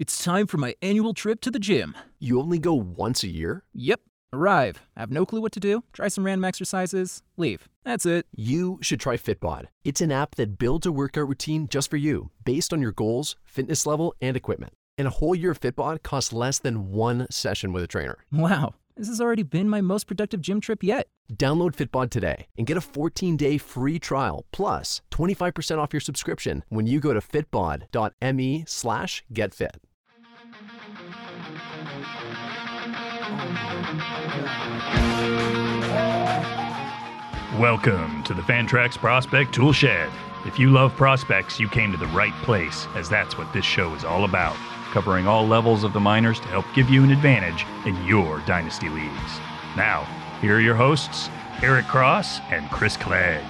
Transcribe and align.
It's 0.00 0.24
time 0.24 0.46
for 0.46 0.56
my 0.56 0.74
annual 0.80 1.12
trip 1.12 1.42
to 1.42 1.50
the 1.50 1.58
gym. 1.58 1.94
You 2.18 2.40
only 2.40 2.58
go 2.58 2.72
once 2.72 3.22
a 3.22 3.28
year? 3.28 3.64
Yep. 3.74 4.00
Arrive, 4.32 4.80
have 4.96 5.10
no 5.10 5.26
clue 5.26 5.42
what 5.42 5.52
to 5.52 5.60
do, 5.60 5.84
try 5.92 6.08
some 6.08 6.24
random 6.24 6.46
exercises, 6.46 7.22
leave. 7.36 7.68
That's 7.84 8.06
it. 8.06 8.24
You 8.34 8.78
should 8.80 8.98
try 8.98 9.18
Fitbod. 9.18 9.66
It's 9.84 10.00
an 10.00 10.10
app 10.10 10.36
that 10.36 10.56
builds 10.56 10.86
a 10.86 10.90
workout 10.92 11.28
routine 11.28 11.68
just 11.68 11.90
for 11.90 11.98
you, 11.98 12.30
based 12.46 12.72
on 12.72 12.80
your 12.80 12.92
goals, 12.92 13.36
fitness 13.44 13.84
level, 13.84 14.14
and 14.22 14.38
equipment. 14.38 14.72
And 14.96 15.06
a 15.06 15.10
whole 15.10 15.34
year 15.34 15.50
of 15.50 15.60
Fitbod 15.60 16.02
costs 16.02 16.32
less 16.32 16.58
than 16.58 16.92
one 16.92 17.26
session 17.30 17.74
with 17.74 17.82
a 17.82 17.86
trainer. 17.86 18.16
Wow, 18.32 18.76
this 18.96 19.08
has 19.08 19.20
already 19.20 19.42
been 19.42 19.68
my 19.68 19.82
most 19.82 20.06
productive 20.06 20.40
gym 20.40 20.62
trip 20.62 20.82
yet. 20.82 21.08
Download 21.34 21.76
Fitbod 21.76 22.08
today 22.08 22.46
and 22.56 22.66
get 22.66 22.78
a 22.78 22.80
14-day 22.80 23.58
free 23.58 23.98
trial 23.98 24.46
plus 24.50 25.02
25% 25.10 25.76
off 25.76 25.92
your 25.92 26.00
subscription 26.00 26.64
when 26.70 26.86
you 26.86 27.00
go 27.00 27.12
to 27.12 27.20
fitbod.me 27.20 28.64
slash 28.66 29.24
getfit. 29.34 29.76
Welcome 37.60 38.22
to 38.22 38.32
the 38.32 38.40
Fantrax 38.40 38.96
Prospect 38.96 39.52
Tool 39.52 39.74
Shed. 39.74 40.10
If 40.46 40.58
you 40.58 40.70
love 40.70 40.96
prospects, 40.96 41.60
you 41.60 41.68
came 41.68 41.92
to 41.92 41.98
the 41.98 42.06
right 42.06 42.32
place, 42.36 42.86
as 42.94 43.10
that's 43.10 43.36
what 43.36 43.52
this 43.52 43.66
show 43.66 43.94
is 43.94 44.02
all 44.02 44.24
about. 44.24 44.56
Covering 44.92 45.26
all 45.26 45.46
levels 45.46 45.84
of 45.84 45.92
the 45.92 46.00
minors 46.00 46.40
to 46.40 46.48
help 46.48 46.64
give 46.74 46.88
you 46.88 47.04
an 47.04 47.10
advantage 47.10 47.66
in 47.84 48.02
your 48.06 48.40
dynasty 48.46 48.88
leagues. 48.88 49.40
Now, 49.76 50.04
here 50.40 50.56
are 50.56 50.60
your 50.60 50.74
hosts, 50.74 51.28
Eric 51.60 51.84
Cross 51.84 52.40
and 52.48 52.70
Chris 52.70 52.96
Clegg. 52.96 53.44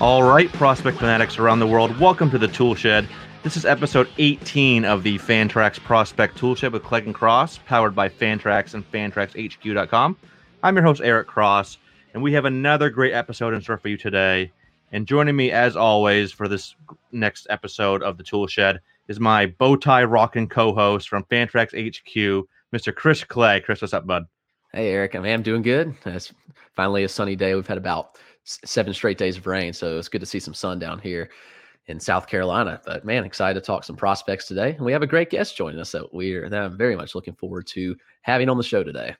All 0.00 0.22
right, 0.22 0.48
prospect 0.52 0.98
fanatics 0.98 1.40
around 1.40 1.58
the 1.58 1.66
world, 1.66 1.98
welcome 1.98 2.30
to 2.30 2.38
the 2.38 2.46
Tool 2.46 2.76
Shed. 2.76 3.08
This 3.42 3.56
is 3.56 3.64
episode 3.64 4.08
18 4.18 4.84
of 4.84 5.02
the 5.02 5.18
Fantrax 5.18 5.80
Prospect 5.80 6.38
Tool 6.38 6.54
Shed 6.54 6.72
with 6.72 6.84
Clegg 6.84 7.06
and 7.06 7.14
Cross, 7.14 7.58
powered 7.66 7.96
by 7.96 8.08
Fantrax 8.08 8.74
and 8.74 8.88
FantraxHQ.com. 8.92 10.16
I'm 10.62 10.76
your 10.76 10.84
host, 10.84 11.00
Eric 11.02 11.26
Cross, 11.26 11.78
and 12.14 12.22
we 12.22 12.32
have 12.32 12.44
another 12.44 12.90
great 12.90 13.12
episode 13.12 13.54
in 13.54 13.60
store 13.60 13.76
for 13.76 13.88
you 13.88 13.96
today. 13.96 14.52
And 14.92 15.04
joining 15.04 15.34
me, 15.34 15.50
as 15.50 15.74
always, 15.74 16.30
for 16.30 16.46
this 16.46 16.76
next 17.10 17.48
episode 17.50 18.04
of 18.04 18.18
the 18.18 18.22
Tool 18.22 18.46
Shed 18.46 18.78
is 19.08 19.18
my 19.18 19.46
bow 19.46 19.74
tie 19.74 20.04
rocking 20.04 20.48
co 20.48 20.72
host 20.72 21.08
from 21.08 21.24
Fantrax 21.24 21.70
HQ, 21.72 22.46
Mr. 22.72 22.94
Chris 22.94 23.24
Clegg. 23.24 23.64
Chris, 23.64 23.82
what's 23.82 23.92
up, 23.92 24.06
bud? 24.06 24.26
Hey, 24.72 24.90
Eric. 24.92 25.16
I 25.16 25.18
mean, 25.18 25.32
I'm 25.32 25.42
doing 25.42 25.62
good. 25.62 25.92
It's 26.06 26.32
finally 26.76 27.02
a 27.02 27.08
sunny 27.08 27.34
day. 27.34 27.56
We've 27.56 27.66
had 27.66 27.78
about 27.78 28.16
seven 28.64 28.94
straight 28.94 29.18
days 29.18 29.36
of 29.36 29.46
rain. 29.46 29.72
So 29.72 29.98
it's 29.98 30.08
good 30.08 30.20
to 30.20 30.26
see 30.26 30.40
some 30.40 30.54
sun 30.54 30.78
down 30.78 30.98
here 30.98 31.30
in 31.86 32.00
South 32.00 32.26
Carolina. 32.26 32.80
But 32.84 33.04
man, 33.04 33.24
excited 33.24 33.60
to 33.60 33.64
talk 33.64 33.84
some 33.84 33.96
prospects 33.96 34.46
today. 34.46 34.70
And 34.70 34.84
we 34.84 34.92
have 34.92 35.02
a 35.02 35.06
great 35.06 35.30
guest 35.30 35.56
joining 35.56 35.80
us 35.80 35.92
that 35.92 36.12
we're 36.12 36.48
that 36.48 36.62
I'm 36.62 36.76
very 36.76 36.96
much 36.96 37.14
looking 37.14 37.34
forward 37.34 37.66
to 37.68 37.96
having 38.22 38.48
on 38.48 38.56
the 38.56 38.62
show 38.62 38.82
today. 38.82 39.14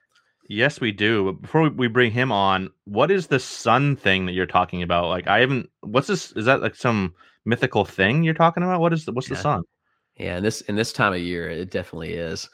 Yes, 0.48 0.80
we 0.80 0.92
do. 0.92 1.26
But 1.26 1.42
before 1.42 1.68
we 1.68 1.88
bring 1.88 2.10
him 2.10 2.32
on, 2.32 2.70
what 2.84 3.10
is 3.10 3.26
the 3.26 3.38
sun 3.38 3.96
thing 3.96 4.24
that 4.26 4.32
you're 4.32 4.46
talking 4.46 4.82
about? 4.82 5.08
Like, 5.08 5.26
I 5.26 5.40
haven't. 5.40 5.68
What's 5.82 6.06
this? 6.06 6.32
Is 6.32 6.46
that 6.46 6.62
like 6.62 6.74
some 6.74 7.14
mythical 7.44 7.84
thing 7.84 8.22
you're 8.22 8.34
talking 8.34 8.62
about? 8.62 8.80
What 8.80 8.94
is 8.94 9.04
the, 9.04 9.12
what's 9.12 9.28
yeah. 9.28 9.36
the 9.36 9.42
sun? 9.42 9.62
Yeah, 10.16 10.36
and 10.36 10.44
this 10.44 10.62
in 10.62 10.74
this 10.74 10.92
time 10.92 11.12
of 11.12 11.20
year, 11.20 11.50
it 11.50 11.70
definitely 11.70 12.14
is. 12.14 12.48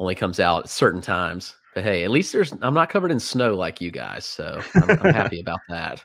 Only 0.00 0.14
comes 0.14 0.40
out 0.40 0.64
at 0.64 0.70
certain 0.70 1.00
times. 1.00 1.54
But 1.74 1.84
hey, 1.84 2.04
at 2.04 2.10
least 2.10 2.32
there's 2.32 2.52
I'm 2.62 2.74
not 2.74 2.90
covered 2.90 3.10
in 3.10 3.20
snow 3.20 3.54
like 3.54 3.80
you 3.80 3.90
guys, 3.90 4.24
so 4.24 4.62
I'm, 4.74 4.90
I'm 4.90 5.14
happy 5.14 5.40
about 5.46 5.60
that. 5.68 6.04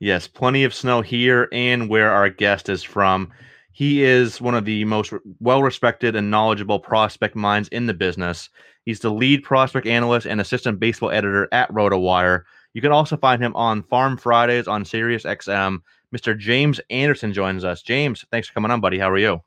Yes, 0.00 0.26
plenty 0.26 0.64
of 0.64 0.74
snow 0.74 1.02
here 1.02 1.48
and 1.52 1.88
where 1.88 2.10
our 2.10 2.30
guest 2.30 2.68
is 2.68 2.82
from. 2.82 3.30
He 3.72 4.02
is 4.02 4.40
one 4.40 4.54
of 4.54 4.64
the 4.64 4.84
most 4.84 5.12
well 5.38 5.62
respected 5.62 6.16
and 6.16 6.30
knowledgeable 6.30 6.80
prospect 6.80 7.36
minds 7.36 7.68
in 7.68 7.86
the 7.86 7.94
business. 7.94 8.48
He's 8.84 9.00
the 9.00 9.10
lead 9.10 9.44
prospect 9.44 9.86
analyst 9.86 10.26
and 10.26 10.40
assistant 10.40 10.80
baseball 10.80 11.10
editor 11.10 11.48
at 11.52 11.70
RotoWire. 11.70 12.42
You 12.72 12.80
can 12.80 12.92
also 12.92 13.16
find 13.16 13.42
him 13.42 13.54
on 13.54 13.82
Farm 13.84 14.16
Fridays 14.16 14.68
on 14.68 14.84
Sirius 14.84 15.24
XM. 15.24 15.78
Mr. 16.14 16.36
James 16.36 16.80
Anderson 16.90 17.32
joins 17.32 17.64
us. 17.64 17.82
James, 17.82 18.24
thanks 18.30 18.48
for 18.48 18.54
coming 18.54 18.70
on, 18.70 18.80
buddy. 18.80 18.98
How 18.98 19.10
are 19.10 19.18
you? 19.18 19.40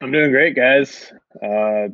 I'm 0.00 0.10
doing 0.10 0.30
great, 0.30 0.56
guys. 0.56 1.12
Uh, 1.42 1.88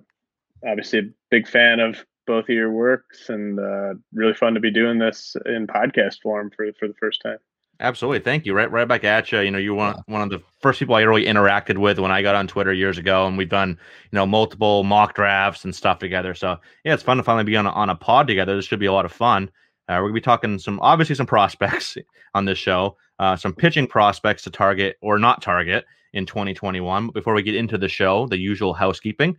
obviously, 0.67 0.99
a 1.01 1.03
big 1.31 1.47
fan 1.47 1.81
of 1.81 2.05
both 2.27 2.45
of 2.45 2.55
your 2.55 2.71
works 2.71 3.29
and 3.29 3.59
uh, 3.59 3.95
really 4.13 4.35
fun 4.35 4.55
to 4.55 4.61
be 4.61 4.71
doing 4.71 4.99
this 4.99 5.37
in 5.47 5.67
podcast 5.67 6.21
form 6.23 6.51
for 6.55 6.67
for 6.79 6.89
the 6.89 6.95
first 6.95 7.23
time. 7.23 7.39
Absolutely, 7.79 8.21
thank 8.21 8.47
you. 8.47 8.55
Right, 8.55 8.71
right 8.71 8.89
back 8.89 9.05
at 9.05 9.31
you. 9.31 9.41
You 9.41 9.51
know, 9.51 9.59
you're 9.59 9.75
one, 9.75 9.97
one 10.07 10.23
of 10.23 10.31
the 10.31 10.43
first 10.63 10.79
people 10.79 10.95
I 10.95 11.03
really 11.03 11.27
interacted 11.27 11.77
with 11.77 11.99
when 11.99 12.11
I 12.11 12.23
got 12.23 12.35
on 12.35 12.47
Twitter 12.47 12.73
years 12.73 12.97
ago, 12.97 13.27
and 13.27 13.37
we've 13.37 13.49
done 13.49 13.71
you 13.71 14.17
know 14.17 14.25
multiple 14.25 14.83
mock 14.83 15.15
drafts 15.15 15.65
and 15.65 15.75
stuff 15.75 15.99
together. 15.99 16.35
So 16.35 16.57
yeah, 16.85 16.95
it's 16.95 17.03
fun 17.03 17.19
to 17.19 17.23
finally 17.23 17.45
be 17.45 17.57
on 17.57 17.67
a, 17.67 17.71
on 17.71 17.91
a 17.91 17.95
pod 17.95 18.27
together. 18.27 18.57
This 18.57 18.65
should 18.65 18.81
be 18.81 18.87
a 18.87 18.93
lot 18.93 19.05
of 19.05 19.13
fun. 19.13 19.51
Uh, 19.89 19.99
we're 20.01 20.09
gonna 20.09 20.15
be 20.15 20.21
talking 20.23 20.59
some 20.59 20.81
obviously 20.81 21.15
some 21.15 21.27
prospects 21.27 21.97
on 22.35 22.47
this 22.47 22.59
show, 22.59 22.97
uh, 23.19 23.37
some 23.37 23.53
pitching 23.53 23.87
prospects 23.87 24.43
to 24.45 24.51
target 24.51 24.97
or 25.03 25.19
not 25.19 25.43
target 25.43 25.85
in 26.15 26.25
2021. 26.25 27.07
But 27.07 27.15
before 27.15 27.35
we 27.35 27.43
get 27.43 27.55
into 27.55 27.77
the 27.77 27.89
show, 27.89 28.27
the 28.27 28.39
usual 28.39 28.73
housekeeping. 28.73 29.37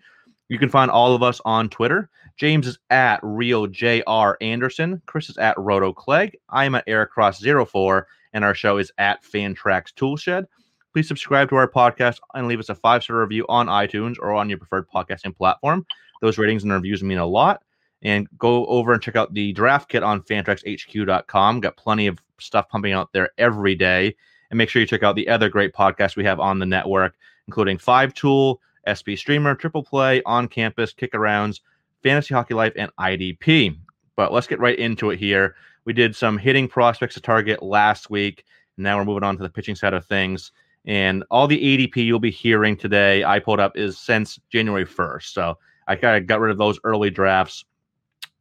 You 0.49 0.57
can 0.57 0.69
find 0.69 0.89
all 0.89 1.13
of 1.13 1.23
us 1.23 1.41
on 1.43 1.69
Twitter. 1.69 2.09
James 2.37 2.67
is 2.67 2.79
at 2.89 3.19
Real 3.23 3.67
JR 3.67 4.33
Anderson. 4.39 5.01
Chris 5.05 5.29
is 5.29 5.37
at 5.37 5.57
Roto 5.57 5.91
Clegg. 5.91 6.37
I 6.49 6.65
am 6.65 6.75
at 6.75 6.83
Eric 6.87 7.11
Cross 7.11 7.43
04 7.43 8.07
and 8.33 8.45
our 8.45 8.53
show 8.53 8.77
is 8.77 8.91
at 8.97 9.23
Fantrax 9.23 9.93
Toolshed. 9.95 10.45
Please 10.93 11.07
subscribe 11.07 11.49
to 11.49 11.55
our 11.55 11.69
podcast 11.69 12.19
and 12.33 12.47
leave 12.47 12.59
us 12.59 12.69
a 12.69 12.75
five 12.75 13.03
star 13.03 13.19
review 13.19 13.45
on 13.49 13.67
iTunes 13.67 14.15
or 14.19 14.33
on 14.33 14.49
your 14.49 14.57
preferred 14.57 14.89
podcasting 14.89 15.35
platform. 15.35 15.85
Those 16.21 16.37
ratings 16.37 16.63
and 16.63 16.71
reviews 16.71 17.03
mean 17.03 17.17
a 17.17 17.25
lot. 17.25 17.63
And 18.03 18.27
go 18.37 18.65
over 18.67 18.93
and 18.93 19.01
check 19.01 19.15
out 19.15 19.33
the 19.33 19.53
draft 19.53 19.89
kit 19.89 20.03
on 20.03 20.21
fantraxhq.com. 20.21 21.59
Got 21.59 21.77
plenty 21.77 22.07
of 22.07 22.19
stuff 22.39 22.69
pumping 22.69 22.93
out 22.93 23.11
there 23.11 23.31
every 23.39 23.73
day. 23.73 24.15
And 24.49 24.57
make 24.57 24.69
sure 24.69 24.79
you 24.79 24.87
check 24.87 25.03
out 25.03 25.15
the 25.15 25.27
other 25.27 25.49
great 25.49 25.73
podcasts 25.73 26.15
we 26.15 26.23
have 26.23 26.39
on 26.39 26.59
the 26.59 26.65
network, 26.65 27.15
including 27.47 27.79
Five 27.79 28.13
Tool, 28.13 28.61
SB 28.87 29.17
Streamer, 29.17 29.53
Triple 29.53 29.83
Play, 29.83 30.21
On 30.25 30.47
Campus, 30.47 30.93
Kick 30.93 31.13
Arounds, 31.13 31.61
Fantasy 32.03 32.33
Hockey 32.33 32.53
Life, 32.53 32.73
and 32.75 32.91
IDP. 32.99 33.77
But 34.15 34.33
let's 34.33 34.47
get 34.47 34.59
right 34.59 34.77
into 34.77 35.11
it 35.11 35.19
here. 35.19 35.55
We 35.85 35.93
did 35.93 36.15
some 36.15 36.37
hitting 36.37 36.67
prospects 36.67 37.13
to 37.15 37.21
target 37.21 37.61
last 37.61 38.09
week. 38.09 38.43
Now 38.77 38.97
we're 38.97 39.05
moving 39.05 39.23
on 39.23 39.37
to 39.37 39.43
the 39.43 39.49
pitching 39.49 39.75
side 39.75 39.93
of 39.93 40.05
things. 40.05 40.51
And 40.85 41.23
all 41.29 41.47
the 41.47 41.59
ADP 41.59 41.97
you'll 41.97 42.19
be 42.19 42.31
hearing 42.31 42.77
today, 42.77 43.23
I 43.23 43.39
pulled 43.39 43.59
up, 43.59 43.77
is 43.77 43.97
since 43.97 44.39
January 44.49 44.85
1st. 44.85 45.33
So 45.33 45.57
I 45.87 45.95
kind 45.95 46.17
of 46.17 46.27
got 46.27 46.39
rid 46.39 46.51
of 46.51 46.57
those 46.57 46.79
early 46.83 47.09
drafts. 47.09 47.65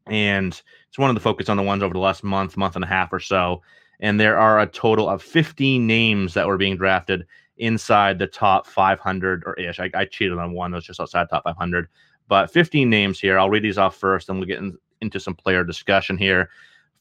And 0.07 0.61
it's 0.89 0.99
one 0.99 1.11
of 1.11 1.15
the 1.15 1.21
focus 1.21 1.49
on 1.49 1.57
the 1.57 1.63
ones 1.63 1.83
over 1.83 1.93
the 1.93 2.01
last 2.01 2.23
month, 2.23 2.57
month 2.57 2.77
and 2.77 2.85
a 2.85 2.89
half 2.89 3.13
or 3.13 3.21
so. 3.21 3.63
And 4.01 4.21
there 4.21 4.39
are 4.39 4.61
a 4.61 4.67
total 4.67 5.09
of 5.09 5.23
15 5.23 5.87
names 5.87 6.35
that 6.35 6.47
were 6.47 6.59
being 6.59 6.77
drafted 6.77 7.27
inside 7.59 8.19
the 8.19 8.27
top 8.27 8.67
500 8.67 9.45
or 9.47 9.55
ish. 9.55 9.81
I, 9.81 9.91
I 9.95 10.05
cheated 10.05 10.39
on 10.39 10.53
one 10.53 10.71
that 10.71 10.77
was 10.77 10.85
just 10.85 11.01
outside 11.01 11.29
top 11.29 11.45
500, 11.45 11.89
but 12.29 12.51
15 12.51 12.89
names 12.89 13.21
here. 13.21 13.39
I'll 13.39 13.51
read 13.51 13.63
these 13.63 13.79
off 13.79 13.97
first, 13.97 14.29
and 14.29 14.39
we'll 14.39 14.49
get 14.49 14.59
in, 14.59 14.77
into 15.01 15.21
some 15.21 15.35
player 15.35 15.65
discussion 15.65 16.17
here. 16.17 16.51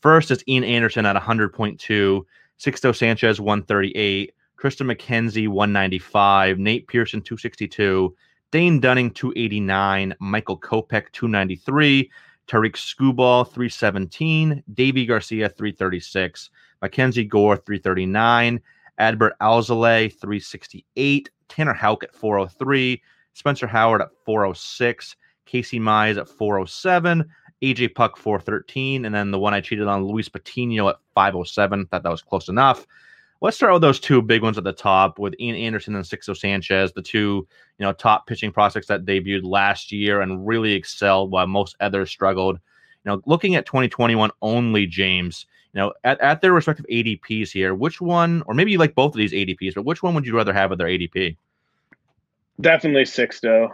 First 0.02 0.32
is 0.32 0.44
Ian 0.48 0.64
Anderson 0.64 1.06
at 1.06 1.16
100.2, 1.16 2.24
Sixto 2.60 2.96
Sanchez 2.96 3.42
138, 3.42 4.34
Triston 4.62 4.94
McKenzie 4.94 5.48
195, 5.48 6.60
Nate 6.60 6.88
Pearson 6.88 7.22
262, 7.22 8.16
Dane 8.52 8.80
Dunning 8.80 9.12
289, 9.12 10.16
Michael 10.20 10.60
Kopech 10.60 11.12
293, 11.12 12.10
Tarik 12.48 12.76
Skubal 12.76 13.46
317, 13.46 14.64
Deivi 14.74 15.08
Garcia 15.08 15.50
336, 15.50 16.52
Mackenzie 16.82 17.26
Gore 17.26 17.58
339, 17.58 18.62
Adbert 19.00 19.34
Alzolay 19.42 20.12
368, 20.12 21.30
Tanner 21.50 21.74
Houck 21.74 22.04
at 22.04 22.16
403, 22.16 23.02
Spencer 23.34 23.68
Howard 23.68 24.02
at 24.02 24.10
406, 24.26 25.16
Casey 25.46 25.80
Mize 25.80 26.18
at 26.18 26.28
407, 26.28 27.26
AJ 27.62 27.96
Puk 27.96 28.18
413, 28.18 29.06
and 29.06 29.14
then 29.14 29.32
the 29.32 29.40
one 29.40 29.54
I 29.54 29.62
cheated 29.62 29.88
on, 29.88 30.06
Luis 30.06 30.30
Patino 30.30 30.90
at 30.90 30.98
507. 31.14 31.86
Thought 31.88 32.04
that 32.04 32.10
was 32.10 32.22
close 32.22 32.50
enough. 32.50 32.86
Let's 33.42 33.58
start 33.58 33.74
with 33.74 33.82
those 33.82 34.00
two 34.00 34.22
big 34.22 34.42
ones 34.42 34.58
at 34.58 34.64
the 34.64 34.74
top 34.74 35.20
with 35.20 35.36
Ian 35.40 35.56
Anderson 35.56 35.96
and 35.96 36.06
Sixto 36.06 36.36
Sanchez, 36.36 36.94
the 36.94 37.02
two 37.02 37.48
you 37.78 37.86
know 37.86 37.92
top 37.92 38.28
pitching 38.28 38.52
prospects 38.52 38.88
that 38.88 39.06
debuted 39.06 39.44
last 39.44 39.92
year 39.92 40.22
and 40.22 40.48
really 40.48 40.74
excelled 40.74 41.32
while 41.32 41.46
most 41.46 41.76
others 41.80 42.10
struggled. 42.10 42.60
Know, 43.06 43.22
looking 43.26 43.56
at 43.56 43.66
2021 43.66 44.32
only, 44.42 44.88
James, 44.88 45.46
you 45.74 45.82
know, 45.82 45.94
at, 46.04 46.20
at 46.22 46.42
their 46.42 46.54
respective 46.54 46.86
ADPs 46.92 47.52
here, 47.52 47.76
which 47.76 48.02
one, 48.02 48.44
or 48.48 48.54
maybe 48.54 48.72
you 48.72 48.78
like 48.78 48.96
both 48.96 49.14
of 49.14 49.18
these 49.18 49.34
ADPs, 49.34 49.76
but 49.76 49.86
which 49.86 50.02
one 50.02 50.16
would 50.16 50.26
you 50.26 50.36
rather 50.36 50.54
have 50.54 50.72
at 50.72 50.78
their 50.78 50.88
ADP? 50.88 51.38
Definitely 52.60 53.04
Sixto. 53.04 53.70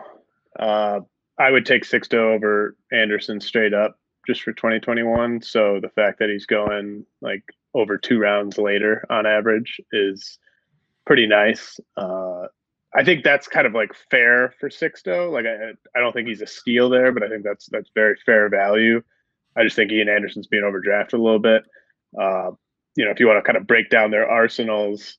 Uh, 0.59 1.01
I 1.37 1.51
would 1.51 1.65
take 1.65 1.83
Sixto 1.83 2.35
over 2.35 2.75
Anderson 2.91 3.39
straight 3.39 3.73
up 3.73 3.97
just 4.27 4.41
for 4.43 4.53
2021. 4.53 5.41
So 5.41 5.79
the 5.81 5.89
fact 5.89 6.19
that 6.19 6.29
he's 6.29 6.45
going 6.45 7.05
like 7.21 7.43
over 7.73 7.97
two 7.97 8.19
rounds 8.19 8.57
later 8.57 9.05
on 9.09 9.25
average 9.25 9.79
is 9.91 10.39
pretty 11.05 11.27
nice. 11.27 11.79
Uh, 11.97 12.47
I 12.93 13.03
think 13.03 13.23
that's 13.23 13.47
kind 13.47 13.65
of 13.65 13.73
like 13.73 13.93
fair 14.09 14.53
for 14.59 14.69
Sixto. 14.69 15.31
Like 15.31 15.45
I, 15.45 15.71
I 15.97 16.01
don't 16.01 16.13
think 16.13 16.27
he's 16.27 16.41
a 16.41 16.47
steal 16.47 16.89
there, 16.89 17.11
but 17.11 17.23
I 17.23 17.29
think 17.29 17.43
that's 17.43 17.67
that's 17.67 17.89
very 17.95 18.17
fair 18.25 18.49
value. 18.49 19.01
I 19.55 19.63
just 19.63 19.75
think 19.75 19.91
Ian 19.91 20.09
Anderson's 20.09 20.47
being 20.47 20.63
overdrafted 20.63 21.13
a 21.13 21.17
little 21.17 21.39
bit. 21.39 21.63
Uh, 22.19 22.51
you 22.95 23.05
know, 23.05 23.11
if 23.11 23.19
you 23.19 23.27
want 23.27 23.37
to 23.37 23.47
kind 23.47 23.57
of 23.57 23.67
break 23.67 23.89
down 23.89 24.11
their 24.11 24.29
arsenals, 24.29 25.17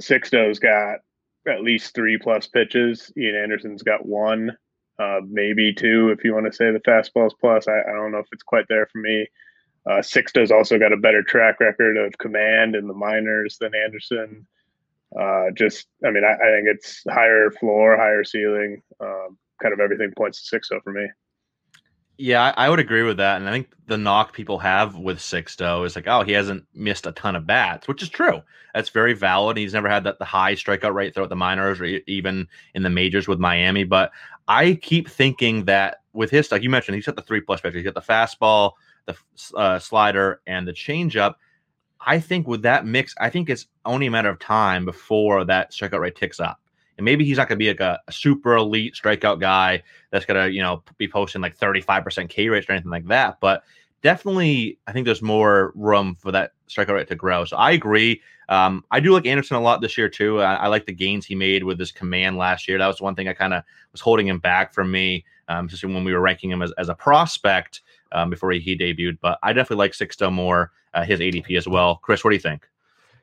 Sixto's 0.00 0.58
got 0.58 0.98
at 1.46 1.62
least 1.62 1.94
three 1.94 2.18
plus 2.18 2.46
pitches. 2.46 3.12
Ian 3.16 3.36
Anderson's 3.36 3.82
got 3.82 4.06
one, 4.06 4.56
uh, 4.98 5.20
maybe 5.28 5.72
two, 5.72 6.10
if 6.10 6.24
you 6.24 6.34
want 6.34 6.46
to 6.46 6.52
say 6.52 6.70
the 6.70 6.80
fastballs 6.80 7.32
plus. 7.40 7.68
I, 7.68 7.80
I 7.80 7.92
don't 7.92 8.12
know 8.12 8.18
if 8.18 8.28
it's 8.32 8.42
quite 8.42 8.66
there 8.68 8.86
for 8.86 8.98
me. 8.98 9.26
Uh, 9.86 10.00
Sixto's 10.00 10.50
also 10.50 10.78
got 10.78 10.92
a 10.92 10.96
better 10.96 11.22
track 11.22 11.60
record 11.60 11.96
of 11.96 12.16
command 12.18 12.74
in 12.74 12.86
the 12.86 12.94
minors 12.94 13.58
than 13.60 13.72
Anderson. 13.74 14.46
Uh, 15.18 15.50
just, 15.54 15.86
I 16.04 16.10
mean, 16.10 16.24
I, 16.24 16.32
I, 16.32 16.50
think 16.50 16.66
it's 16.66 17.02
higher 17.08 17.50
floor, 17.50 17.96
higher 17.96 18.24
ceiling. 18.24 18.82
Um, 18.98 19.38
kind 19.62 19.72
of 19.72 19.80
everything 19.80 20.12
points 20.16 20.48
to 20.48 20.56
Sixto 20.56 20.82
for 20.82 20.92
me. 20.92 21.06
Yeah, 22.16 22.54
I 22.56 22.68
would 22.68 22.78
agree 22.78 23.02
with 23.02 23.16
that. 23.16 23.38
And 23.38 23.48
I 23.48 23.52
think 23.52 23.72
the 23.86 23.98
knock 23.98 24.32
people 24.32 24.58
have 24.60 24.96
with 24.96 25.18
Sixto 25.18 25.84
is 25.84 25.96
like, 25.96 26.06
oh, 26.06 26.22
he 26.22 26.32
hasn't 26.32 26.64
missed 26.72 27.06
a 27.06 27.12
ton 27.12 27.34
of 27.34 27.46
bats, 27.46 27.88
which 27.88 28.02
is 28.02 28.08
true. 28.08 28.40
That's 28.72 28.88
very 28.88 29.14
valid. 29.14 29.56
He's 29.56 29.72
never 29.74 29.88
had 29.88 30.04
that 30.04 30.18
the 30.20 30.24
high 30.24 30.54
strikeout 30.54 30.94
rate 30.94 31.12
throughout 31.14 31.28
the 31.28 31.36
minors 31.36 31.80
or 31.80 31.84
even 31.84 32.46
in 32.74 32.82
the 32.82 32.90
majors 32.90 33.26
with 33.26 33.40
Miami. 33.40 33.82
But 33.82 34.12
I 34.46 34.74
keep 34.74 35.08
thinking 35.08 35.64
that 35.64 36.02
with 36.12 36.30
his 36.30 36.52
like 36.52 36.62
you 36.62 36.70
mentioned, 36.70 36.94
he's 36.94 37.06
got 37.06 37.16
the 37.16 37.22
three 37.22 37.40
plus 37.40 37.60
pitches. 37.60 37.78
He's 37.82 37.90
got 37.90 37.94
the 37.94 38.12
fastball, 38.12 38.72
the 39.06 39.16
uh, 39.56 39.80
slider, 39.80 40.40
and 40.46 40.68
the 40.68 40.72
changeup. 40.72 41.34
I 42.00 42.20
think 42.20 42.46
with 42.46 42.62
that 42.62 42.86
mix, 42.86 43.14
I 43.18 43.30
think 43.30 43.50
it's 43.50 43.66
only 43.84 44.06
a 44.06 44.10
matter 44.10 44.28
of 44.28 44.38
time 44.38 44.84
before 44.84 45.44
that 45.46 45.72
strikeout 45.72 46.00
rate 46.00 46.16
ticks 46.16 46.38
up. 46.38 46.60
And 46.96 47.04
maybe 47.04 47.24
he's 47.24 47.38
not 47.38 47.48
going 47.48 47.58
to 47.58 47.64
be 47.64 47.68
like 47.68 47.80
a, 47.80 48.00
a, 48.06 48.12
super 48.12 48.54
elite 48.54 48.94
strikeout 48.94 49.40
guy 49.40 49.82
that's 50.10 50.24
going 50.24 50.42
to, 50.42 50.52
you 50.52 50.62
know, 50.62 50.82
be 50.96 51.08
posting 51.08 51.42
like 51.42 51.58
35% 51.58 52.28
K 52.28 52.48
rates 52.48 52.68
or 52.68 52.72
anything 52.72 52.90
like 52.90 53.06
that. 53.08 53.40
But 53.40 53.64
definitely, 54.02 54.78
I 54.86 54.92
think 54.92 55.04
there's 55.04 55.22
more 55.22 55.72
room 55.74 56.14
for 56.14 56.30
that 56.32 56.52
strikeout 56.68 56.94
rate 56.94 57.08
to 57.08 57.16
grow. 57.16 57.44
So 57.44 57.56
I 57.56 57.72
agree. 57.72 58.22
Um, 58.48 58.84
I 58.90 59.00
do 59.00 59.12
like 59.12 59.26
Anderson 59.26 59.56
a 59.56 59.60
lot 59.60 59.80
this 59.80 59.96
year, 59.96 60.08
too. 60.08 60.40
I, 60.40 60.54
I, 60.54 60.66
like 60.68 60.86
the 60.86 60.92
gains 60.92 61.24
he 61.24 61.34
made 61.34 61.64
with 61.64 61.78
his 61.78 61.90
command 61.90 62.36
last 62.36 62.68
year. 62.68 62.78
That 62.78 62.86
was 62.86 63.00
one 63.00 63.14
thing 63.14 63.26
I 63.26 63.32
kind 63.32 63.54
of 63.54 63.64
was 63.92 64.02
holding 64.02 64.28
him 64.28 64.38
back 64.38 64.74
from 64.74 64.90
me, 64.90 65.24
um, 65.48 65.66
just 65.66 65.82
when 65.82 66.04
we 66.04 66.12
were 66.12 66.20
ranking 66.20 66.50
him 66.50 66.60
as, 66.60 66.70
as 66.76 66.90
a 66.90 66.94
prospect 66.94 67.80
um, 68.12 68.28
before 68.28 68.52
he, 68.52 68.60
he, 68.60 68.76
debuted. 68.76 69.18
But 69.20 69.38
I 69.42 69.54
definitely 69.54 69.78
like 69.78 69.92
Sixto 69.92 70.30
more, 70.30 70.72
uh, 70.92 71.04
his 71.04 71.20
ADP 71.20 71.56
as 71.56 71.66
well. 71.66 71.96
Chris, 71.96 72.22
what 72.22 72.30
do 72.30 72.36
you 72.36 72.40
think? 72.40 72.68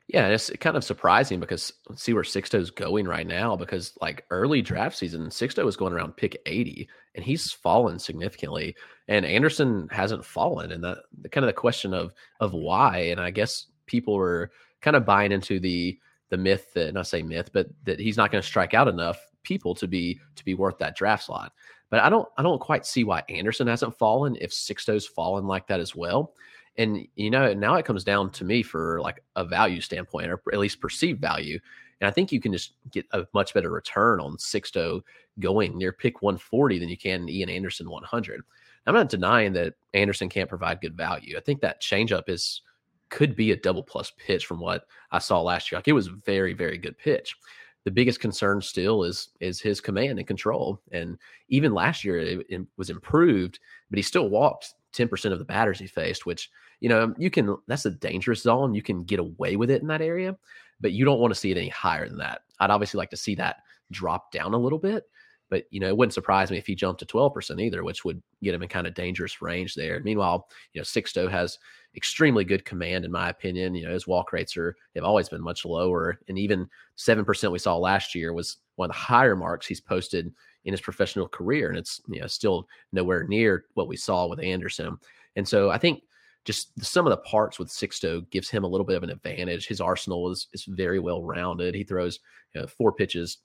Yeah, 0.08 0.28
it's 0.28 0.50
kind 0.60 0.76
of 0.76 0.84
surprising 0.84 1.40
because 1.40 1.72
let's 1.88 2.02
see 2.02 2.12
where 2.12 2.22
Sixto's 2.22 2.70
going 2.70 3.06
right 3.06 3.26
now. 3.26 3.56
Because 3.56 3.96
like 4.00 4.24
early 4.30 4.60
draft 4.60 4.96
season, 4.96 5.26
Sixto 5.28 5.64
was 5.64 5.76
going 5.76 5.92
around 5.92 6.16
pick 6.16 6.36
80 6.44 6.88
and 7.14 7.24
he's 7.24 7.52
fallen 7.52 7.98
significantly. 7.98 8.74
And 9.08 9.24
Anderson 9.24 9.88
hasn't 9.90 10.24
fallen. 10.24 10.72
And 10.72 10.84
that 10.84 10.98
kind 11.30 11.44
of 11.44 11.48
the 11.48 11.52
question 11.52 11.94
of 11.94 12.12
of 12.40 12.52
why. 12.52 12.98
And 12.98 13.20
I 13.20 13.30
guess 13.30 13.66
people 13.86 14.14
were 14.14 14.50
kind 14.80 14.96
of 14.96 15.06
buying 15.06 15.32
into 15.32 15.60
the 15.60 15.98
the 16.30 16.36
myth 16.36 16.72
that 16.74 16.94
not 16.94 17.06
say 17.06 17.22
myth, 17.22 17.50
but 17.52 17.68
that 17.84 18.00
he's 18.00 18.16
not 18.16 18.32
going 18.32 18.40
to 18.40 18.46
strike 18.46 18.74
out 18.74 18.88
enough 18.88 19.18
people 19.42 19.74
to 19.74 19.86
be 19.86 20.18
to 20.36 20.44
be 20.44 20.54
worth 20.54 20.78
that 20.78 20.96
draft 20.96 21.24
slot. 21.24 21.52
But 21.90 22.00
I 22.00 22.08
don't 22.08 22.28
I 22.38 22.42
don't 22.42 22.60
quite 22.60 22.86
see 22.86 23.04
why 23.04 23.22
Anderson 23.28 23.66
hasn't 23.66 23.98
fallen 23.98 24.36
if 24.40 24.50
Sixto's 24.50 25.06
fallen 25.06 25.46
like 25.46 25.66
that 25.66 25.80
as 25.80 25.94
well. 25.94 26.32
And 26.76 27.06
you 27.16 27.30
know, 27.30 27.52
now 27.52 27.74
it 27.74 27.84
comes 27.84 28.04
down 28.04 28.30
to 28.30 28.44
me 28.44 28.62
for 28.62 29.00
like 29.00 29.22
a 29.36 29.44
value 29.44 29.80
standpoint, 29.80 30.30
or 30.30 30.40
at 30.52 30.58
least 30.58 30.80
perceived 30.80 31.20
value. 31.20 31.58
And 32.00 32.08
I 32.08 32.10
think 32.10 32.32
you 32.32 32.40
can 32.40 32.52
just 32.52 32.72
get 32.90 33.06
a 33.12 33.26
much 33.34 33.54
better 33.54 33.70
return 33.70 34.20
on 34.20 34.36
Sixto 34.36 35.02
going 35.38 35.76
near 35.76 35.92
pick 35.92 36.22
140 36.22 36.78
than 36.78 36.88
you 36.88 36.96
can 36.96 37.28
Ian 37.28 37.48
Anderson 37.48 37.88
100. 37.88 38.42
I'm 38.86 38.94
not 38.94 39.08
denying 39.08 39.52
that 39.52 39.74
Anderson 39.94 40.28
can't 40.28 40.48
provide 40.48 40.80
good 40.80 40.96
value. 40.96 41.36
I 41.36 41.40
think 41.40 41.60
that 41.60 41.80
changeup 41.80 42.28
is 42.28 42.62
could 43.10 43.36
be 43.36 43.52
a 43.52 43.56
double 43.56 43.82
plus 43.82 44.10
pitch 44.16 44.46
from 44.46 44.58
what 44.58 44.86
I 45.10 45.18
saw 45.18 45.42
last 45.42 45.70
year. 45.70 45.78
Like 45.78 45.88
it 45.88 45.92
was 45.92 46.06
very, 46.06 46.54
very 46.54 46.78
good 46.78 46.96
pitch. 46.96 47.36
The 47.84 47.90
biggest 47.90 48.20
concern 48.20 48.62
still 48.62 49.04
is 49.04 49.28
is 49.40 49.60
his 49.60 49.80
command 49.80 50.18
and 50.18 50.26
control. 50.26 50.80
And 50.92 51.18
even 51.48 51.74
last 51.74 52.04
year 52.04 52.18
it, 52.18 52.46
it 52.48 52.62
was 52.76 52.90
improved, 52.90 53.60
but 53.90 53.98
he 53.98 54.02
still 54.02 54.30
walked 54.30 54.74
10% 54.92 55.32
of 55.32 55.38
the 55.38 55.44
batters 55.44 55.78
he 55.78 55.86
faced, 55.86 56.26
which, 56.26 56.50
you 56.82 56.88
know, 56.88 57.14
you 57.16 57.30
can, 57.30 57.56
that's 57.68 57.86
a 57.86 57.92
dangerous 57.92 58.42
zone. 58.42 58.74
You 58.74 58.82
can 58.82 59.04
get 59.04 59.20
away 59.20 59.54
with 59.54 59.70
it 59.70 59.82
in 59.82 59.86
that 59.86 60.02
area, 60.02 60.36
but 60.80 60.90
you 60.90 61.04
don't 61.04 61.20
want 61.20 61.32
to 61.32 61.38
see 61.38 61.52
it 61.52 61.56
any 61.56 61.68
higher 61.68 62.08
than 62.08 62.18
that. 62.18 62.40
I'd 62.58 62.70
obviously 62.70 62.98
like 62.98 63.10
to 63.10 63.16
see 63.16 63.36
that 63.36 63.58
drop 63.92 64.32
down 64.32 64.52
a 64.52 64.58
little 64.58 64.80
bit, 64.80 65.04
but, 65.48 65.64
you 65.70 65.78
know, 65.78 65.86
it 65.86 65.96
wouldn't 65.96 66.12
surprise 66.12 66.50
me 66.50 66.58
if 66.58 66.66
he 66.66 66.74
jumped 66.74 66.98
to 66.98 67.06
12% 67.06 67.62
either, 67.62 67.84
which 67.84 68.04
would 68.04 68.20
get 68.42 68.52
him 68.52 68.64
in 68.64 68.68
kind 68.68 68.88
of 68.88 68.94
dangerous 68.94 69.40
range 69.40 69.76
there. 69.76 70.00
Meanwhile, 70.00 70.48
you 70.72 70.80
know, 70.80 70.84
Sixto 70.84 71.30
has 71.30 71.56
extremely 71.94 72.42
good 72.42 72.64
command, 72.64 73.04
in 73.04 73.12
my 73.12 73.28
opinion. 73.28 73.76
You 73.76 73.86
know, 73.86 73.92
his 73.92 74.08
walk 74.08 74.32
rates 74.32 74.56
are, 74.56 74.74
have 74.96 75.04
always 75.04 75.28
been 75.28 75.40
much 75.40 75.64
lower. 75.64 76.18
And 76.26 76.36
even 76.36 76.68
7% 76.98 77.52
we 77.52 77.60
saw 77.60 77.76
last 77.76 78.12
year 78.12 78.32
was 78.32 78.56
one 78.74 78.90
of 78.90 78.96
the 78.96 79.00
higher 79.00 79.36
marks 79.36 79.68
he's 79.68 79.80
posted 79.80 80.32
in 80.64 80.72
his 80.72 80.80
professional 80.80 81.28
career, 81.28 81.68
and 81.68 81.78
it's 81.78 82.00
you 82.08 82.20
know 82.20 82.26
still 82.28 82.68
nowhere 82.92 83.24
near 83.24 83.64
what 83.74 83.88
we 83.88 83.96
saw 83.96 84.26
with 84.26 84.40
Anderson. 84.40 84.96
And 85.34 85.46
so 85.46 85.70
I 85.70 85.78
think 85.78 86.02
just 86.44 86.70
some 86.84 87.06
of 87.06 87.10
the 87.10 87.18
parts 87.18 87.58
with 87.58 87.68
Sixto 87.68 88.28
gives 88.30 88.50
him 88.50 88.64
a 88.64 88.68
little 88.68 88.86
bit 88.86 88.96
of 88.96 89.02
an 89.02 89.10
advantage. 89.10 89.66
His 89.66 89.80
arsenal 89.80 90.30
is 90.30 90.48
is 90.52 90.64
very 90.64 90.98
well 90.98 91.22
rounded. 91.22 91.74
He 91.74 91.84
throws 91.84 92.20
you 92.54 92.60
know, 92.60 92.66
four 92.66 92.92
pitches 92.92 93.38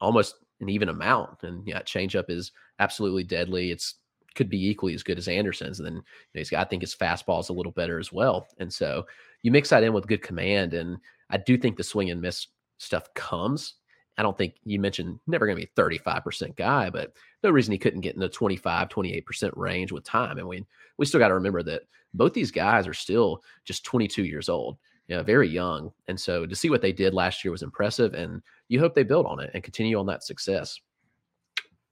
almost 0.00 0.36
an 0.60 0.68
even 0.68 0.88
amount, 0.88 1.42
and 1.42 1.66
yeah, 1.66 1.80
changeup 1.82 2.30
is 2.30 2.52
absolutely 2.78 3.24
deadly. 3.24 3.70
It's 3.70 3.94
could 4.34 4.48
be 4.48 4.68
equally 4.68 4.94
as 4.94 5.02
good 5.02 5.18
as 5.18 5.26
Anderson's. 5.26 5.80
And 5.80 5.86
then 5.86 5.94
you 5.94 6.00
know, 6.34 6.38
he's 6.38 6.50
got, 6.50 6.64
I 6.64 6.68
think 6.68 6.82
his 6.82 6.94
fastball 6.94 7.40
is 7.40 7.48
a 7.48 7.52
little 7.52 7.72
better 7.72 7.98
as 7.98 8.12
well. 8.12 8.46
And 8.58 8.72
so 8.72 9.04
you 9.42 9.50
mix 9.50 9.70
that 9.70 9.82
in 9.82 9.92
with 9.92 10.06
good 10.06 10.22
command, 10.22 10.74
and 10.74 10.98
I 11.30 11.38
do 11.38 11.58
think 11.58 11.76
the 11.76 11.84
swing 11.84 12.10
and 12.10 12.20
miss 12.20 12.46
stuff 12.78 13.12
comes. 13.14 13.74
I 14.18 14.22
don't 14.22 14.36
think 14.36 14.56
you 14.64 14.80
mentioned 14.80 15.20
never 15.28 15.46
going 15.46 15.56
to 15.56 15.64
be 15.64 15.70
a 15.72 15.80
35% 15.80 16.56
guy, 16.56 16.90
but 16.90 17.12
no 17.44 17.50
reason 17.50 17.72
he 17.72 17.78
couldn't 17.78 18.00
get 18.00 18.14
in 18.14 18.20
the 18.20 18.28
25, 18.28 18.88
28% 18.88 19.52
range 19.56 19.92
with 19.92 20.04
time. 20.04 20.38
And 20.38 20.48
we 20.48 20.66
we 20.98 21.06
still 21.06 21.20
got 21.20 21.28
to 21.28 21.34
remember 21.34 21.62
that 21.62 21.82
both 22.14 22.34
these 22.34 22.50
guys 22.50 22.88
are 22.88 22.94
still 22.94 23.42
just 23.64 23.84
22 23.84 24.24
years 24.24 24.48
old, 24.48 24.76
you 25.06 25.16
know, 25.16 25.22
very 25.22 25.48
young. 25.48 25.92
And 26.08 26.20
so 26.20 26.46
to 26.46 26.56
see 26.56 26.68
what 26.68 26.82
they 26.82 26.92
did 26.92 27.14
last 27.14 27.44
year 27.44 27.52
was 27.52 27.62
impressive. 27.62 28.14
And 28.14 28.42
you 28.68 28.80
hope 28.80 28.94
they 28.94 29.04
build 29.04 29.26
on 29.26 29.38
it 29.38 29.52
and 29.54 29.62
continue 29.62 29.98
on 29.98 30.06
that 30.06 30.24
success. 30.24 30.80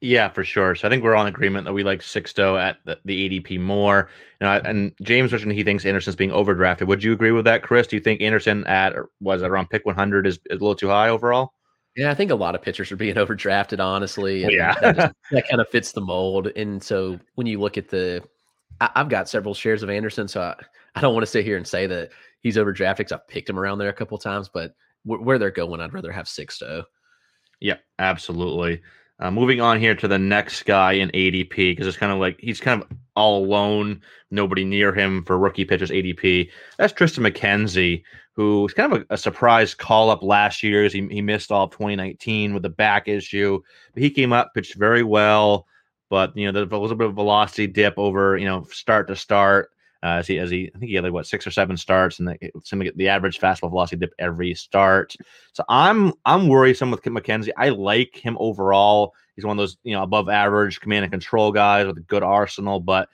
Yeah, 0.02 0.28
for 0.28 0.44
sure. 0.44 0.74
So 0.74 0.86
I 0.86 0.90
think 0.90 1.02
we're 1.02 1.16
in 1.16 1.26
agreement 1.26 1.64
that 1.64 1.72
we 1.72 1.82
like 1.82 2.00
Sixto 2.00 2.60
at 2.60 2.78
the, 2.84 2.98
the 3.06 3.40
ADP 3.40 3.58
more. 3.60 4.10
Know, 4.40 4.60
and 4.64 4.92
James 5.00 5.30
mentioned 5.30 5.52
he 5.52 5.64
thinks 5.64 5.86
Anderson's 5.86 6.16
being 6.16 6.30
overdrafted. 6.30 6.86
Would 6.86 7.02
you 7.02 7.12
agree 7.12 7.30
with 7.30 7.46
that, 7.46 7.62
Chris? 7.62 7.86
Do 7.86 7.96
you 7.96 8.02
think 8.02 8.20
Anderson 8.20 8.66
at 8.66 8.94
was 9.20 9.42
it 9.42 9.48
around 9.48 9.70
pick 9.70 9.86
100 9.86 10.26
is, 10.26 10.34
is 10.34 10.40
a 10.50 10.52
little 10.52 10.74
too 10.74 10.88
high 10.88 11.08
overall? 11.08 11.52
Yeah, 11.96 12.10
I 12.10 12.14
think 12.14 12.30
a 12.30 12.36
lot 12.36 12.54
of 12.54 12.62
pitchers 12.62 12.92
are 12.92 12.96
being 12.96 13.14
overdrafted, 13.16 13.80
honestly. 13.80 14.44
And 14.44 14.52
yeah, 14.52 14.74
that, 14.80 14.96
just, 14.96 15.14
that, 15.32 15.48
kind 15.48 15.60
of 15.60 15.68
fits 15.68 15.92
the 15.92 16.00
mold. 16.00 16.48
And 16.56 16.82
so 16.82 17.18
when 17.34 17.46
you 17.46 17.58
look 17.60 17.78
at 17.78 17.88
the, 17.88 18.22
I, 18.80 18.90
have 18.94 19.08
got 19.08 19.28
several 19.28 19.54
shares 19.54 19.82
of 19.82 19.90
Anderson, 19.90 20.28
so 20.28 20.42
I, 20.42 20.54
I 20.94 21.00
don't 21.00 21.14
want 21.14 21.24
to 21.24 21.30
sit 21.30 21.44
here 21.44 21.56
and 21.56 21.66
say 21.66 21.86
that 21.86 22.10
he's 22.40 22.56
overdrafted 22.56 22.98
because 22.98 23.12
I've 23.12 23.28
picked 23.28 23.48
him 23.48 23.58
around 23.58 23.78
there 23.78 23.88
a 23.88 23.94
couple 23.94 24.18
times, 24.18 24.50
but 24.52 24.74
w- 25.06 25.24
where 25.24 25.38
they're 25.38 25.50
going, 25.50 25.80
I'd 25.80 25.94
rather 25.94 26.12
have 26.12 26.26
Sixto. 26.26 26.84
Yeah, 27.60 27.76
absolutely. 27.98 28.82
Uh, 29.18 29.30
moving 29.30 29.62
on 29.62 29.80
here 29.80 29.94
to 29.94 30.06
the 30.06 30.18
next 30.18 30.66
guy 30.66 30.92
in 30.92 31.08
ADP 31.10 31.56
because 31.56 31.86
it's 31.86 31.96
kind 31.96 32.12
of 32.12 32.18
like 32.18 32.38
he's 32.38 32.60
kind 32.60 32.82
of 32.82 32.88
all 33.14 33.42
alone, 33.42 34.02
nobody 34.30 34.62
near 34.62 34.94
him 34.94 35.24
for 35.24 35.38
rookie 35.38 35.64
pitchers 35.64 35.90
ADP. 35.90 36.50
That's 36.76 36.92
Triston 36.92 37.26
McKenzie, 37.26 38.02
who 38.36 38.62
was 38.62 38.74
kind 38.74 38.92
of 38.92 39.00
a, 39.00 39.14
a 39.14 39.18
surprise 39.18 39.74
call 39.74 40.10
up 40.10 40.22
last 40.22 40.62
year. 40.62 40.86
He, 40.88 41.08
he 41.08 41.22
missed 41.22 41.50
all 41.50 41.64
of 41.64 41.70
2019 41.70 42.52
with 42.52 42.64
a 42.66 42.70
back 42.70 43.08
issue, 43.08 43.60
but 43.94 44.02
he 44.02 44.10
came 44.10 44.32
up, 44.32 44.52
pitched 44.54 44.76
very 44.76 45.02
well. 45.02 45.66
but 46.10 46.36
you 46.36 46.46
know, 46.46 46.52
there's 46.52 46.70
a 46.70 46.76
little 46.76 46.96
bit 46.96 47.08
of 47.08 47.14
velocity 47.14 47.66
dip 47.66 47.94
over, 47.96 48.36
you 48.36 48.44
know, 48.44 48.64
start 48.70 49.08
to 49.08 49.16
start. 49.16 49.70
Uh, 50.02 50.18
as 50.18 50.26
he, 50.26 50.38
as 50.38 50.50
he, 50.50 50.70
I 50.74 50.78
think 50.78 50.90
he 50.90 50.94
had 50.94 51.04
like 51.04 51.12
what 51.14 51.26
six 51.26 51.46
or 51.46 51.50
seven 51.50 51.76
starts, 51.76 52.20
and 52.20 52.28
the, 52.28 52.84
get 52.84 52.96
the 52.98 53.08
average 53.08 53.40
fastball 53.40 53.70
velocity 53.70 53.96
dip 53.96 54.12
every 54.18 54.54
start. 54.54 55.16
So 55.54 55.64
I'm 55.70 56.12
I'm 56.26 56.48
worrisome 56.48 56.90
with 56.90 57.02
McKenzie. 57.02 57.48
I 57.56 57.70
like 57.70 58.14
him 58.14 58.36
overall. 58.38 59.14
He's 59.34 59.46
one 59.46 59.58
of 59.58 59.62
those 59.62 59.78
you 59.82 59.94
know 59.94 60.02
above 60.02 60.28
average 60.28 60.80
command 60.80 61.04
and 61.04 61.12
control 61.12 61.50
guys 61.50 61.86
with 61.86 61.96
a 61.96 62.02
good 62.02 62.22
arsenal, 62.22 62.78
but 62.78 63.08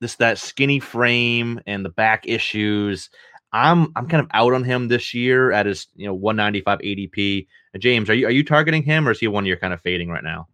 this 0.00 0.16
that 0.16 0.38
skinny 0.38 0.80
frame 0.80 1.60
and 1.66 1.84
the 1.84 1.90
back 1.90 2.24
issues. 2.26 3.10
I'm 3.54 3.92
I'm 3.94 4.08
kind 4.08 4.20
of 4.20 4.28
out 4.34 4.52
on 4.52 4.64
him 4.64 4.88
this 4.88 5.14
year 5.14 5.52
at 5.52 5.64
his 5.64 5.86
you 5.94 6.06
know 6.06 6.12
195 6.12 6.80
ADP. 6.80 7.46
James, 7.78 8.10
are 8.10 8.14
you 8.14 8.26
are 8.26 8.32
you 8.32 8.44
targeting 8.44 8.82
him 8.82 9.06
or 9.06 9.12
is 9.12 9.20
he 9.20 9.28
one 9.28 9.46
you're 9.46 9.56
kind 9.56 9.72
of 9.72 9.80
fading 9.80 10.08
right 10.08 10.24
now? 10.24 10.48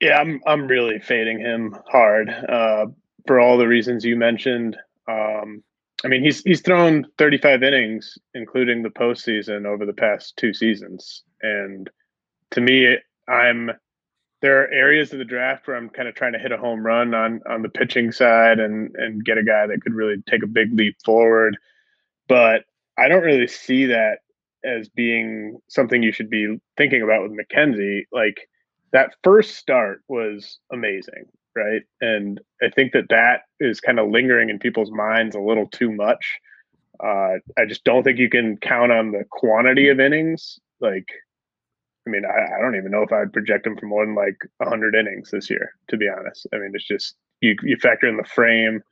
Yeah, 0.00 0.18
I'm 0.18 0.40
I'm 0.46 0.68
really 0.68 1.00
fading 1.00 1.40
him 1.40 1.76
hard 1.88 2.30
uh, 2.30 2.86
for 3.26 3.40
all 3.40 3.58
the 3.58 3.66
reasons 3.66 4.04
you 4.04 4.16
mentioned. 4.16 4.76
Um, 5.08 5.64
I 6.04 6.08
mean, 6.08 6.22
he's 6.22 6.40
he's 6.42 6.62
thrown 6.62 7.04
35 7.18 7.64
innings, 7.64 8.16
including 8.34 8.82
the 8.82 8.88
postseason, 8.90 9.66
over 9.66 9.84
the 9.84 9.92
past 9.92 10.36
two 10.36 10.54
seasons, 10.54 11.24
and 11.42 11.90
to 12.52 12.60
me, 12.60 12.96
I'm 13.28 13.70
there 14.42 14.62
are 14.62 14.68
areas 14.68 15.12
of 15.12 15.18
the 15.18 15.24
draft 15.24 15.66
where 15.66 15.76
I'm 15.76 15.90
kind 15.90 16.08
of 16.08 16.14
trying 16.14 16.32
to 16.32 16.38
hit 16.38 16.52
a 16.52 16.56
home 16.56 16.84
run 16.84 17.14
on 17.14 17.40
on 17.48 17.62
the 17.62 17.68
pitching 17.68 18.12
side 18.12 18.58
and 18.58 18.94
and 18.96 19.24
get 19.24 19.38
a 19.38 19.44
guy 19.44 19.66
that 19.66 19.82
could 19.82 19.94
really 19.94 20.22
take 20.28 20.42
a 20.42 20.48
big 20.48 20.72
leap 20.72 20.96
forward, 21.04 21.56
but 22.28 22.64
I 22.98 23.08
don't 23.08 23.22
really 23.22 23.46
see 23.46 23.86
that 23.86 24.18
as 24.64 24.88
being 24.88 25.58
something 25.68 26.02
you 26.02 26.12
should 26.12 26.30
be 26.30 26.58
thinking 26.76 27.02
about 27.02 27.22
with 27.22 27.32
McKenzie. 27.32 28.04
Like 28.12 28.48
that 28.92 29.14
first 29.24 29.56
start 29.56 30.02
was 30.08 30.58
amazing, 30.72 31.24
right? 31.56 31.82
And 32.00 32.40
I 32.62 32.68
think 32.68 32.92
that 32.92 33.08
that 33.08 33.42
is 33.58 33.80
kind 33.80 33.98
of 33.98 34.10
lingering 34.10 34.50
in 34.50 34.58
people's 34.58 34.90
minds 34.90 35.34
a 35.34 35.40
little 35.40 35.66
too 35.68 35.90
much. 35.90 36.38
Uh, 37.02 37.38
I 37.58 37.64
just 37.66 37.84
don't 37.84 38.02
think 38.02 38.18
you 38.18 38.28
can 38.28 38.58
count 38.58 38.92
on 38.92 39.12
the 39.12 39.24
quantity 39.30 39.88
of 39.88 40.00
innings. 40.00 40.58
Like, 40.80 41.08
I 42.06 42.10
mean, 42.10 42.22
I, 42.24 42.56
I 42.56 42.60
don't 42.60 42.76
even 42.76 42.90
know 42.90 43.02
if 43.02 43.12
I'd 43.12 43.32
project 43.32 43.66
him 43.66 43.76
for 43.76 43.86
more 43.86 44.04
than 44.04 44.14
like 44.14 44.36
100 44.58 44.94
innings 44.94 45.30
this 45.30 45.50
year, 45.50 45.72
to 45.88 45.96
be 45.96 46.08
honest. 46.08 46.46
I 46.52 46.56
mean, 46.56 46.72
it's 46.74 46.86
just 46.86 47.14
you, 47.40 47.56
you 47.62 47.76
factor 47.76 48.08
in 48.08 48.16
the 48.16 48.24
frame. 48.24 48.82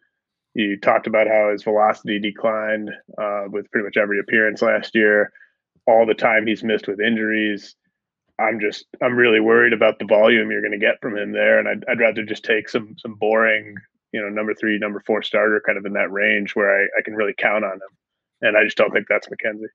You 0.55 0.79
talked 0.79 1.07
about 1.07 1.29
how 1.29 1.51
his 1.51 1.63
velocity 1.63 2.19
declined 2.19 2.91
uh, 3.17 3.45
with 3.49 3.71
pretty 3.71 3.85
much 3.85 3.97
every 3.97 4.19
appearance 4.19 4.63
last 4.63 4.95
year, 4.95 5.33
all 5.87 6.07
the 6.07 6.15
time 6.15 6.47
he's 6.47 6.65
missed 6.65 6.89
with 6.89 7.01
injuries. 7.01 7.77
I'm 8.39 8.61
just 8.61 8.87
I'm 9.03 9.17
really 9.17 9.41
worried 9.41 9.73
about 9.73 9.99
the 9.99 10.05
volume 10.05 10.51
you're 10.51 10.63
going 10.63 10.73
to 10.73 10.79
get 10.79 11.01
from 11.01 11.17
him 11.17 11.33
there, 11.33 11.59
and 11.59 11.69
I'd, 11.69 11.85
I'd 11.89 12.01
rather 12.01 12.25
just 12.25 12.45
take 12.45 12.69
some 12.69 12.95
some 12.99 13.15
boring, 13.15 13.75
you 14.13 14.21
know, 14.21 14.29
number 14.29 14.55
three, 14.55 14.79
number 14.79 15.03
four 15.07 15.23
starter 15.23 15.63
kind 15.65 15.79
of 15.79 15.87
in 15.87 15.93
that 15.95 16.13
range 16.13 16.55
where 16.55 16.83
I, 16.83 16.85
I 16.99 17.03
can 17.05 17.15
really 17.15 17.35
count 17.37 17.65
on 17.65 17.75
him, 17.75 17.97
and 18.43 18.57
I 18.57 18.65
just 18.65 18.77
don't 18.77 18.93
think 18.93 19.07
that's 19.09 19.29
McKenzie. 19.29 19.69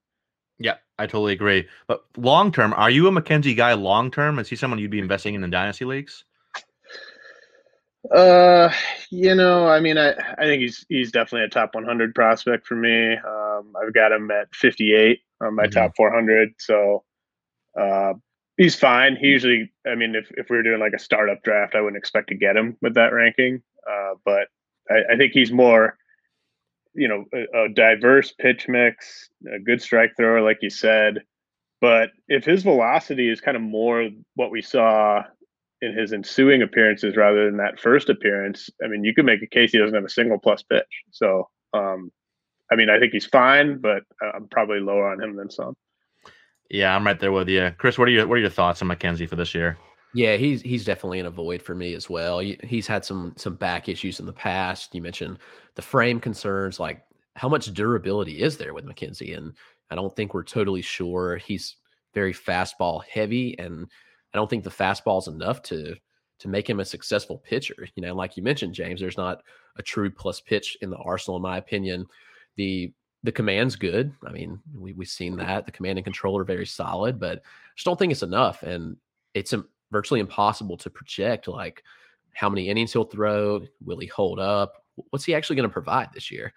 Yeah, 0.60 0.75
I 1.00 1.07
totally 1.07 1.33
agree. 1.33 1.67
But 1.88 2.03
long 2.17 2.51
term, 2.51 2.74
are 2.74 2.89
you 2.89 3.07
a 3.07 3.12
McKenzie 3.12 3.55
guy 3.55 3.74
long 3.74 4.12
term? 4.12 4.39
Is 4.39 4.50
he 4.50 4.55
someone 4.55 4.79
you'd 4.79 4.91
be 4.91 5.00
investing 5.00 5.36
in 5.36 5.43
in 5.43 5.50
dynasty 5.50 5.86
leagues? 5.86 6.24
Uh, 8.12 8.69
you 9.10 9.33
know, 9.33 9.67
I 9.67 9.79
mean, 9.79 9.98
I, 9.98 10.12
I 10.12 10.43
think 10.43 10.62
he's 10.62 10.86
he's 10.89 11.12
definitely 11.12 11.45
a 11.45 11.50
top 11.50 11.74
100 11.74 12.13
prospect 12.13 12.67
for 12.67 12.75
me. 12.75 13.13
Um, 13.13 13.74
I've 13.81 13.93
got 13.93 14.12
him 14.12 14.29
at 14.29 14.53
58 14.53 15.19
on 15.41 15.55
my 15.55 15.63
mm-hmm. 15.63 15.72
top 15.72 15.93
400. 15.95 16.53
So, 16.60 17.03
uh, 17.79 18.13
he's 18.57 18.75
fine. 18.75 19.15
He 19.15 19.27
usually, 19.27 19.72
I 19.88 19.95
mean, 19.95 20.15
if, 20.15 20.29
if 20.31 20.50
we 20.50 20.57
were 20.57 20.63
doing 20.63 20.79
like 20.79 20.93
a 20.93 21.00
startup 21.00 21.43
draft, 21.43 21.75
I 21.75 21.81
wouldn't 21.81 21.98
expect 21.98 22.29
to 22.29 22.36
get 22.36 22.57
him 22.57 22.77
with 22.81 22.95
that 22.95 23.13
ranking. 23.13 23.62
Uh, 23.89 24.15
but 24.25 24.48
I, 24.89 25.13
I, 25.13 25.17
think 25.17 25.33
he's 25.33 25.51
more, 25.51 25.98
you 26.94 27.08
know, 27.08 27.26
a, 27.34 27.66
a, 27.66 27.70
diverse 27.70 28.32
pitch 28.32 28.68
mix, 28.68 29.30
a 29.54 29.60
good 29.60 29.82
strike 29.82 30.12
thrower, 30.16 30.42
like 30.42 30.60
you 30.62 30.70
said. 30.70 31.24
But 31.82 32.12
if 32.28 32.46
his 32.46 32.64
velocity 32.64 33.30
is 33.30 33.42
kind 33.42 33.58
of 33.58 33.64
more 33.64 34.10
what 34.36 34.52
we 34.52 34.62
saw 34.62 35.24
in 35.82 35.98
his 35.98 36.14
ensuing 36.14 36.62
appearances 36.62 37.18
rather 37.18 37.46
than 37.46 37.58
that 37.58 37.80
first 37.80 38.10
appearance, 38.10 38.70
I 38.84 38.88
mean, 38.88 39.04
you 39.04 39.14
could 39.14 39.26
make 39.26 39.42
a 39.42 39.48
case 39.48 39.72
he 39.72 39.80
doesn't 39.80 39.96
have 39.96 40.06
a 40.06 40.10
single 40.10 40.40
plus 40.40 40.64
pitch. 40.64 41.04
So, 41.12 41.50
um, 41.74 42.12
I 42.72 42.76
mean, 42.76 42.90
I 42.90 43.00
think 43.00 43.12
he's 43.12 43.26
fine, 43.26 43.80
but 43.80 44.04
I'm 44.22 44.48
probably 44.48 44.80
lower 44.80 45.12
on 45.12 45.22
him 45.22 45.36
than 45.36 45.50
some. 45.50 45.76
Yeah, 46.70 46.96
I'm 46.96 47.06
right 47.06 47.20
there 47.20 47.32
with 47.32 47.50
you, 47.50 47.72
Chris. 47.78 47.98
What 47.98 48.08
are 48.08 48.12
your 48.12 48.28
what 48.28 48.36
are 48.36 48.42
your 48.42 48.50
thoughts 48.50 48.82
on 48.82 48.88
McKenzie 48.88 49.30
for 49.30 49.36
this 49.36 49.54
year? 49.54 49.78
Yeah, 50.13 50.38
he's 50.38 50.62
he's 50.62 50.86
definitely 50.86 51.20
in 51.20 51.25
a 51.25 51.32
void 51.32 51.62
for 51.62 51.74
me 51.74 51.96
as 51.96 52.10
well. 52.10 52.39
He's 52.39 52.86
had 52.86 53.03
some 53.03 53.34
some 53.36 53.55
back 53.55 53.89
issues 53.89 54.20
in 54.20 54.27
the 54.27 54.34
past. 54.34 54.93
You 54.93 55.01
mentioned 55.01 55.39
the 55.75 55.82
frame 55.82 56.20
concerns, 56.20 56.79
like 56.79 57.03
how 57.36 57.50
much 57.50 57.74
durability 57.74 58.41
is 58.41 58.58
there 58.58 58.74
with 58.75 58.86
McKenzie, 58.86 59.36
and 59.36 59.53
I 59.89 59.96
don't 59.96 60.15
think 60.15 60.34
we're 60.34 60.43
totally 60.43 60.84
sure. 60.84 61.38
He's 61.38 61.77
very 62.13 62.34
fastball 62.34 63.03
heavy, 63.05 63.58
and 63.58 63.88
I 64.34 64.38
don't 64.38 64.48
think 64.50 64.63
the 64.63 64.70
fastball 64.70 65.20
is 65.20 65.27
enough 65.27 65.63
to 65.63 65.96
to 66.39 66.48
make 66.48 66.70
him 66.70 66.79
a 66.79 66.86
successful 66.86 67.39
pitcher. 67.39 67.88
You 67.96 68.03
know, 68.03 68.13
like 68.13 68.38
you 68.38 68.43
mentioned, 68.43 68.75
James, 68.75 69.00
there's 69.01 69.17
not 69.17 69.41
a 69.77 69.82
true 69.82 70.12
plus 70.12 70.41
pitch 70.41 70.77
in 70.82 70.91
the 70.91 70.98
arsenal, 70.98 71.38
in 71.38 71.43
my 71.43 71.58
opinion. 71.58 72.05
The 72.55 72.93
the 73.24 73.32
command's 73.32 73.75
good. 73.75 74.13
I 74.27 74.32
mean, 74.32 74.60
we 74.75 74.93
we've 74.93 75.08
seen 75.08 75.38
that 75.38 75.65
the 75.65 75.72
command 75.72 75.98
and 75.98 76.05
control 76.05 76.38
are 76.38 76.43
very 76.43 76.67
solid, 76.67 77.20
but 77.20 77.39
I 77.39 77.41
just 77.75 77.86
don't 77.86 77.98
think 77.98 78.12
it's 78.12 78.22
enough, 78.22 78.62
and 78.62 78.98
it's 79.34 79.53
virtually 79.94 80.20
impossible 80.20 80.76
to 80.78 80.90
project 80.90 81.48
like 81.48 81.84
how 82.34 82.50
many 82.50 82.68
innings 82.68 82.92
he'll 82.92 83.06
throw. 83.06 83.62
Will 83.86 84.00
he 84.00 84.08
hold 84.08 84.40
up? 84.40 84.84
What's 85.12 85.24
he 85.24 85.34
actually 85.34 85.56
going 85.56 85.70
to 85.70 85.74
provide 85.74 86.10
this 86.14 86.30
year? 86.30 86.54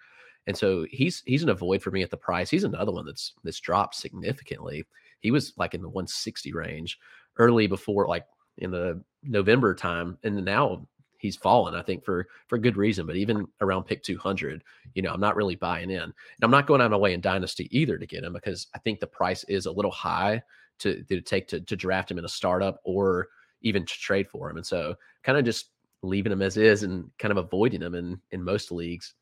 And 0.47 0.57
so 0.57 0.85
he's 0.89 1.23
he's 1.25 1.43
an 1.43 1.49
avoid 1.49 1.81
for 1.81 1.91
me 1.91 2.03
at 2.03 2.09
the 2.09 2.17
price. 2.17 2.49
He's 2.49 2.63
another 2.63 2.91
one 2.91 3.05
that's 3.05 3.33
that's 3.43 3.59
dropped 3.59 3.95
significantly. 3.95 4.85
He 5.19 5.31
was 5.31 5.53
like 5.57 5.73
in 5.73 5.81
the 5.81 5.89
160 5.89 6.53
range 6.53 6.97
early 7.37 7.67
before 7.67 8.07
like 8.07 8.25
in 8.57 8.71
the 8.71 9.01
November 9.23 9.75
time, 9.75 10.17
and 10.23 10.43
now 10.43 10.87
he's 11.19 11.35
fallen, 11.35 11.75
I 11.75 11.81
think, 11.81 12.03
for 12.03 12.27
for 12.47 12.57
good 12.57 12.77
reason. 12.77 13.05
But 13.05 13.17
even 13.17 13.47
around 13.61 13.83
pick 13.83 14.03
200, 14.03 14.63
you 14.93 15.01
know, 15.01 15.11
I'm 15.11 15.19
not 15.19 15.35
really 15.35 15.55
buying 15.55 15.91
in. 15.91 16.01
And 16.01 16.13
I'm 16.41 16.51
not 16.51 16.67
going 16.67 16.81
out 16.81 16.85
of 16.85 16.91
my 16.91 16.97
way 16.97 17.13
in 17.13 17.21
Dynasty 17.21 17.67
either 17.77 17.97
to 17.97 18.07
get 18.07 18.23
him 18.23 18.33
because 18.33 18.67
I 18.73 18.79
think 18.79 18.99
the 18.99 19.07
price 19.07 19.43
is 19.45 19.65
a 19.65 19.71
little 19.71 19.91
high 19.91 20.41
to, 20.79 21.03
to 21.03 21.21
take 21.21 21.47
to, 21.47 21.61
to 21.61 21.75
draft 21.75 22.11
him 22.11 22.17
in 22.17 22.25
a 22.25 22.29
startup 22.29 22.79
or 22.83 23.29
even 23.61 23.85
to 23.85 23.93
trade 23.93 24.27
for 24.29 24.49
him. 24.49 24.57
And 24.57 24.65
so 24.65 24.95
kind 25.23 25.37
of 25.37 25.45
just 25.45 25.69
leaving 26.03 26.31
him 26.31 26.41
as 26.41 26.57
is 26.57 26.83
and 26.83 27.09
kind 27.17 27.31
of 27.31 27.37
avoiding 27.37 27.81
him 27.81 27.95
in 27.95 28.19
in 28.31 28.43
most 28.43 28.71
leagues. 28.71 29.13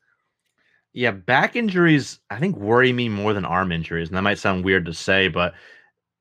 Yeah, 0.92 1.10
back 1.10 1.56
injuries 1.56 2.20
I 2.30 2.38
think 2.38 2.56
worry 2.56 2.92
me 2.92 3.08
more 3.08 3.32
than 3.32 3.44
arm 3.44 3.72
injuries, 3.72 4.08
and 4.08 4.16
that 4.16 4.22
might 4.22 4.38
sound 4.38 4.64
weird 4.64 4.86
to 4.86 4.94
say, 4.94 5.28
but 5.28 5.54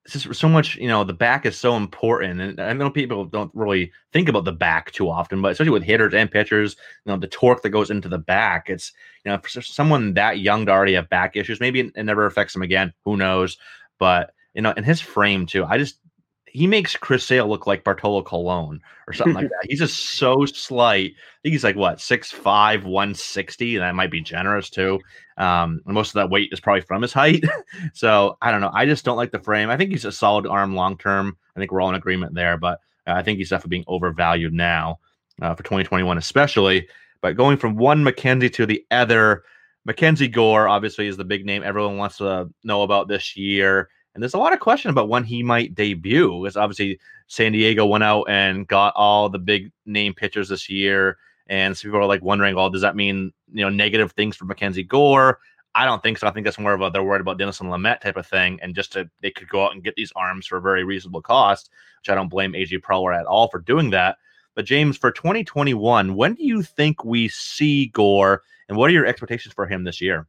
it's 0.05 0.13
just 0.13 0.39
so 0.39 0.47
much, 0.47 0.75
you 0.75 0.87
know, 0.87 1.03
the 1.03 1.13
back 1.13 1.47
is 1.47 1.57
so 1.57 1.75
important. 1.75 2.39
And 2.39 2.59
I 2.59 2.73
know 2.73 2.91
people 2.91 3.25
don't 3.25 3.49
really 3.55 3.91
think 4.13 4.29
about 4.29 4.45
the 4.45 4.51
back 4.51 4.91
too 4.91 5.09
often, 5.09 5.41
but 5.41 5.51
especially 5.51 5.71
with 5.71 5.81
hitters 5.81 6.13
and 6.13 6.29
pitchers, 6.29 6.75
you 7.05 7.11
know, 7.11 7.17
the 7.17 7.27
torque 7.27 7.63
that 7.63 7.71
goes 7.71 7.89
into 7.89 8.07
the 8.07 8.19
back. 8.19 8.69
It's, 8.69 8.93
you 9.23 9.31
know, 9.31 9.39
for 9.39 9.61
someone 9.61 10.13
that 10.13 10.39
young 10.39 10.67
to 10.67 10.71
already 10.71 10.93
have 10.93 11.09
back 11.09 11.35
issues, 11.35 11.59
maybe 11.59 11.79
it 11.79 12.03
never 12.03 12.27
affects 12.27 12.55
him 12.55 12.61
again. 12.61 12.93
Who 13.03 13.17
knows? 13.17 13.57
But, 13.97 14.34
you 14.55 14.61
know, 14.61 14.71
in 14.71 14.83
his 14.83 15.01
frame 15.01 15.45
too, 15.45 15.65
I 15.65 15.77
just, 15.77 15.99
he 16.45 16.67
makes 16.67 16.95
Chris 16.95 17.25
Sale 17.25 17.47
look 17.47 17.67
like 17.67 17.83
Bartolo 17.83 18.23
Colon 18.23 18.79
or 19.07 19.13
something 19.13 19.35
like 19.35 19.49
that. 19.49 19.67
He's 19.67 19.79
just 19.79 20.17
so 20.17 20.45
slight. 20.45 21.11
I 21.11 21.37
think 21.43 21.51
he's 21.51 21.65
like 21.65 21.75
what 21.75 21.97
6'5, 21.97 22.83
160. 22.83 23.77
That 23.77 23.93
might 23.93 24.09
be 24.09 24.21
generous 24.21 24.69
too. 24.69 25.01
Um, 25.37 25.81
most 25.85 26.09
of 26.09 26.13
that 26.13 26.29
weight 26.29 26.53
is 26.53 26.61
probably 26.61 26.81
from 26.81 27.01
his 27.01 27.11
height. 27.11 27.43
so 27.93 28.37
I 28.41 28.51
don't 28.51 28.61
know. 28.61 28.71
I 28.73 28.85
just 28.85 29.03
don't 29.03 29.17
like 29.17 29.31
the 29.31 29.39
frame. 29.39 29.69
I 29.69 29.75
think 29.75 29.91
he's 29.91 30.05
a 30.05 30.13
solid 30.13 30.47
arm 30.47 30.75
long 30.75 30.97
term. 30.97 31.35
I 31.57 31.59
think 31.59 31.73
we're 31.73 31.81
all 31.81 31.89
in 31.89 31.95
agreement 31.95 32.33
there, 32.33 32.57
but 32.57 32.79
uh, 33.05 33.11
I 33.11 33.21
think 33.21 33.37
he's 33.37 33.49
definitely 33.49 33.77
being 33.77 33.85
overvalued 33.87 34.53
now 34.53 34.99
uh, 35.41 35.55
for 35.55 35.63
2021, 35.63 36.17
especially. 36.17 36.87
But 37.21 37.35
going 37.35 37.57
from 37.57 37.75
one 37.75 38.03
McKenzie 38.03 38.53
to 38.53 38.65
the 38.65 38.85
other, 38.91 39.43
Mackenzie 39.83 40.29
Gore 40.29 40.67
obviously 40.69 41.07
is 41.07 41.17
the 41.17 41.25
big 41.25 41.45
name 41.45 41.63
everyone 41.63 41.97
wants 41.97 42.17
to 42.17 42.49
know 42.63 42.83
about 42.83 43.07
this 43.07 43.35
year. 43.35 43.89
And 44.15 44.23
there's 44.23 44.33
a 44.33 44.39
lot 44.39 44.53
of 44.53 44.61
question 44.61 44.89
about 44.89 45.09
when 45.09 45.25
he 45.25 45.43
might 45.43 45.75
debut. 45.75 46.41
Because 46.41 46.57
obviously 46.57 46.99
San 47.27 47.51
Diego 47.51 47.85
went 47.85 48.03
out 48.03 48.23
and 48.23 48.67
got 48.67 48.93
all 48.95 49.29
the 49.29 49.37
big 49.37 49.71
name 49.85 50.13
pitchers 50.13 50.49
this 50.49 50.69
year. 50.69 51.17
And 51.47 51.77
some 51.77 51.91
people 51.91 51.99
are 51.99 52.07
like 52.07 52.23
wondering, 52.23 52.55
well, 52.55 52.69
does 52.69 52.81
that 52.81 52.95
mean 52.95 53.31
you 53.53 53.63
know 53.63 53.69
negative 53.69 54.13
things 54.13 54.35
for 54.35 54.45
Mackenzie 54.45 54.83
Gore? 54.83 55.39
I 55.75 55.83
don't 55.83 56.01
think 56.01 56.17
so. 56.17 56.25
I 56.25 56.31
think 56.31 56.45
that's 56.45 56.57
more 56.57 56.73
of 56.73 56.81
a 56.81 56.89
they're 56.89 57.03
worried 57.03 57.21
about 57.21 57.37
Dinelson 57.37 57.67
Lamet 57.67 57.99
type 57.99 58.15
of 58.15 58.25
thing, 58.25 58.57
and 58.61 58.73
just 58.73 58.93
to 58.93 59.09
they 59.21 59.29
could 59.29 59.49
go 59.49 59.65
out 59.65 59.73
and 59.73 59.83
get 59.83 59.95
these 59.95 60.13
arms 60.15 60.47
for 60.47 60.57
a 60.57 60.61
very 60.61 60.85
reasonable 60.85 61.21
cost, 61.21 61.69
which 61.99 62.09
I 62.09 62.15
don't 62.15 62.29
blame 62.29 62.53
AJ 62.53 62.79
Preller 62.79 63.15
at 63.15 63.25
all 63.25 63.49
for 63.49 63.59
doing 63.59 63.89
that. 63.89 64.17
But 64.55 64.63
James, 64.63 64.97
for 64.97 65.11
2021, 65.11 66.15
when 66.15 66.33
do 66.33 66.45
you 66.45 66.63
think 66.63 67.03
we 67.03 67.27
see 67.27 67.87
Gore, 67.87 68.41
and 68.69 68.77
what 68.77 68.89
are 68.89 68.93
your 68.93 69.05
expectations 69.05 69.53
for 69.53 69.67
him 69.67 69.83
this 69.83 69.99
year? 69.99 70.25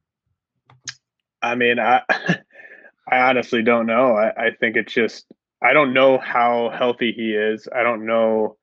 I 1.42 1.54
mean, 1.54 1.78
I 1.78 2.02
I 3.10 3.18
honestly 3.18 3.62
don't 3.62 3.86
know. 3.86 4.16
I, 4.16 4.46
I 4.46 4.50
think 4.60 4.76
it's 4.76 4.92
just 4.94 5.26
I 5.62 5.72
don't 5.72 5.94
know 5.94 6.18
how 6.18 6.70
healthy 6.76 7.12
he 7.12 7.32
is. 7.34 7.68
I 7.74 7.82
don't 7.82 8.06
know 8.06 8.54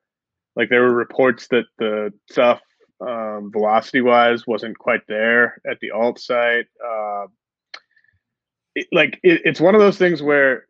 Like 0.58 0.70
there 0.70 0.84
were 0.84 0.96
reports 0.96 1.50
that 1.50 1.66
the 1.80 2.14
stuff 2.32 2.62
um, 3.02 3.52
velocity 3.54 4.02
wise 4.02 4.48
wasn't 4.48 4.80
quite 4.80 5.04
there 5.10 5.62
at 5.70 5.80
the 5.82 5.92
alt 5.92 6.20
site. 6.20 6.68
Uh, 6.86 7.28
it, 8.76 8.88
like 8.92 9.20
it, 9.24 9.42
it's 9.46 9.62
one 9.62 9.76
of 9.76 9.82
those 9.82 9.98
things 9.98 10.22
where 10.22 10.66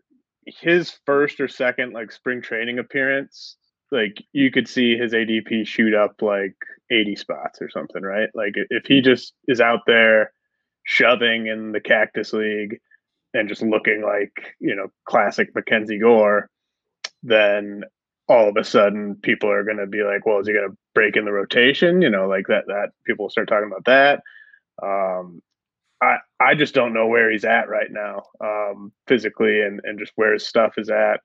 his 0.48 0.92
first 1.06 1.42
or 1.42 1.50
second 1.50 1.94
like 1.94 2.12
spring 2.12 2.42
training 2.42 2.80
appearance, 2.80 3.58
like 3.92 4.18
you 4.34 4.52
could 4.52 4.68
see 4.70 4.98
his 4.98 5.14
ADP 5.14 5.68
shoot 5.68 5.96
up 5.96 6.18
like 6.22 6.56
80 6.92 7.18
spots 7.18 7.62
or 7.62 7.70
something, 7.70 8.04
right? 8.04 8.30
Like 8.36 8.56
if 8.72 8.86
he 8.88 9.02
just 9.02 9.34
is 9.48 9.62
out 9.62 9.82
there 9.88 10.34
shoving 10.86 11.48
in 11.48 11.74
the 11.74 11.82
Cactus 11.82 12.34
League 12.34 12.80
and 13.34 13.50
just 13.50 13.62
looking 13.62 14.02
like, 14.04 14.56
you 14.60 14.76
know, 14.76 14.88
classic 15.06 15.54
Mackenzie 15.56 16.00
Gore, 16.00 16.50
then 17.24 17.84
all 18.28 18.50
of 18.50 18.58
a 18.58 18.64
sudden 18.64 19.16
people 19.16 19.52
are 19.52 19.64
going 19.64 19.78
to 19.78 19.88
be 19.88 20.04
like, 20.04 20.26
well, 20.26 20.40
is 20.40 20.48
he 20.48 20.54
going 20.54 20.70
to 20.70 20.78
break 20.94 21.16
in 21.16 21.26
the 21.26 21.32
rotation? 21.32 22.02
You 22.02 22.10
know, 22.10 22.28
like 22.28 22.48
that, 22.48 22.68
that 22.68 22.92
people 23.06 23.30
start 23.30 23.48
talking 23.48 23.70
about 23.70 23.86
that. 23.86 24.22
Um, 24.82 25.42
I, 26.02 26.18
I 26.40 26.56
just 26.56 26.74
don't 26.74 26.94
know 26.94 27.08
where 27.08 27.32
he's 27.32 27.46
at 27.46 27.70
right 27.70 27.90
now, 27.90 28.24
um, 28.42 28.92
physically 29.08 29.62
and, 29.62 29.80
and 29.84 30.00
just 30.00 30.12
where 30.16 30.34
his 30.34 30.48
stuff 30.48 30.74
is 30.78 30.90
at. 30.90 31.22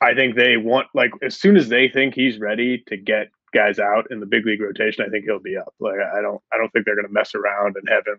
I 0.00 0.14
think 0.14 0.34
they 0.34 0.56
want 0.56 0.88
like 0.94 1.12
as 1.22 1.38
soon 1.38 1.56
as 1.56 1.68
they 1.68 1.88
think 1.88 2.14
he's 2.14 2.40
ready 2.40 2.82
to 2.88 2.96
get 2.96 3.28
guys 3.54 3.78
out 3.78 4.10
in 4.10 4.18
the 4.18 4.26
big 4.26 4.44
league 4.44 4.60
rotation, 4.60 5.04
I 5.06 5.10
think 5.10 5.24
he'll 5.24 5.38
be 5.38 5.56
up. 5.56 5.72
Like 5.78 5.98
I 6.00 6.20
don't 6.20 6.40
I 6.52 6.56
don't 6.56 6.70
think 6.72 6.84
they're 6.84 6.96
going 6.96 7.06
to 7.06 7.12
mess 7.12 7.34
around 7.34 7.76
and 7.76 7.88
have 7.88 8.06
him 8.06 8.18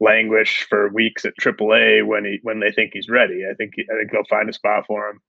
languish 0.00 0.66
for 0.68 0.88
weeks 0.88 1.24
at 1.24 1.34
AAA 1.40 2.06
when 2.06 2.24
he 2.24 2.40
when 2.42 2.60
they 2.60 2.72
think 2.72 2.90
he's 2.92 3.08
ready. 3.08 3.44
I 3.48 3.54
think 3.54 3.74
I 3.78 3.96
think 3.96 4.10
they'll 4.10 4.24
find 4.24 4.48
a 4.48 4.52
spot 4.52 4.86
for 4.86 5.10
him. 5.10 5.20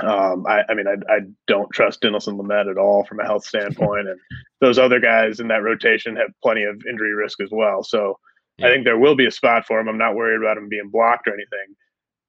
Um, 0.00 0.46
I, 0.46 0.62
I 0.68 0.74
mean, 0.74 0.86
I, 0.86 0.94
I 1.12 1.20
don't 1.48 1.72
trust 1.72 2.02
Dinelson 2.02 2.38
Lamet 2.38 2.70
at 2.70 2.78
all 2.78 3.04
from 3.04 3.18
a 3.18 3.24
health 3.24 3.44
standpoint, 3.44 4.08
and 4.08 4.20
those 4.60 4.78
other 4.78 5.00
guys 5.00 5.40
in 5.40 5.48
that 5.48 5.64
rotation 5.64 6.14
have 6.16 6.30
plenty 6.40 6.62
of 6.62 6.80
injury 6.88 7.14
risk 7.14 7.40
as 7.40 7.48
well. 7.50 7.82
So 7.82 8.18
yeah. 8.58 8.66
I 8.66 8.70
think 8.70 8.84
there 8.84 8.98
will 8.98 9.16
be 9.16 9.26
a 9.26 9.30
spot 9.30 9.66
for 9.66 9.80
him. 9.80 9.88
I'm 9.88 9.98
not 9.98 10.14
worried 10.14 10.40
about 10.40 10.56
him 10.56 10.68
being 10.68 10.90
blocked 10.90 11.26
or 11.26 11.34
anything. 11.34 11.74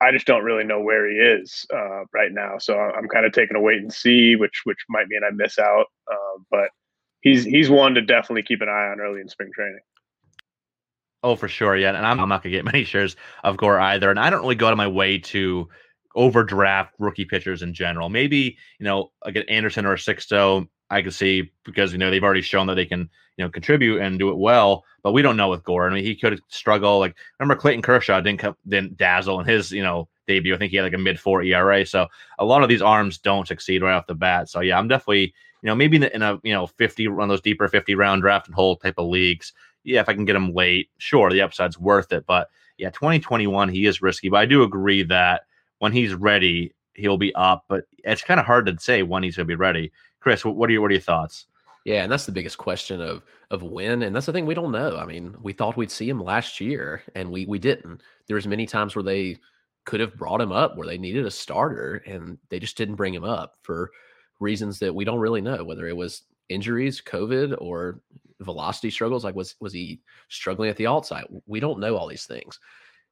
I 0.01 0.11
just 0.11 0.25
don't 0.25 0.45
really 0.45 0.63
know 0.63 0.79
where 0.79 1.09
he 1.09 1.17
is 1.17 1.65
uh, 1.73 2.05
right 2.13 2.31
now. 2.31 2.57
So 2.57 2.79
I'm 2.79 3.09
kind 3.09 3.25
of 3.25 3.33
taking 3.33 3.57
a 3.57 3.61
wait 3.61 3.79
and 3.79 3.93
see, 3.93 4.35
which 4.35 4.61
which 4.63 4.79
might 4.89 5.07
mean 5.07 5.21
I 5.23 5.31
miss 5.31 5.59
out. 5.59 5.87
Uh, 6.09 6.41
but 6.49 6.69
he's 7.21 7.43
he's 7.43 7.69
one 7.69 7.93
to 7.95 8.01
definitely 8.01 8.43
keep 8.43 8.61
an 8.61 8.69
eye 8.69 8.89
on 8.91 9.01
early 9.01 9.21
in 9.21 9.27
spring 9.27 9.51
training. 9.53 9.81
Oh, 11.21 11.35
for 11.35 11.47
sure, 11.47 11.75
yeah. 11.75 11.89
And 11.89 12.05
I'm, 12.05 12.19
I'm 12.19 12.29
not 12.29 12.43
gonna 12.43 12.55
get 12.55 12.65
many 12.71 12.83
shares 12.83 13.15
of 13.43 13.57
Gore 13.57 13.79
either. 13.79 14.09
And 14.09 14.19
I 14.19 14.29
don't 14.29 14.41
really 14.41 14.55
go 14.55 14.67
out 14.67 14.73
of 14.73 14.77
my 14.77 14.87
way 14.87 15.17
to 15.17 15.67
overdraft 16.15 16.95
rookie 16.99 17.25
pitchers 17.25 17.61
in 17.61 17.73
general. 17.73 18.09
Maybe 18.09 18.57
you 18.79 18.83
know, 18.85 19.11
like 19.25 19.35
an 19.35 19.43
Anderson 19.49 19.85
or 19.85 19.93
a 19.93 19.97
Sixto, 19.97 20.67
I 20.89 21.01
could 21.01 21.13
see 21.13 21.51
because 21.65 21.91
you 21.91 21.97
know 21.97 22.09
they've 22.09 22.23
already 22.23 22.41
shown 22.41 22.67
that 22.67 22.75
they 22.75 22.85
can 22.85 23.09
you 23.37 23.45
know 23.45 23.49
contribute 23.49 24.01
and 24.01 24.17
do 24.17 24.29
it 24.29 24.37
well. 24.37 24.83
But 25.03 25.13
we 25.13 25.21
don't 25.21 25.37
know 25.37 25.49
with 25.49 25.63
Gore. 25.63 25.89
I 25.89 25.93
mean, 25.93 26.03
he 26.03 26.15
could 26.15 26.41
struggle. 26.49 26.99
Like 26.99 27.15
remember 27.39 27.59
Clayton 27.59 27.81
Kershaw 27.81 28.21
didn't 28.21 28.39
come, 28.39 28.55
didn't 28.67 28.97
dazzle 28.97 29.39
in 29.39 29.45
his 29.45 29.71
you 29.71 29.83
know 29.83 30.07
debut. 30.27 30.53
I 30.53 30.57
think 30.57 30.71
he 30.71 30.77
had 30.77 30.83
like 30.83 30.93
a 30.93 30.97
mid 30.97 31.19
four 31.19 31.43
ERA. 31.43 31.85
So 31.85 32.07
a 32.37 32.45
lot 32.45 32.63
of 32.63 32.69
these 32.69 32.81
arms 32.81 33.17
don't 33.17 33.47
succeed 33.47 33.81
right 33.81 33.95
off 33.95 34.07
the 34.07 34.15
bat. 34.15 34.49
So 34.49 34.61
yeah, 34.61 34.77
I'm 34.77 34.87
definitely 34.87 35.33
you 35.61 35.67
know 35.67 35.75
maybe 35.75 35.97
in, 35.97 36.01
the, 36.01 36.15
in 36.15 36.21
a 36.21 36.39
you 36.43 36.53
know 36.53 36.67
50 36.67 37.07
one 37.09 37.23
of 37.23 37.29
those 37.29 37.41
deeper 37.41 37.67
50 37.67 37.95
round 37.95 38.21
draft 38.21 38.47
and 38.47 38.55
hold 38.55 38.81
type 38.81 38.95
of 38.97 39.07
leagues. 39.07 39.53
Yeah, 39.83 40.01
if 40.01 40.09
I 40.09 40.13
can 40.13 40.25
get 40.25 40.35
him 40.35 40.53
late, 40.53 40.89
sure, 40.97 41.31
the 41.31 41.41
upside's 41.41 41.79
worth 41.79 42.11
it. 42.11 42.25
But 42.25 42.49
yeah, 42.77 42.89
2021 42.89 43.69
he 43.69 43.85
is 43.85 44.01
risky. 44.01 44.29
But 44.29 44.37
I 44.37 44.45
do 44.45 44.63
agree 44.63 45.03
that 45.03 45.43
when 45.79 45.91
he's 45.91 46.13
ready, 46.13 46.73
he'll 46.93 47.17
be 47.17 47.33
up. 47.35 47.65
But 47.67 47.85
it's 48.03 48.21
kind 48.21 48.39
of 48.39 48.45
hard 48.45 48.65
to 48.67 48.77
say 48.79 49.03
when 49.03 49.23
he's 49.23 49.37
going 49.37 49.45
to 49.45 49.51
be 49.51 49.55
ready. 49.55 49.91
Chris, 50.19 50.43
what 50.43 50.69
are 50.69 50.73
your 50.73 50.81
what 50.81 50.91
are 50.91 50.93
your 50.93 51.01
thoughts? 51.01 51.47
Yeah, 51.85 52.03
and 52.03 52.11
that's 52.11 52.25
the 52.25 52.31
biggest 52.31 52.57
question 52.57 53.01
of 53.01 53.23
of 53.51 53.63
when, 53.63 54.03
and 54.03 54.15
that's 54.15 54.25
the 54.25 54.33
thing 54.33 54.45
we 54.45 54.53
don't 54.53 54.71
know. 54.71 54.97
I 54.97 55.05
mean, 55.05 55.35
we 55.41 55.53
thought 55.53 55.77
we'd 55.77 55.91
see 55.91 56.09
him 56.09 56.21
last 56.21 56.59
year, 56.59 57.01
and 57.15 57.31
we 57.31 57.45
we 57.45 57.57
didn't. 57.59 58.01
There 58.27 58.35
was 58.35 58.47
many 58.47 58.65
times 58.65 58.95
where 58.95 59.03
they 59.03 59.37
could 59.85 59.99
have 59.99 60.15
brought 60.17 60.41
him 60.41 60.51
up 60.51 60.77
where 60.77 60.87
they 60.87 60.97
needed 60.97 61.25
a 61.25 61.31
starter, 61.31 62.03
and 62.05 62.37
they 62.49 62.59
just 62.59 62.77
didn't 62.77 62.95
bring 62.95 63.13
him 63.13 63.23
up 63.23 63.55
for 63.63 63.91
reasons 64.39 64.79
that 64.79 64.93
we 64.93 65.05
don't 65.05 65.19
really 65.19 65.41
know. 65.41 65.63
Whether 65.63 65.87
it 65.87 65.97
was 65.97 66.23
injuries, 66.49 67.01
COVID, 67.01 67.55
or 67.59 68.01
velocity 68.41 68.89
struggles, 68.89 69.23
like 69.23 69.35
was 69.35 69.55
was 69.59 69.73
he 69.73 70.01
struggling 70.29 70.69
at 70.69 70.77
the 70.77 70.85
alt 70.85 71.05
site? 71.05 71.25
We 71.45 71.59
don't 71.59 71.79
know 71.79 71.95
all 71.95 72.07
these 72.07 72.25
things. 72.25 72.59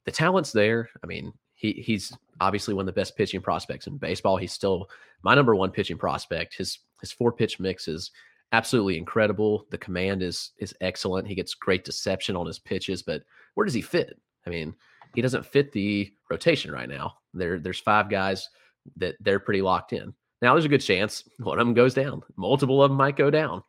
The 0.06 0.12
talent's 0.12 0.52
there. 0.52 0.89
I 1.04 1.08
mean, 1.08 1.34
he 1.56 1.73
he's 1.73 2.13
obviously 2.39 2.73
one 2.73 2.84
of 2.84 2.93
the 2.93 3.00
best 3.00 3.17
pitching 3.17 3.41
prospects 3.41 3.88
in 3.88 3.97
baseball. 3.97 4.38
He's 4.38 4.54
still 4.54 4.89
my 5.23 5.36
number 5.36 5.56
one 5.56 5.71
pitching 5.71 5.97
prospect. 5.97 6.56
His 6.56 6.80
his 7.02 7.12
four 7.12 7.32
pitch 7.32 7.60
mix 7.60 7.88
is 7.88 8.12
absolutely 8.52 8.97
incredible. 8.97 9.65
The 9.69 9.78
command 9.78 10.23
is 10.23 10.52
is 10.60 10.73
excellent. 10.82 11.28
He 11.28 11.36
gets 11.36 11.54
great 11.54 11.84
deception 11.84 12.36
on 12.36 12.45
his 12.45 12.60
pitches, 12.60 13.04
but 13.04 13.23
where 13.56 13.65
does 13.65 13.73
he 13.73 13.82
fit? 13.82 14.19
I 14.45 14.50
mean, 14.50 14.73
he 15.15 15.21
doesn't 15.21 15.45
fit 15.45 15.71
the 15.71 16.13
rotation 16.30 16.71
right 16.71 16.89
now. 16.89 17.15
There 17.34 17.60
there's 17.60 17.80
five 17.80 18.10
guys 18.10 18.50
that 18.95 19.15
they're 19.19 19.39
pretty 19.39 19.62
locked 19.62 19.93
in. 19.93 20.13
Now 20.41 20.54
there's 20.54 20.65
a 20.65 20.69
good 20.69 20.82
chance 20.82 21.23
one 21.39 21.60
of 21.60 21.65
them 21.65 21.73
goes 21.73 21.93
down. 21.93 22.21
Multiple 22.36 22.84
of 22.84 22.89
them 22.89 22.97
might 22.97 23.15
go 23.15 23.30
down. 23.30 23.63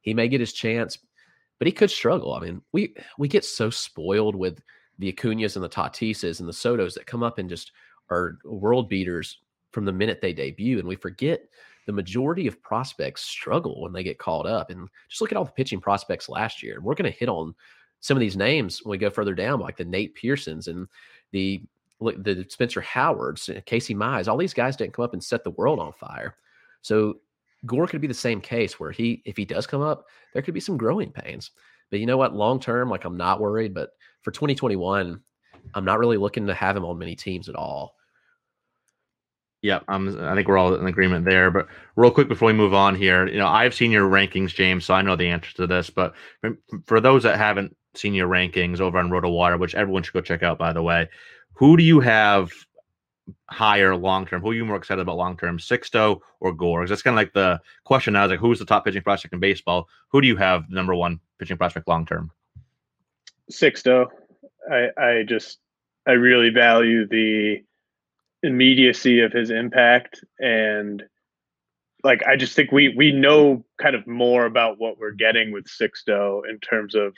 He 0.00 0.14
may 0.14 0.28
get 0.28 0.40
his 0.40 0.52
chance, 0.52 0.98
but 1.58 1.66
he 1.66 1.72
could 1.72 1.90
struggle. 1.90 2.34
I 2.34 2.40
mean, 2.40 2.62
we 2.72 2.94
we 3.18 3.28
get 3.28 3.44
so 3.44 3.70
spoiled 3.70 4.36
with 4.36 4.60
the 4.98 5.12
Acuñas 5.12 5.56
and 5.56 5.64
the 5.64 5.68
Tatises 5.68 6.40
and 6.40 6.48
the 6.48 6.52
Sotos 6.52 6.94
that 6.94 7.06
come 7.06 7.22
up 7.22 7.38
and 7.38 7.48
just 7.48 7.72
are 8.10 8.38
world 8.44 8.88
beaters 8.88 9.38
from 9.70 9.84
the 9.84 9.92
minute 9.92 10.20
they 10.20 10.32
debut, 10.32 10.78
and 10.78 10.86
we 10.86 10.96
forget 10.96 11.42
the 11.86 11.92
majority 11.92 12.46
of 12.46 12.62
prospects 12.62 13.22
struggle 13.22 13.82
when 13.82 13.92
they 13.92 14.02
get 14.02 14.18
called 14.18 14.46
up. 14.46 14.70
And 14.70 14.88
just 15.08 15.20
look 15.20 15.32
at 15.32 15.36
all 15.36 15.44
the 15.44 15.52
pitching 15.52 15.80
prospects 15.80 16.28
last 16.28 16.62
year. 16.62 16.80
We're 16.80 16.94
going 16.94 17.10
to 17.10 17.18
hit 17.18 17.28
on 17.28 17.54
some 18.00 18.16
of 18.16 18.20
these 18.20 18.36
names 18.36 18.80
when 18.82 18.92
we 18.92 18.98
go 18.98 19.10
further 19.10 19.34
down, 19.34 19.60
like 19.60 19.76
the 19.76 19.84
Nate 19.84 20.14
Pearsons 20.14 20.68
and 20.68 20.86
the 21.32 21.62
the 22.02 22.46
Spencer 22.48 22.80
Howards, 22.80 23.48
Casey 23.66 23.94
Mize. 23.94 24.28
All 24.28 24.36
these 24.36 24.54
guys 24.54 24.76
didn't 24.76 24.94
come 24.94 25.04
up 25.04 25.12
and 25.12 25.22
set 25.22 25.44
the 25.44 25.50
world 25.50 25.78
on 25.78 25.92
fire. 25.92 26.36
So 26.82 27.18
Gore 27.64 27.86
could 27.86 28.00
be 28.00 28.08
the 28.08 28.14
same 28.14 28.40
case 28.40 28.78
where 28.78 28.90
he, 28.90 29.22
if 29.24 29.36
he 29.36 29.44
does 29.44 29.66
come 29.66 29.82
up, 29.82 30.06
there 30.32 30.42
could 30.42 30.54
be 30.54 30.60
some 30.60 30.76
growing 30.76 31.12
pains. 31.12 31.50
But 31.90 32.00
you 32.00 32.06
know 32.06 32.16
what? 32.16 32.34
Long 32.34 32.58
term, 32.58 32.88
like 32.88 33.04
I'm 33.04 33.16
not 33.16 33.40
worried. 33.40 33.74
But 33.74 33.90
for 34.22 34.30
2021, 34.30 35.20
I'm 35.74 35.84
not 35.84 35.98
really 35.98 36.16
looking 36.16 36.46
to 36.46 36.54
have 36.54 36.76
him 36.76 36.84
on 36.84 36.98
many 36.98 37.14
teams 37.14 37.48
at 37.48 37.54
all. 37.54 37.96
Yeah, 39.60 39.78
um, 39.86 40.18
I 40.20 40.34
think 40.34 40.48
we're 40.48 40.58
all 40.58 40.74
in 40.74 40.86
agreement 40.86 41.24
there. 41.24 41.50
But 41.52 41.68
real 41.94 42.10
quick 42.10 42.26
before 42.26 42.46
we 42.46 42.52
move 42.52 42.74
on 42.74 42.96
here, 42.96 43.28
you 43.28 43.38
know, 43.38 43.46
I've 43.46 43.74
seen 43.74 43.92
your 43.92 44.10
rankings, 44.10 44.52
James, 44.52 44.84
so 44.84 44.94
I 44.94 45.02
know 45.02 45.14
the 45.14 45.28
answer 45.28 45.54
to 45.54 45.68
this. 45.68 45.88
But 45.88 46.14
for 46.86 47.00
those 47.00 47.22
that 47.22 47.38
haven't 47.38 47.76
seen 47.94 48.12
your 48.12 48.28
rankings 48.28 48.80
over 48.80 48.98
on 48.98 49.10
RotoWire, 49.10 49.60
which 49.60 49.76
everyone 49.76 50.02
should 50.02 50.14
go 50.14 50.20
check 50.20 50.42
out, 50.42 50.58
by 50.58 50.72
the 50.72 50.82
way, 50.82 51.08
who 51.54 51.76
do 51.76 51.82
you 51.82 52.00
have 52.00 52.50
higher 53.48 53.94
long 53.94 54.26
term? 54.26 54.42
Who 54.42 54.50
are 54.50 54.54
you 54.54 54.64
more 54.64 54.76
excited 54.76 55.02
about 55.02 55.16
long 55.16 55.36
term, 55.36 55.58
Sixto 55.58 56.20
or 56.40 56.52
Gore? 56.52 56.86
That's 56.86 57.02
kind 57.02 57.14
of 57.14 57.18
like 57.18 57.32
the 57.32 57.60
question 57.84 58.14
now 58.14 58.24
is 58.24 58.30
like, 58.30 58.40
who's 58.40 58.58
the 58.58 58.64
top 58.64 58.84
pitching 58.84 59.02
prospect 59.02 59.34
in 59.34 59.40
baseball? 59.40 59.88
Who 60.08 60.20
do 60.20 60.26
you 60.26 60.36
have 60.36 60.68
number 60.70 60.94
one 60.94 61.20
pitching 61.38 61.56
prospect 61.56 61.88
long 61.88 62.06
term? 62.06 62.30
Sixto. 63.50 64.08
I 64.70 64.88
I 64.96 65.22
just 65.26 65.58
I 66.06 66.12
really 66.12 66.50
value 66.50 67.06
the 67.06 67.62
immediacy 68.42 69.20
of 69.20 69.32
his 69.32 69.50
impact 69.50 70.24
and 70.40 71.04
like 72.02 72.22
I 72.26 72.36
just 72.36 72.56
think 72.56 72.72
we 72.72 72.88
we 72.88 73.12
know 73.12 73.64
kind 73.80 73.94
of 73.94 74.06
more 74.06 74.46
about 74.46 74.78
what 74.78 74.98
we're 74.98 75.12
getting 75.12 75.52
with 75.52 75.66
Sixto 75.66 76.42
in 76.48 76.58
terms 76.58 76.94
of 76.94 77.14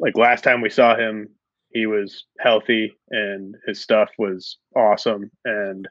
like 0.00 0.16
last 0.16 0.42
time 0.42 0.60
we 0.60 0.70
saw 0.70 0.96
him 0.96 1.28
he 1.70 1.86
was 1.86 2.24
healthy 2.38 2.96
and 3.10 3.54
his 3.66 3.80
stuff 3.80 4.10
was 4.18 4.58
awesome. 4.76 5.30
And 5.44 5.88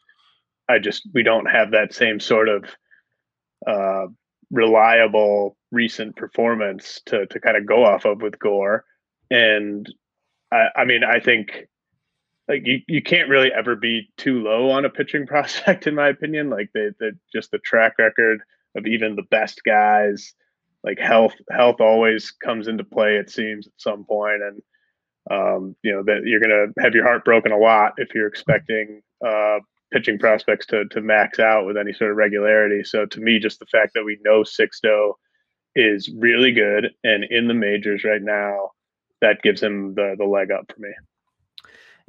I 0.69 0.79
just 0.79 1.07
we 1.13 1.23
don't 1.23 1.45
have 1.45 1.71
that 1.71 1.93
same 1.93 2.19
sort 2.19 2.49
of 2.49 2.65
uh 3.65 4.07
reliable 4.51 5.57
recent 5.71 6.15
performance 6.15 7.01
to 7.05 7.25
to 7.27 7.39
kind 7.39 7.57
of 7.57 7.65
go 7.65 7.85
off 7.85 8.05
of 8.05 8.21
with 8.21 8.39
Gore. 8.39 8.85
And 9.29 9.87
I 10.51 10.67
I 10.75 10.85
mean 10.85 11.03
I 11.03 11.19
think 11.19 11.67
like 12.47 12.65
you, 12.65 12.79
you 12.87 13.01
can't 13.01 13.29
really 13.29 13.51
ever 13.51 13.75
be 13.75 14.09
too 14.17 14.41
low 14.41 14.71
on 14.71 14.85
a 14.85 14.89
pitching 14.89 15.27
prospect 15.27 15.87
in 15.87 15.95
my 15.95 16.09
opinion. 16.09 16.49
Like 16.49 16.69
the, 16.73 16.93
the 16.99 17.11
just 17.33 17.51
the 17.51 17.59
track 17.59 17.93
record 17.99 18.41
of 18.75 18.85
even 18.85 19.15
the 19.15 19.23
best 19.23 19.61
guys 19.65 20.33
like 20.83 20.99
health 20.99 21.33
health 21.51 21.81
always 21.81 22.31
comes 22.31 22.67
into 22.67 22.83
play 22.83 23.17
it 23.17 23.29
seems 23.29 23.67
at 23.67 23.73
some 23.77 24.05
point. 24.05 24.41
And 24.41 24.61
um, 25.31 25.75
you 25.83 25.91
know 25.91 26.03
that 26.03 26.21
you're 26.25 26.39
going 26.39 26.73
to 26.75 26.81
have 26.81 26.93
your 26.93 27.05
heart 27.05 27.25
broken 27.25 27.51
a 27.51 27.57
lot 27.57 27.93
if 27.97 28.13
you're 28.13 28.27
expecting 28.27 29.01
uh, 29.25 29.59
pitching 29.91 30.19
prospects 30.19 30.65
to 30.67 30.85
to 30.89 31.01
max 31.01 31.39
out 31.39 31.65
with 31.65 31.77
any 31.77 31.93
sort 31.93 32.11
of 32.11 32.17
regularity. 32.17 32.83
So 32.83 33.05
to 33.05 33.19
me 33.19 33.39
just 33.39 33.59
the 33.59 33.65
fact 33.65 33.93
that 33.95 34.03
we 34.03 34.17
know 34.23 34.43
Sixto 34.43 35.13
is 35.75 36.09
really 36.17 36.51
good 36.51 36.89
and 37.03 37.23
in 37.25 37.47
the 37.47 37.53
majors 37.53 38.03
right 38.03 38.21
now 38.21 38.71
that 39.21 39.41
gives 39.43 39.61
him 39.61 39.93
the 39.93 40.15
the 40.17 40.25
leg 40.25 40.51
up 40.51 40.71
for 40.73 40.81
me 40.81 40.89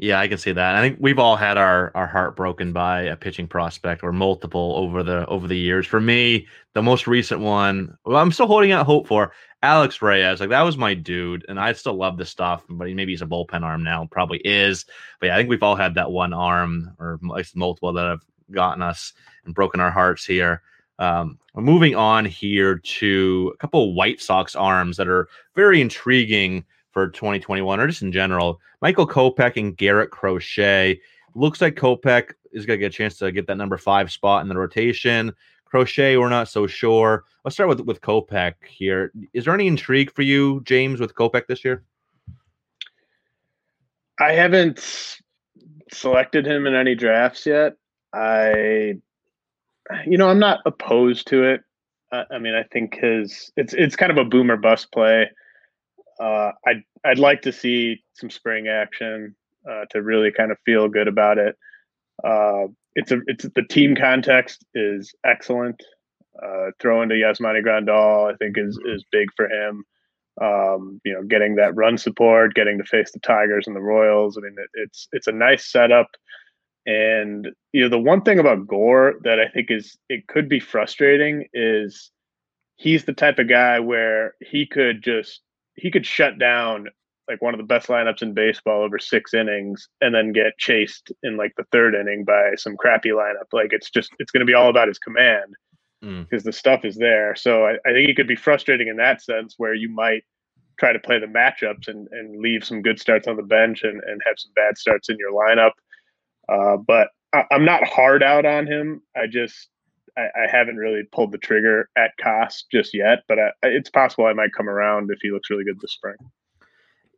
Yeah, 0.01 0.21
I 0.21 0.29
can 0.29 0.39
see 0.39 0.53
that. 0.53 0.77
I 0.77 0.81
think 0.81 0.99
we've 1.01 1.19
all 1.19 1.35
had 1.35 1.59
our 1.59 1.91
our 1.97 2.07
heart 2.07 2.37
broken 2.37 2.73
by 2.73 3.03
a 3.03 3.17
pitching 3.17 3.49
prospect 3.49 4.05
or 4.05 4.13
multiple 4.13 4.75
over 4.77 5.03
the 5.03 5.27
over 5.27 5.49
the 5.49 5.59
years. 5.59 5.89
For 5.89 6.01
me, 6.01 6.47
the 6.75 6.83
most 6.83 7.09
recent 7.09 7.41
one, 7.41 7.99
well, 8.05 8.19
I'm 8.19 8.31
still 8.31 8.47
holding 8.47 8.71
out 8.71 8.87
hope 8.87 9.09
for 9.09 9.33
Alex 9.63 10.01
Reyes. 10.01 10.39
Like 10.39 10.51
that 10.51 10.63
was 10.63 10.77
my 10.77 10.95
dude, 10.95 11.45
and 11.49 11.59
I 11.59 11.73
still 11.73 11.95
love 11.95 12.17
the 12.17 12.25
stuff. 12.25 12.63
But 12.69 12.91
maybe 12.91 13.13
he's 13.13 13.23
a 13.23 13.27
bullpen 13.27 13.63
arm 13.63 13.83
now, 13.83 14.07
probably 14.09 14.39
is. 14.45 14.85
But 15.19 15.27
yeah, 15.27 15.35
I 15.35 15.39
think 15.39 15.51
we've 15.51 15.65
all 15.65 15.75
had 15.75 15.97
that 15.97 16.13
one 16.13 16.33
arm 16.33 16.95
or 17.01 17.19
multiple 17.57 17.93
that 17.93 18.07
have 18.07 18.23
gotten 18.53 18.83
us 18.83 19.13
and 19.45 19.55
broken 19.55 19.81
our 19.81 19.91
hearts 19.91 20.25
here. 20.25 20.63
Um, 21.01 21.41
moving 21.57 21.97
on 21.97 22.25
here 22.25 22.79
to 22.79 23.53
a 23.53 23.59
couple 23.59 23.95
White 23.95 24.21
Sox 24.21 24.55
arms 24.55 24.97
that 24.97 25.09
are 25.09 25.29
very 25.57 25.81
intriguing 25.81 26.65
for 26.99 27.09
2021 27.09 27.79
or 27.79 27.87
just 27.87 28.03
in 28.03 28.11
general. 28.11 28.61
Michael 28.83 29.07
Kopech 29.07 29.57
and 29.57 29.77
Garrett 29.77 30.11
Crochet. 30.11 31.01
Looks 31.37 31.61
like 31.61 31.77
Kopech 31.77 32.33
is 32.51 32.67
going 32.67 32.79
to 32.79 32.81
get 32.81 32.93
a 32.93 32.97
chance 32.97 33.19
to 33.19 33.31
get 33.31 33.47
that 33.47 33.57
number 33.57 33.79
five 33.79 34.11
spot 34.11 34.43
in 34.43 34.49
the 34.49 34.57
rotation. 34.57 35.33
Crochet, 35.65 36.17
we're 36.17 36.29
not 36.29 36.49
so 36.49 36.67
sure. 36.67 37.25
Let's 37.45 37.55
start 37.55 37.69
with 37.69 37.81
with 37.83 38.01
Kopech 38.01 38.55
here. 38.67 39.13
Is 39.33 39.45
there 39.45 39.55
any 39.55 39.69
intrigue 39.69 40.13
for 40.13 40.23
you, 40.23 40.61
James, 40.65 40.99
with 40.99 41.15
Kopech 41.15 41.47
this 41.47 41.65
year? 41.65 41.85
I 44.19 44.33
haven't 44.33 45.21
selected 45.93 46.47
him 46.47 46.67
in 46.67 46.75
any 46.75 46.97
drafts 46.97 47.47
yet. 47.47 47.75
I, 48.13 48.95
you 50.05 50.19
know, 50.19 50.29
I'm 50.29 50.41
not 50.41 50.61
opposed 50.67 51.29
to 51.29 51.45
it. 51.45 51.61
I, 52.11 52.25
I 52.33 52.39
mean, 52.39 52.55
I 52.55 52.65
think 52.65 52.97
his 52.97 53.53
it's 53.57 53.73
it's 53.75 53.95
kind 53.95 54.11
of 54.11 54.19
a 54.19 54.25
boomer 54.25 54.57
bust 54.57 54.91
play. 54.91 55.31
Uh, 56.21 56.53
I'd 56.67 56.83
I'd 57.05 57.19
like 57.19 57.43
to 57.43 57.53
see 57.53 58.03
some 58.15 58.31
spring 58.31 58.69
action 58.69 59.35
uh, 59.69 59.85
to 59.91 60.03
really 60.03 60.33
kind 60.33 60.51
of 60.51 60.59
feel 60.65 60.89
good 60.89 61.09
about 61.09 61.39
it. 61.39 61.57
Uh, 62.25 62.67
it's 62.95 63.13
a 63.13 63.21
it's 63.27 63.47
the 63.55 63.65
team 63.69 63.95
context 63.95 64.65
is 64.75 65.15
excellent. 65.25 65.81
Uh, 66.43 66.71
throwing 66.81 67.09
to 67.09 67.15
Yasmani 67.15 67.63
Grandal, 67.65 68.33
I 68.33 68.37
think 68.37 68.59
is 68.59 68.79
is 68.87 69.05
big 69.11 69.29
for 69.37 69.49
him. 69.49 69.85
Um, 70.41 71.01
you 71.05 71.15
know, 71.15 71.25
getting 71.25 71.57
that 71.57 71.75
run 71.75 71.99
support, 71.99 72.55
getting 72.55 72.79
to 72.79 72.85
face 72.85 73.11
the 73.13 73.19
Tigers 73.21 73.67
and 73.67 73.75
the 73.75 73.81
Royals. 73.81 74.37
I 74.37 74.43
mean, 74.43 74.55
it, 74.57 74.71
it's 74.75 75.09
it's 75.13 75.27
a 75.27 75.33
nice 75.33 75.71
setup. 75.71 76.09
And 76.87 77.49
you 77.73 77.83
know, 77.83 77.89
the 77.89 77.99
one 77.99 78.23
thing 78.23 78.39
about 78.39 78.67
Gore 78.67 79.15
that 79.25 79.39
I 79.39 79.49
think 79.49 79.71
is 79.71 79.97
it 80.09 80.27
could 80.27 80.49
be 80.49 80.61
frustrating 80.61 81.47
is 81.53 82.11
he's 82.77 83.05
the 83.05 83.13
type 83.13 83.39
of 83.39 83.49
guy 83.49 83.81
where 83.81 84.35
he 84.41 84.65
could 84.65 85.03
just 85.03 85.43
he 85.79 85.91
could 85.91 86.07
shut 86.07 86.39
down 86.39 86.89
like 87.29 87.43
one 87.43 87.55
of 87.55 87.59
the 87.59 87.65
best 87.65 87.89
lineups 87.89 88.23
in 88.23 88.33
baseball 88.33 88.83
over 88.83 88.99
six 88.99 89.35
innings 89.35 89.89
and 90.01 90.15
then 90.15 90.33
get 90.33 90.57
chased 90.59 91.13
in 91.23 91.37
like 91.37 91.53
the 91.57 91.65
third 91.71 91.95
inning 91.95 92.25
by 92.25 92.53
some 92.57 92.77
crappy 92.77 93.11
lineup. 93.11 93.53
Like 93.53 93.73
it's 93.73 93.91
just 93.91 94.11
it's 94.19 94.31
going 94.31 94.41
to 94.41 94.51
be 94.51 94.55
all 94.55 94.71
about 94.71 94.89
his 94.89 94.99
command 94.99 95.55
because 96.01 96.43
mm. 96.43 96.47
the 96.47 96.53
stuff 96.53 96.85
is 96.85 96.97
there. 96.97 97.35
So 97.37 97.67
I, 97.67 97.73
I 97.87 97.93
think 97.93 98.09
it 98.09 98.17
could 98.17 98.29
be 98.29 98.37
frustrating 98.37 98.89
in 98.89 98.97
that 98.97 99.23
sense 99.23 99.55
where 99.59 99.75
you 99.75 99.91
might 99.91 100.25
try 100.79 100.93
to 100.93 100.99
play 100.99 101.19
the 101.19 101.27
matchups 101.27 101.89
and, 101.89 102.09
and 102.13 102.41
leave 102.41 102.65
some 102.65 102.83
good 102.83 103.01
starts 103.01 103.27
on 103.27 103.37
the 103.37 103.43
bench 103.43 103.83
and, 103.83 104.01
and 104.05 104.23
have 104.25 104.39
some 104.39 104.53
bad 104.55 104.79
starts 104.79 105.09
in 105.09 105.17
your 105.19 105.33
lineup. 105.33 105.73
Uh, 106.49 106.77
but 106.77 107.09
I, 107.33 107.45
am 107.51 107.65
not 107.65 107.87
hard 107.87 108.23
out 108.23 108.47
on 108.47 108.67
him. 108.67 109.03
I 109.17 109.27
just 109.27 109.69
I, 110.19 110.45
I, 110.45 110.47
haven't 110.51 110.77
really 110.77 111.05
pulled 111.13 111.33
the 111.33 111.39
trigger 111.39 111.89
at 111.97 112.11
cost 112.21 112.67
just 112.73 112.93
yet, 112.93 113.21
but 113.29 113.39
uh, 113.39 113.51
I, 113.63 113.69
it's 113.69 113.91
possible 113.91 114.27
I 114.27 114.33
might 114.33 114.53
come 114.53 114.69
around 114.69 115.11
if 115.11 115.21
he 115.23 115.31
looks 115.31 115.49
really 115.49 115.65
good 115.65 115.81
this 115.81 115.93
spring. 115.93 116.17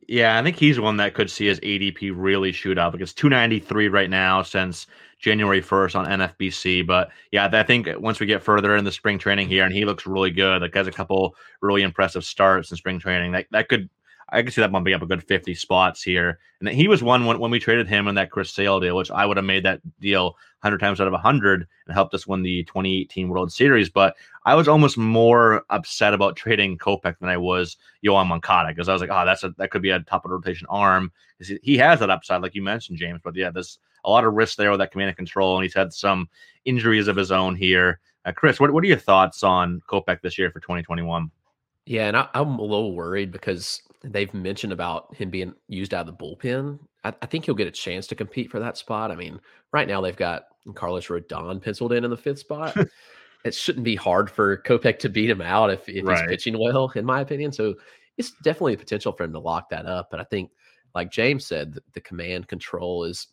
Yeah, 0.07 0.37
I 0.37 0.43
think 0.43 0.57
he's 0.57 0.79
one 0.79 0.97
that 0.97 1.13
could 1.13 1.29
see 1.29 1.47
his 1.47 1.59
ADP 1.61 2.11
really 2.15 2.51
shoot 2.51 2.77
up. 2.77 2.93
Like 2.93 3.01
it's 3.01 3.13
293 3.13 3.87
right 3.87 4.09
now 4.09 4.41
since 4.41 4.87
January 5.19 5.61
1st 5.61 5.95
on 5.95 6.19
NFBC. 6.19 6.85
But 6.85 7.11
yeah, 7.31 7.49
I 7.51 7.63
think 7.63 7.87
once 7.97 8.19
we 8.19 8.25
get 8.25 8.43
further 8.43 8.75
in 8.75 8.83
the 8.83 8.91
spring 8.91 9.19
training 9.19 9.47
here, 9.47 9.63
and 9.63 9.73
he 9.73 9.85
looks 9.85 10.05
really 10.05 10.31
good, 10.31 10.61
like 10.61 10.73
has 10.73 10.87
a 10.87 10.91
couple 10.91 11.35
really 11.61 11.83
impressive 11.83 12.25
starts 12.25 12.71
in 12.71 12.77
spring 12.77 12.99
training, 12.99 13.31
that, 13.33 13.45
that 13.51 13.69
could 13.69 13.89
I 14.31 14.41
can 14.41 14.51
see 14.51 14.61
that 14.61 14.71
bumping 14.71 14.93
up 14.93 15.01
a 15.01 15.05
good 15.05 15.23
50 15.23 15.53
spots 15.55 16.01
here. 16.01 16.39
And 16.61 16.69
he 16.69 16.87
was 16.87 17.03
one 17.03 17.25
when, 17.25 17.39
when 17.39 17.51
we 17.51 17.59
traded 17.59 17.87
him 17.87 18.07
in 18.07 18.15
that 18.15 18.31
Chris 18.31 18.51
Sale 18.51 18.79
deal, 18.79 18.95
which 18.95 19.11
I 19.11 19.25
would 19.25 19.37
have 19.37 19.45
made 19.45 19.63
that 19.63 19.81
deal 19.99 20.37
100 20.61 20.77
times 20.77 21.01
out 21.01 21.07
of 21.07 21.13
100 21.13 21.67
and 21.85 21.93
helped 21.93 22.13
us 22.13 22.25
win 22.25 22.41
the 22.41 22.63
2018 22.63 23.27
World 23.27 23.51
Series. 23.51 23.89
But 23.89 24.15
I 24.45 24.55
was 24.55 24.69
almost 24.69 24.97
more 24.97 25.65
upset 25.69 26.13
about 26.13 26.37
trading 26.37 26.77
Kopech 26.77 27.19
than 27.19 27.29
I 27.29 27.37
was 27.37 27.75
Yoan 28.05 28.27
Moncada 28.27 28.69
because 28.69 28.87
I 28.87 28.93
was 28.93 29.01
like, 29.01 29.11
oh, 29.11 29.25
that's 29.25 29.43
a, 29.43 29.49
that 29.57 29.69
could 29.69 29.81
be 29.81 29.89
a 29.89 29.99
top 29.99 30.23
of 30.23 30.29
the 30.29 30.35
rotation 30.35 30.67
arm. 30.69 31.11
He 31.61 31.77
has 31.77 31.99
that 31.99 32.09
upside, 32.09 32.41
like 32.41 32.55
you 32.55 32.61
mentioned, 32.61 32.99
James. 32.99 33.19
But 33.21 33.35
yeah, 33.35 33.49
there's 33.49 33.79
a 34.05 34.09
lot 34.09 34.23
of 34.23 34.33
risk 34.33 34.55
there 34.55 34.71
with 34.71 34.79
that 34.79 34.91
command 34.91 35.09
and 35.09 35.17
control. 35.17 35.57
And 35.57 35.63
he's 35.63 35.75
had 35.75 35.91
some 35.91 36.29
injuries 36.63 37.09
of 37.09 37.17
his 37.17 37.31
own 37.31 37.55
here. 37.55 37.99
Uh, 38.23 38.31
Chris, 38.31 38.59
what, 38.59 38.71
what 38.71 38.83
are 38.83 38.87
your 38.87 38.97
thoughts 38.97 39.43
on 39.43 39.81
Kopech 39.89 40.21
this 40.21 40.37
year 40.37 40.51
for 40.51 40.59
2021? 40.59 41.31
Yeah, 41.91 42.07
and 42.07 42.15
I, 42.15 42.29
am 42.35 42.57
a 42.57 42.63
little 42.63 42.95
worried 42.95 43.33
because 43.33 43.81
they've 44.01 44.33
mentioned 44.33 44.71
about 44.71 45.13
him 45.13 45.29
being 45.29 45.53
used 45.67 45.93
out 45.93 46.07
of 46.07 46.17
the 46.17 46.23
bullpen. 46.25 46.79
I, 47.03 47.09
I, 47.21 47.25
think 47.25 47.43
he'll 47.43 47.53
get 47.53 47.67
a 47.67 47.71
chance 47.71 48.07
to 48.07 48.15
compete 48.15 48.49
for 48.49 48.61
that 48.61 48.77
spot. 48.77 49.11
I 49.11 49.15
mean, 49.17 49.41
right 49.73 49.89
now 49.89 49.99
they've 49.99 50.15
got 50.15 50.43
Carlos 50.73 51.07
Rodon 51.07 51.61
penciled 51.61 51.91
in 51.91 52.05
in 52.05 52.09
the 52.09 52.15
fifth 52.15 52.39
spot. 52.39 52.77
it 53.43 53.53
shouldn't 53.53 53.83
be 53.83 53.97
hard 53.97 54.31
for 54.31 54.59
Kopech 54.59 54.99
to 54.99 55.09
beat 55.09 55.29
him 55.29 55.41
out 55.41 55.69
if, 55.69 55.89
if 55.89 56.05
right. 56.05 56.19
he's 56.19 56.29
pitching 56.29 56.57
well, 56.57 56.89
in 56.95 57.03
my 57.03 57.19
opinion. 57.19 57.51
So 57.51 57.75
it's 58.17 58.31
definitely 58.41 58.75
a 58.75 58.77
potential 58.77 59.11
for 59.11 59.25
him 59.25 59.33
to 59.33 59.39
lock 59.39 59.69
that 59.71 59.85
up. 59.85 60.11
But 60.11 60.21
I 60.21 60.23
think, 60.23 60.51
like 60.95 61.11
James 61.11 61.45
said, 61.45 61.73
the, 61.73 61.83
the 61.91 61.99
command 61.99 62.47
control 62.47 63.03
is 63.03 63.27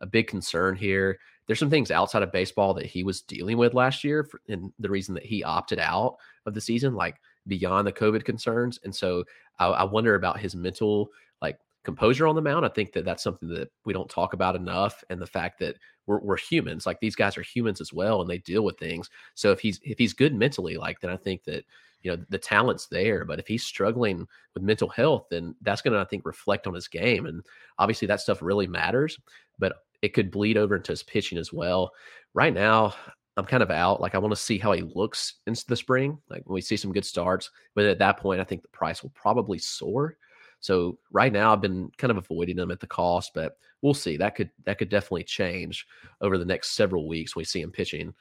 a 0.00 0.06
big 0.06 0.28
concern 0.28 0.76
here. 0.76 1.18
There's 1.46 1.58
some 1.58 1.68
things 1.68 1.90
outside 1.90 2.22
of 2.22 2.32
baseball 2.32 2.72
that 2.72 2.86
he 2.86 3.02
was 3.02 3.20
dealing 3.20 3.58
with 3.58 3.74
last 3.74 4.02
year, 4.02 4.24
for, 4.24 4.40
and 4.48 4.72
the 4.78 4.88
reason 4.88 5.12
that 5.12 5.26
he 5.26 5.44
opted 5.44 5.78
out 5.78 6.16
of 6.46 6.54
the 6.54 6.60
season, 6.62 6.94
like 6.94 7.16
beyond 7.48 7.86
the 7.86 7.92
COVID 7.92 8.24
concerns. 8.24 8.78
And 8.84 8.94
so 8.94 9.24
I, 9.58 9.66
I 9.66 9.84
wonder 9.84 10.14
about 10.14 10.38
his 10.38 10.54
mental 10.54 11.10
like 11.42 11.58
composure 11.84 12.26
on 12.26 12.34
the 12.34 12.42
mound. 12.42 12.66
I 12.66 12.68
think 12.68 12.92
that 12.92 13.04
that's 13.04 13.22
something 13.22 13.48
that 13.48 13.70
we 13.84 13.92
don't 13.92 14.10
talk 14.10 14.34
about 14.34 14.56
enough, 14.56 15.02
and 15.10 15.20
the 15.20 15.26
fact 15.26 15.58
that 15.60 15.76
we're, 16.06 16.20
we're 16.20 16.36
humans. 16.36 16.86
Like 16.86 17.00
these 17.00 17.16
guys 17.16 17.36
are 17.38 17.42
humans 17.42 17.80
as 17.80 17.92
well, 17.92 18.20
and 18.20 18.28
they 18.28 18.38
deal 18.38 18.62
with 18.62 18.78
things. 18.78 19.08
So 19.34 19.50
if 19.50 19.60
he's 19.60 19.80
if 19.82 19.98
he's 19.98 20.12
good 20.12 20.34
mentally, 20.34 20.76
like 20.76 21.00
then 21.00 21.10
I 21.10 21.16
think 21.16 21.44
that 21.44 21.64
you 22.02 22.10
know 22.10 22.22
the 22.28 22.38
talent's 22.38 22.86
there. 22.86 23.24
But 23.24 23.38
if 23.38 23.48
he's 23.48 23.64
struggling 23.64 24.26
with 24.54 24.62
mental 24.62 24.88
health, 24.88 25.26
then 25.30 25.54
that's 25.62 25.82
going 25.82 25.94
to 25.94 26.00
I 26.00 26.04
think 26.04 26.26
reflect 26.26 26.66
on 26.66 26.74
his 26.74 26.88
game, 26.88 27.26
and 27.26 27.44
obviously 27.78 28.06
that 28.08 28.20
stuff 28.20 28.42
really 28.42 28.66
matters. 28.66 29.18
But 29.58 29.74
it 30.02 30.14
could 30.14 30.30
bleed 30.30 30.56
over 30.56 30.76
into 30.76 30.92
his 30.92 31.02
pitching 31.02 31.38
as 31.38 31.52
well. 31.52 31.92
Right 32.34 32.54
now, 32.54 32.94
I'm 33.38 33.46
kind 33.46 33.62
of 33.62 33.70
out. 33.70 34.00
Like 34.00 34.16
I 34.16 34.18
want 34.18 34.32
to 34.32 34.40
see 34.40 34.58
how 34.58 34.72
he 34.72 34.82
looks 34.82 35.34
into 35.46 35.64
the 35.68 35.76
spring. 35.76 36.18
Like 36.28 36.42
when 36.44 36.54
we 36.54 36.60
see 36.60 36.76
some 36.76 36.92
good 36.92 37.04
starts, 37.04 37.50
but 37.76 37.84
at 37.84 38.00
that 38.00 38.18
point, 38.18 38.40
I 38.40 38.44
think 38.44 38.62
the 38.62 38.68
price 38.68 39.02
will 39.02 39.10
probably 39.10 39.58
soar. 39.58 40.16
So 40.58 40.98
right 41.12 41.32
now, 41.32 41.52
I've 41.52 41.60
been 41.60 41.88
kind 41.98 42.10
of 42.10 42.16
avoiding 42.16 42.56
them 42.56 42.72
at 42.72 42.80
the 42.80 42.88
cost, 42.88 43.30
but 43.34 43.56
we'll 43.80 43.94
see. 43.94 44.16
That 44.16 44.34
could 44.34 44.50
that 44.64 44.78
could 44.78 44.88
definitely 44.88 45.22
change 45.22 45.86
over 46.20 46.36
the 46.36 46.44
next 46.44 46.72
several 46.72 47.06
weeks. 47.06 47.36
when 47.36 47.42
We 47.42 47.44
see 47.44 47.60
him 47.60 47.70
pitching. 47.70 48.12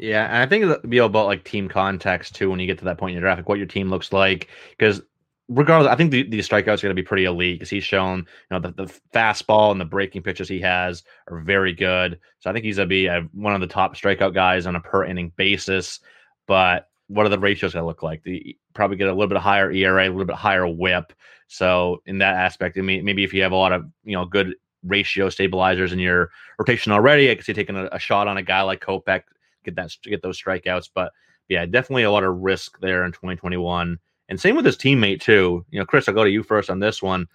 Yeah, 0.00 0.24
and 0.26 0.38
I 0.38 0.46
think 0.46 0.64
it'll 0.64 0.88
be 0.88 0.98
about 0.98 1.26
like 1.26 1.44
team 1.44 1.68
context 1.68 2.34
too 2.34 2.50
when 2.50 2.58
you 2.58 2.66
get 2.66 2.78
to 2.78 2.84
that 2.86 2.98
point 2.98 3.10
in 3.10 3.14
your 3.14 3.22
draft, 3.22 3.38
like 3.38 3.48
what 3.48 3.58
your 3.58 3.66
team 3.68 3.90
looks 3.90 4.12
like. 4.12 4.48
Because 4.70 5.02
regardless, 5.50 5.92
I 5.92 5.96
think 5.96 6.12
the, 6.12 6.22
the 6.22 6.38
strikeouts 6.38 6.78
are 6.78 6.86
going 6.86 6.96
to 6.96 7.02
be 7.02 7.02
pretty 7.02 7.24
elite 7.24 7.58
because 7.58 7.68
he's 7.68 7.84
shown, 7.84 8.20
you 8.20 8.24
know, 8.52 8.60
the, 8.60 8.70
the 8.70 9.00
fastball 9.12 9.72
and 9.72 9.80
the 9.80 9.84
breaking 9.84 10.22
pitches 10.22 10.48
he 10.48 10.60
has 10.60 11.02
are 11.28 11.40
very 11.40 11.74
good. 11.74 12.18
So 12.38 12.48
I 12.48 12.52
think 12.52 12.64
he's 12.64 12.76
going 12.76 12.88
to 12.88 12.90
be 12.90 13.06
a, 13.06 13.22
one 13.32 13.54
of 13.54 13.60
the 13.60 13.66
top 13.66 13.96
strikeout 13.96 14.32
guys 14.32 14.66
on 14.66 14.76
a 14.76 14.80
per 14.80 15.04
inning 15.04 15.32
basis. 15.36 16.00
But 16.46 16.88
what 17.08 17.26
are 17.26 17.30
the 17.30 17.38
ratios 17.38 17.74
going 17.74 17.82
to 17.82 17.86
look 17.86 18.04
like? 18.04 18.22
The 18.22 18.56
probably 18.74 18.96
get 18.96 19.08
a 19.08 19.12
little 19.12 19.26
bit 19.26 19.38
higher 19.38 19.72
ERA, 19.72 20.04
a 20.04 20.08
little 20.08 20.24
bit 20.24 20.36
higher 20.36 20.66
WHIP. 20.66 21.12
So 21.48 22.00
in 22.06 22.18
that 22.18 22.36
aspect, 22.36 22.78
I 22.78 22.82
mean, 22.82 23.04
maybe 23.04 23.24
if 23.24 23.34
you 23.34 23.42
have 23.42 23.52
a 23.52 23.56
lot 23.56 23.72
of 23.72 23.84
you 24.04 24.12
know 24.12 24.24
good 24.24 24.54
ratio 24.84 25.28
stabilizers 25.28 25.92
in 25.92 25.98
your 25.98 26.30
rotation 26.60 26.92
already, 26.92 27.28
I 27.28 27.34
could 27.34 27.44
see 27.44 27.52
taking 27.52 27.76
a, 27.76 27.88
a 27.90 27.98
shot 27.98 28.28
on 28.28 28.36
a 28.36 28.42
guy 28.42 28.62
like 28.62 28.80
Kopech, 28.80 29.22
get 29.64 29.74
that 29.74 29.90
get 30.04 30.22
those 30.22 30.40
strikeouts. 30.40 30.90
But 30.94 31.10
yeah, 31.48 31.66
definitely 31.66 32.04
a 32.04 32.12
lot 32.12 32.22
of 32.22 32.36
risk 32.36 32.78
there 32.78 33.04
in 33.04 33.10
2021 33.10 33.98
and 34.30 34.40
same 34.40 34.56
with 34.56 34.64
his 34.64 34.76
teammate 34.76 35.20
too. 35.20 35.64
You 35.70 35.80
know, 35.80 35.84
Chris, 35.84 36.08
I'll 36.08 36.14
go 36.14 36.24
to 36.24 36.30
you 36.30 36.42
first 36.42 36.70
on 36.70 36.78
this 36.78 37.02
one. 37.02 37.26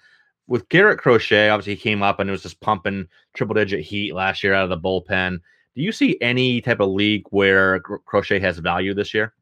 With 0.47 0.69
Garrett 0.69 0.99
Crochet, 0.99 1.49
obviously 1.49 1.75
he 1.75 1.81
came 1.81 2.01
up 2.01 2.19
and 2.19 2.29
it 2.29 2.31
was 2.31 2.43
just 2.43 2.61
pumping 2.61 3.07
triple 3.33 3.53
digit 3.53 3.81
heat 3.81 4.15
last 4.15 4.43
year 4.43 4.53
out 4.53 4.63
of 4.63 4.69
the 4.69 4.77
bullpen. 4.77 5.39
Do 5.75 5.81
you 5.81 5.91
see 5.91 6.17
any 6.21 6.61
type 6.61 6.79
of 6.79 6.89
league 6.89 7.25
where 7.31 7.79
Crochet 7.81 8.39
has 8.39 8.59
value 8.59 8.93
this 8.93 9.13
year? 9.13 9.33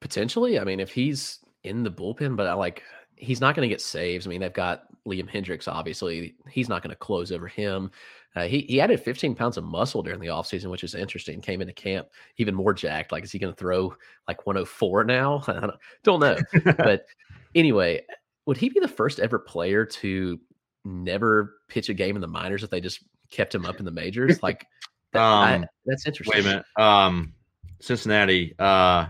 Potentially. 0.00 0.58
I 0.58 0.64
mean, 0.64 0.80
if 0.80 0.92
he's 0.92 1.38
in 1.62 1.82
the 1.82 1.90
bullpen, 1.90 2.36
but 2.36 2.46
I 2.46 2.52
like 2.52 2.82
he's 3.16 3.40
not 3.40 3.54
going 3.54 3.66
to 3.66 3.72
get 3.72 3.80
saves. 3.80 4.26
I 4.26 4.30
mean, 4.30 4.40
they've 4.40 4.52
got 4.52 4.84
Liam 5.06 5.30
Hendriks, 5.30 5.66
obviously. 5.66 6.34
He's 6.50 6.68
not 6.68 6.82
going 6.82 6.90
to 6.90 6.96
close 6.96 7.32
over 7.32 7.48
him. 7.48 7.90
Uh, 8.36 8.46
he, 8.46 8.62
he 8.62 8.80
added 8.80 9.00
15 9.00 9.34
pounds 9.34 9.56
of 9.56 9.64
muscle 9.64 10.02
during 10.02 10.18
the 10.18 10.26
offseason, 10.26 10.66
which 10.66 10.82
is 10.82 10.94
interesting. 10.94 11.40
Came 11.40 11.60
into 11.60 11.72
camp 11.72 12.08
even 12.36 12.54
more 12.54 12.74
jacked. 12.74 13.12
Like, 13.12 13.24
is 13.24 13.30
he 13.30 13.38
going 13.38 13.52
to 13.52 13.58
throw 13.58 13.94
like 14.26 14.44
104 14.46 15.04
now? 15.04 15.42
I 15.46 15.60
don't, 15.60 15.74
don't 16.02 16.20
know. 16.20 16.36
but 16.76 17.06
anyway, 17.54 18.02
would 18.46 18.56
he 18.56 18.68
be 18.68 18.80
the 18.80 18.88
first 18.88 19.20
ever 19.20 19.38
player 19.38 19.84
to 19.86 20.40
never 20.84 21.54
pitch 21.68 21.88
a 21.88 21.94
game 21.94 22.16
in 22.16 22.20
the 22.20 22.28
minors 22.28 22.64
if 22.64 22.70
they 22.70 22.80
just 22.80 23.04
kept 23.30 23.54
him 23.54 23.64
up 23.64 23.78
in 23.78 23.84
the 23.84 23.92
majors? 23.92 24.42
Like, 24.42 24.66
that, 25.12 25.20
Um, 25.22 25.62
I, 25.62 25.68
that's 25.86 26.06
interesting. 26.06 26.36
Wait 26.36 26.44
a 26.44 26.48
minute. 26.48 26.66
Um, 26.76 27.34
Cincinnati. 27.80 28.54
Uh, 28.58 29.06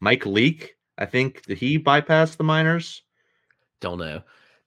Mike 0.00 0.26
Leake. 0.26 0.76
I 0.96 1.06
think 1.06 1.42
did 1.46 1.58
he 1.58 1.76
bypass 1.76 2.36
the 2.36 2.44
minors? 2.44 3.02
Don't 3.80 3.98
know. 3.98 4.22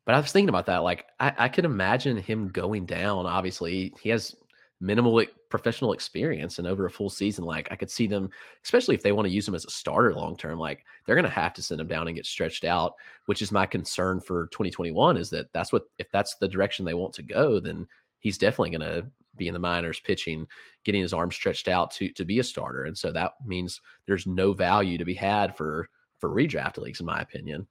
But 0.05 0.15
I 0.15 0.19
was 0.19 0.31
thinking 0.31 0.49
about 0.49 0.65
that. 0.65 0.83
Like, 0.83 1.05
I, 1.19 1.33
I 1.37 1.49
could 1.49 1.65
imagine 1.65 2.17
him 2.17 2.49
going 2.49 2.85
down. 2.85 3.25
Obviously, 3.25 3.93
he 4.01 4.09
has 4.09 4.35
minimal 4.81 5.23
professional 5.49 5.93
experience 5.93 6.59
and 6.59 6.67
over 6.67 6.85
a 6.85 6.91
full 6.91 7.09
season. 7.09 7.45
Like, 7.45 7.69
I 7.71 7.75
could 7.75 7.89
see 7.89 8.07
them, 8.07 8.29
especially 8.65 8.95
if 8.95 9.03
they 9.03 9.13
want 9.13 9.27
to 9.27 9.33
use 9.33 9.47
him 9.47 9.55
as 9.55 9.65
a 9.65 9.69
starter 9.69 10.13
long 10.13 10.35
term. 10.35 10.59
Like, 10.59 10.83
they're 11.05 11.15
going 11.15 11.23
to 11.23 11.31
have 11.31 11.53
to 11.53 11.61
send 11.61 11.79
him 11.79 11.87
down 11.87 12.07
and 12.07 12.15
get 12.15 12.25
stretched 12.25 12.65
out, 12.65 12.95
which 13.27 13.41
is 13.41 13.51
my 13.51 13.65
concern 13.65 14.19
for 14.19 14.47
2021. 14.47 15.15
Is 15.15 15.29
that 15.29 15.51
that's 15.53 15.71
what 15.71 15.83
if 15.99 16.11
that's 16.11 16.35
the 16.35 16.47
direction 16.49 16.83
they 16.83 16.93
want 16.93 17.13
to 17.13 17.23
go, 17.23 17.59
then 17.59 17.87
he's 18.19 18.37
definitely 18.37 18.71
going 18.71 18.81
to 18.81 19.07
be 19.35 19.47
in 19.47 19.53
the 19.53 19.59
minors 19.59 19.99
pitching, 19.99 20.45
getting 20.83 21.01
his 21.01 21.13
arm 21.13 21.31
stretched 21.31 21.67
out 21.67 21.91
to 21.91 22.09
to 22.09 22.25
be 22.25 22.39
a 22.39 22.43
starter. 22.43 22.83
And 22.83 22.97
so 22.97 23.11
that 23.13 23.33
means 23.45 23.79
there's 24.05 24.27
no 24.27 24.53
value 24.53 24.97
to 24.97 25.05
be 25.05 25.13
had 25.13 25.55
for 25.55 25.87
for 26.19 26.29
redraft 26.29 26.77
leagues, 26.77 26.99
in 26.99 27.05
my 27.05 27.21
opinion. 27.21 27.67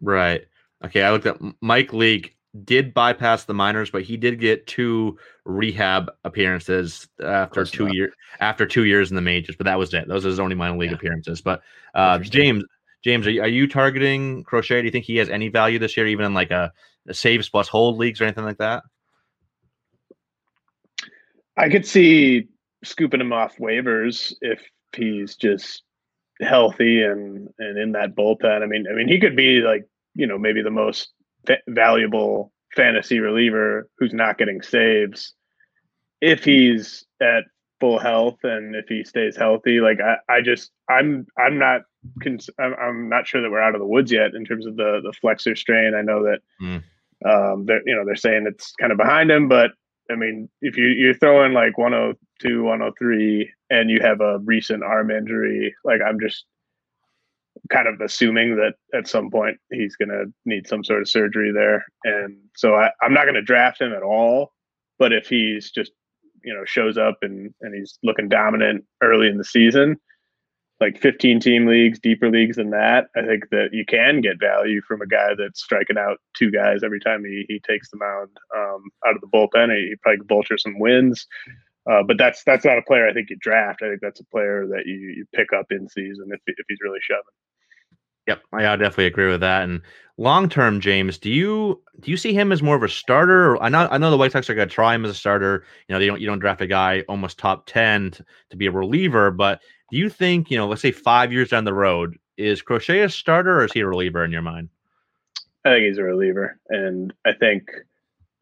Right. 0.00 0.42
Okay. 0.84 1.02
I 1.02 1.10
looked 1.10 1.26
at 1.26 1.38
Mike 1.60 1.92
Leake 1.92 2.36
did 2.64 2.92
bypass 2.92 3.44
the 3.44 3.54
minors, 3.54 3.90
but 3.90 4.02
he 4.02 4.16
did 4.16 4.38
get 4.38 4.66
two 4.66 5.16
rehab 5.46 6.10
appearances 6.24 7.08
after 7.24 7.64
two 7.64 7.84
enough. 7.84 7.94
year 7.94 8.12
after 8.40 8.66
two 8.66 8.84
years 8.84 9.10
in 9.10 9.16
the 9.16 9.22
majors. 9.22 9.56
But 9.56 9.64
that 9.64 9.78
was 9.78 9.94
it. 9.94 10.06
Those 10.06 10.26
are 10.26 10.28
his 10.28 10.40
only 10.40 10.54
minor 10.54 10.76
league 10.76 10.90
Yeah. 10.90 10.96
appearances. 10.96 11.40
But 11.40 11.62
uh, 11.94 12.18
James, 12.18 12.64
James, 13.02 13.26
are 13.26 13.30
you, 13.30 13.40
are 13.42 13.48
you 13.48 13.66
targeting 13.66 14.44
Crochet? 14.44 14.80
Do 14.80 14.84
you 14.84 14.90
think 14.90 15.04
he 15.06 15.16
has 15.16 15.28
any 15.30 15.48
value 15.48 15.78
this 15.78 15.96
year, 15.96 16.06
even 16.06 16.26
in 16.26 16.34
like 16.34 16.50
a, 16.50 16.72
a 17.08 17.14
saves 17.14 17.48
plus 17.48 17.68
hold 17.68 17.96
leagues 17.96 18.20
or 18.20 18.24
anything 18.24 18.44
like 18.44 18.58
that? 18.58 18.82
I 21.56 21.68
could 21.68 21.86
see 21.86 22.48
scooping 22.84 23.20
him 23.20 23.32
off 23.32 23.56
waivers 23.58 24.34
if 24.40 24.62
he's 24.94 25.36
just 25.36 25.82
healthy 26.40 27.02
and 27.02 27.48
and 27.58 27.78
in 27.78 27.92
that 27.92 28.14
bullpen. 28.14 28.62
I 28.62 28.66
mean, 28.66 28.86
I 28.90 28.94
mean, 28.94 29.08
he 29.08 29.20
could 29.20 29.36
be 29.36 29.60
like 29.60 29.86
you 30.14 30.26
know 30.26 30.38
maybe 30.38 30.62
the 30.62 30.70
most 30.70 31.10
fa- 31.46 31.58
valuable 31.68 32.52
fantasy 32.76 33.18
reliever 33.18 33.88
who's 33.98 34.12
not 34.14 34.38
getting 34.38 34.62
saves 34.62 35.34
if 36.20 36.44
he's 36.44 37.04
at 37.20 37.44
full 37.80 37.98
health 37.98 38.38
and 38.44 38.74
if 38.76 38.86
he 38.88 39.02
stays 39.04 39.36
healthy. 39.36 39.80
Like 39.80 39.98
I, 40.00 40.16
I 40.36 40.40
just 40.40 40.70
I'm 40.88 41.26
I'm 41.36 41.58
not 41.58 41.82
cons- 42.22 42.48
I'm, 42.58 42.74
I'm 42.80 43.08
not 43.08 43.26
sure 43.26 43.42
that 43.42 43.50
we're 43.50 43.60
out 43.60 43.74
of 43.74 43.80
the 43.80 43.86
woods 43.86 44.12
yet 44.12 44.34
in 44.34 44.44
terms 44.44 44.66
of 44.66 44.76
the 44.76 45.00
the 45.02 45.12
flexor 45.20 45.56
strain. 45.56 45.94
I 45.94 46.02
know 46.02 46.22
that 46.24 46.38
Mm. 46.62 46.82
um 47.28 47.66
they're 47.66 47.82
you 47.86 47.94
know 47.96 48.04
they're 48.04 48.14
saying 48.16 48.46
it's 48.46 48.72
kind 48.80 48.92
of 48.92 48.98
behind 48.98 49.30
him, 49.30 49.48
but 49.48 49.72
I 50.10 50.14
mean 50.14 50.48
if 50.60 50.76
you 50.76 50.86
you're 50.86 51.14
throwing 51.14 51.52
like 51.52 51.76
102, 51.76 52.62
103 52.62 53.50
and 53.70 53.90
you 53.90 54.00
have 54.00 54.20
a 54.20 54.38
recent 54.38 54.82
arm 54.84 55.10
injury, 55.10 55.74
like 55.84 56.00
I'm 56.06 56.20
just 56.20 56.44
kind 57.70 57.86
of 57.86 58.00
assuming 58.00 58.56
that 58.56 58.74
at 58.94 59.08
some 59.08 59.30
point 59.30 59.58
he's 59.70 59.96
going 59.96 60.08
to 60.08 60.26
need 60.44 60.66
some 60.66 60.82
sort 60.82 61.00
of 61.00 61.08
surgery 61.08 61.52
there. 61.52 61.84
And 62.04 62.36
so 62.56 62.74
I, 62.74 62.90
I'm 63.02 63.14
not 63.14 63.24
going 63.24 63.34
to 63.34 63.42
draft 63.42 63.80
him 63.80 63.92
at 63.92 64.02
all. 64.02 64.52
But 64.98 65.12
if 65.12 65.28
he's 65.28 65.70
just, 65.70 65.92
you 66.44 66.52
know, 66.54 66.64
shows 66.64 66.98
up 66.98 67.18
and, 67.22 67.52
and 67.60 67.74
he's 67.74 67.98
looking 68.02 68.28
dominant 68.28 68.84
early 69.02 69.28
in 69.28 69.38
the 69.38 69.44
season, 69.44 69.96
like 70.80 71.00
15 71.00 71.38
team 71.40 71.66
leagues, 71.66 72.00
deeper 72.00 72.30
leagues 72.30 72.56
than 72.56 72.70
that, 72.70 73.06
I 73.16 73.22
think 73.22 73.48
that 73.50 73.68
you 73.72 73.84
can 73.86 74.20
get 74.20 74.40
value 74.40 74.80
from 74.82 75.00
a 75.00 75.06
guy 75.06 75.34
that's 75.38 75.62
striking 75.62 75.96
out 75.96 76.18
two 76.36 76.50
guys 76.50 76.82
every 76.82 77.00
time 77.00 77.24
he, 77.24 77.44
he 77.48 77.60
takes 77.60 77.90
the 77.90 77.98
mound 77.98 78.30
um, 78.56 78.82
out 79.06 79.14
of 79.14 79.20
the 79.20 79.28
bullpen. 79.28 79.74
He, 79.74 79.90
he 79.90 79.96
probably 80.02 80.26
vulture 80.26 80.58
some 80.58 80.78
wins. 80.78 81.26
Uh, 81.90 82.02
but 82.02 82.16
that's 82.16 82.44
that's 82.44 82.64
not 82.64 82.78
a 82.78 82.82
player 82.82 83.08
I 83.08 83.12
think 83.12 83.30
you 83.30 83.36
draft. 83.40 83.82
I 83.82 83.88
think 83.88 84.00
that's 84.00 84.20
a 84.20 84.24
player 84.26 84.66
that 84.68 84.86
you, 84.86 84.94
you 84.94 85.24
pick 85.34 85.52
up 85.52 85.66
in 85.70 85.88
season 85.88 86.28
if, 86.30 86.40
if 86.46 86.64
he's 86.68 86.78
really 86.80 87.00
shoving. 87.02 87.22
Yep, 88.26 88.42
I 88.52 88.62
definitely 88.76 89.06
agree 89.06 89.28
with 89.28 89.40
that. 89.40 89.64
And 89.64 89.82
long 90.16 90.48
term, 90.48 90.80
James, 90.80 91.18
do 91.18 91.30
you 91.30 91.82
do 92.00 92.10
you 92.10 92.16
see 92.16 92.32
him 92.32 92.52
as 92.52 92.62
more 92.62 92.76
of 92.76 92.82
a 92.82 92.88
starter? 92.88 93.60
I 93.60 93.68
know 93.68 93.88
I 93.90 93.98
know 93.98 94.10
the 94.10 94.16
White 94.16 94.32
Sox 94.32 94.48
are 94.48 94.54
going 94.54 94.68
to 94.68 94.74
try 94.74 94.94
him 94.94 95.04
as 95.04 95.10
a 95.10 95.14
starter. 95.14 95.64
You 95.88 95.94
know, 95.94 95.98
they 95.98 96.06
don't 96.06 96.20
you 96.20 96.26
don't 96.26 96.38
draft 96.38 96.60
a 96.60 96.66
guy 96.66 97.02
almost 97.08 97.38
top 97.38 97.66
ten 97.66 98.12
to, 98.12 98.24
to 98.50 98.56
be 98.56 98.66
a 98.66 98.70
reliever. 98.70 99.30
But 99.32 99.60
do 99.90 99.96
you 99.96 100.08
think 100.08 100.50
you 100.50 100.56
know, 100.56 100.68
let's 100.68 100.82
say 100.82 100.92
five 100.92 101.32
years 101.32 101.50
down 101.50 101.64
the 101.64 101.74
road, 101.74 102.16
is 102.36 102.62
Crochet 102.62 103.00
a 103.00 103.08
starter 103.08 103.58
or 103.58 103.64
is 103.64 103.72
he 103.72 103.80
a 103.80 103.86
reliever 103.86 104.24
in 104.24 104.30
your 104.30 104.42
mind? 104.42 104.68
I 105.64 105.70
think 105.70 105.86
he's 105.86 105.98
a 105.98 106.02
reliever, 106.02 106.58
and 106.68 107.12
I 107.24 107.32
think 107.32 107.70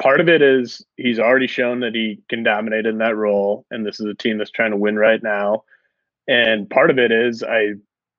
part 0.00 0.20
of 0.20 0.28
it 0.28 0.42
is 0.42 0.84
he's 0.96 1.18
already 1.18 1.46
shown 1.46 1.80
that 1.80 1.94
he 1.94 2.20
can 2.28 2.42
dominate 2.42 2.86
in 2.86 2.98
that 2.98 3.16
role, 3.16 3.64
and 3.70 3.86
this 3.86 4.00
is 4.00 4.06
a 4.06 4.14
team 4.14 4.38
that's 4.38 4.50
trying 4.50 4.70
to 4.72 4.76
win 4.76 4.96
right 4.96 5.22
now. 5.22 5.64
And 6.28 6.68
part 6.68 6.90
of 6.90 6.98
it 6.98 7.12
is 7.12 7.42
I, 7.42 7.72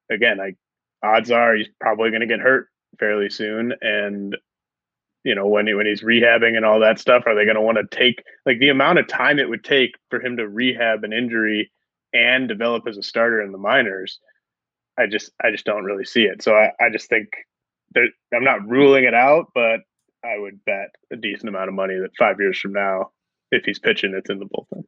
again, 0.09 0.39
I 0.39 0.55
odds 1.03 1.31
are 1.31 1.55
he's 1.55 1.67
probably 1.79 2.09
going 2.09 2.21
to 2.21 2.27
get 2.27 2.39
hurt 2.39 2.67
fairly 2.99 3.29
soon, 3.29 3.73
and 3.81 4.35
you 5.23 5.35
know 5.35 5.47
when 5.47 5.67
he, 5.67 5.73
when 5.73 5.85
he's 5.85 6.03
rehabbing 6.03 6.55
and 6.55 6.65
all 6.65 6.79
that 6.79 6.99
stuff, 6.99 7.23
are 7.25 7.35
they 7.35 7.45
going 7.45 7.55
to 7.55 7.61
want 7.61 7.77
to 7.77 7.95
take 7.95 8.23
like 8.45 8.59
the 8.59 8.69
amount 8.69 8.99
of 8.99 9.07
time 9.07 9.39
it 9.39 9.49
would 9.49 9.63
take 9.63 9.95
for 10.09 10.21
him 10.21 10.37
to 10.37 10.47
rehab 10.47 11.03
an 11.03 11.13
injury 11.13 11.71
and 12.13 12.47
develop 12.47 12.87
as 12.87 12.97
a 12.97 13.03
starter 13.03 13.41
in 13.41 13.51
the 13.51 13.57
minors? 13.57 14.19
I 14.99 15.07
just 15.07 15.31
I 15.43 15.51
just 15.51 15.65
don't 15.65 15.85
really 15.85 16.05
see 16.05 16.23
it. 16.23 16.43
So 16.43 16.53
I, 16.53 16.71
I 16.79 16.89
just 16.91 17.09
think 17.09 17.29
there, 17.93 18.07
I'm 18.33 18.43
not 18.43 18.67
ruling 18.67 19.05
it 19.05 19.13
out, 19.13 19.47
but 19.53 19.81
I 20.23 20.37
would 20.37 20.63
bet 20.65 20.95
a 21.11 21.15
decent 21.15 21.49
amount 21.49 21.69
of 21.69 21.73
money 21.73 21.95
that 21.95 22.15
five 22.17 22.39
years 22.39 22.59
from 22.59 22.73
now, 22.73 23.11
if 23.51 23.65
he's 23.65 23.79
pitching, 23.79 24.13
it's 24.15 24.29
in 24.29 24.39
the 24.39 24.45
bullpen. 24.45 24.83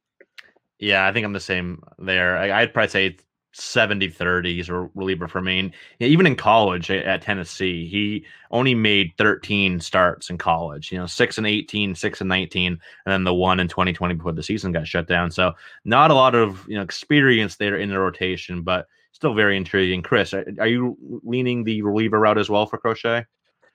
Yeah, 0.80 1.08
I 1.08 1.14
think 1.14 1.26
I'm 1.26 1.34
the 1.34 1.40
same 1.40 1.82
there. 1.98 2.38
I, 2.38 2.62
I'd 2.62 2.74
probably 2.74 2.90
say 2.90 3.18
70 3.54 4.10
30 4.10 4.60
is 4.60 4.70
a 4.70 4.90
reliever 4.96 5.28
for 5.28 5.42
me. 5.42 5.72
Even 6.00 6.26
in 6.26 6.36
college 6.36 6.90
at, 6.90 7.06
at 7.06 7.22
Tennessee, 7.22 7.88
he 7.88 8.26
only 8.52 8.76
made 8.76 9.14
13 9.18 9.80
starts 9.80 10.30
in 10.30 10.38
college, 10.38 10.92
you 10.92 10.98
know, 10.98 11.06
six 11.06 11.38
and 11.38 11.48
18, 11.48 11.96
six 11.96 12.20
and 12.22 12.30
19, 12.30 12.74
and 12.74 12.80
then 13.06 13.24
the 13.24 13.34
one 13.34 13.60
in 13.60 13.68
2020 13.68 14.16
before 14.16 14.32
the 14.32 14.44
season 14.44 14.72
got 14.72 14.88
shut 14.88 15.08
down. 15.08 15.32
So 15.32 15.54
not 15.86 16.12
a 16.12 16.16
lot 16.16 16.36
of, 16.36 16.68
you 16.68 16.76
know, 16.76 16.82
experience 16.82 17.56
there 17.56 17.78
in 17.78 17.90
the 17.90 18.00
rotation, 18.00 18.64
but 18.64 18.88
still 19.12 19.34
very 19.34 19.56
intriguing. 19.56 20.02
Chris, 20.02 20.34
are, 20.34 20.46
are 20.60 20.68
you 20.68 20.98
leaning 21.24 21.64
the 21.64 21.82
reliever 21.84 22.20
route 22.20 22.38
as 22.38 22.50
well 22.50 22.66
for 22.66 22.78
Crochet? 22.78 23.26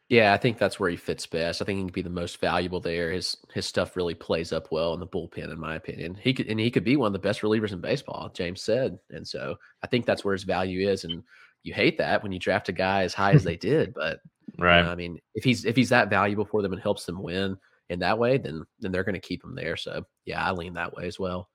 Yeah, 0.08 0.32
I 0.32 0.38
think 0.38 0.56
that's 0.56 0.80
where 0.80 0.88
he 0.88 0.96
fits 0.96 1.26
best. 1.26 1.60
I 1.60 1.66
think 1.66 1.76
he 1.78 1.84
can 1.84 1.92
be 1.92 2.02
the 2.02 2.08
most 2.08 2.40
valuable 2.40 2.80
there. 2.80 3.10
His 3.12 3.36
his 3.52 3.66
stuff 3.66 3.94
really 3.94 4.14
plays 4.14 4.52
up 4.52 4.72
well 4.72 4.94
in 4.94 5.00
the 5.00 5.06
bullpen, 5.06 5.52
in 5.52 5.60
my 5.60 5.76
opinion. 5.76 6.14
He 6.14 6.32
could 6.32 6.46
and 6.48 6.58
he 6.58 6.70
could 6.70 6.84
be 6.84 6.96
one 6.96 7.08
of 7.08 7.12
the 7.12 7.18
best 7.18 7.42
relievers 7.42 7.72
in 7.72 7.80
baseball, 7.82 8.30
James 8.34 8.62
said. 8.62 8.98
And 9.10 9.26
so 9.26 9.56
I 9.82 9.86
think 9.86 10.06
that's 10.06 10.24
where 10.24 10.32
his 10.34 10.44
value 10.44 10.88
is. 10.88 11.04
And 11.04 11.22
you 11.62 11.74
hate 11.74 11.98
that 11.98 12.22
when 12.22 12.32
you 12.32 12.38
draft 12.38 12.70
a 12.70 12.72
guy 12.72 13.02
as 13.02 13.12
high 13.12 13.34
as 13.34 13.44
they 13.44 13.56
did, 13.58 13.92
but 13.94 14.20
you 14.64 14.64
Right. 14.64 14.82
know, 14.82 14.90
I 14.90 14.94
mean, 14.94 15.20
if 15.34 15.44
he's 15.44 15.64
if 15.66 15.76
he's 15.76 15.90
that 15.90 16.08
valuable 16.10 16.46
for 16.46 16.62
them 16.62 16.72
and 16.72 16.80
helps 16.82 17.04
them 17.04 17.22
win 17.22 17.58
in 17.90 17.98
that 18.00 18.18
way, 18.18 18.38
then 18.38 18.64
then 18.80 18.92
they're 18.92 19.04
going 19.04 19.14
to 19.14 19.20
keep 19.20 19.44
him 19.44 19.54
there. 19.54 19.76
So 19.76 20.04
yeah, 20.24 20.42
I 20.42 20.52
lean 20.52 20.74
that 20.74 20.94
way 20.94 21.06
as 21.06 21.18
well. 21.18 21.50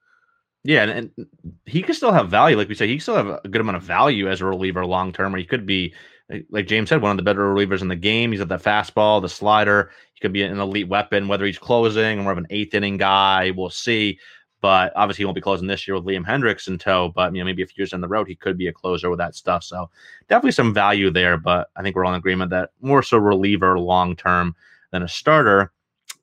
Yeah, 0.63 0.83
and, 0.83 1.11
and 1.17 1.27
he 1.65 1.81
could 1.81 1.95
still 1.95 2.13
have 2.13 2.29
value, 2.29 2.55
like 2.55 2.69
we 2.69 2.75
said. 2.75 2.87
He 2.87 2.99
still 2.99 3.15
have 3.15 3.27
a 3.43 3.49
good 3.49 3.59
amount 3.61 3.77
of 3.77 3.83
value 3.83 4.29
as 4.29 4.39
a 4.41 4.45
reliever 4.45 4.85
long 4.85 5.11
term. 5.11 5.35
Or 5.35 5.37
he 5.37 5.45
could 5.45 5.65
be, 5.65 5.93
like- 6.49 6.67
James 6.67 6.89
said, 6.89 7.01
one 7.01 7.11
of 7.11 7.17
the 7.17 7.23
better 7.23 7.41
relievers 7.41 7.81
in 7.81 7.87
the 7.87 7.95
game. 7.95 8.31
He's 8.31 8.41
at 8.41 8.49
the 8.49 8.57
fastball, 8.57 9.21
the 9.21 9.29
slider. 9.29 9.91
He 10.13 10.19
could 10.19 10.33
be 10.33 10.43
an 10.43 10.59
elite 10.59 10.87
weapon. 10.87 11.27
Whether 11.27 11.45
he's 11.45 11.59
closing 11.59 12.19
or 12.19 12.23
more 12.23 12.31
of 12.31 12.37
an 12.37 12.47
eighth 12.49 12.73
inning 12.73 12.97
guy, 12.97 13.51
we'll 13.51 13.69
see. 13.69 14.19
But 14.61 14.93
obviously, 14.95 15.23
he 15.23 15.25
won't 15.25 15.35
be 15.35 15.41
closing 15.41 15.67
this 15.67 15.85
year 15.85 15.95
with 15.95 16.05
Liam 16.05 16.25
Hendriks 16.25 16.69
in 16.69 16.77
tow. 16.77 17.11
But 17.13 17.35
you 17.35 17.41
know, 17.41 17.45
maybe 17.45 17.63
a 17.63 17.67
few 17.67 17.81
years 17.81 17.91
down 17.91 17.99
the 17.99 18.07
road, 18.07 18.29
he 18.29 18.35
could 18.35 18.57
be 18.57 18.67
a 18.67 18.73
closer 18.73 19.09
with 19.09 19.19
that 19.19 19.35
stuff. 19.35 19.61
So 19.63 19.89
definitely 20.29 20.51
some 20.51 20.73
value 20.73 21.09
there. 21.11 21.37
But 21.37 21.69
I 21.75 21.83
think 21.83 21.95
we're 21.95 22.05
all 22.05 22.13
in 22.13 22.17
agreement 22.17 22.51
that 22.51 22.69
more 22.81 23.03
so 23.03 23.17
reliever 23.17 23.77
long 23.77 24.15
term 24.15 24.55
than 24.91 25.03
a 25.03 25.07
starter. 25.07 25.73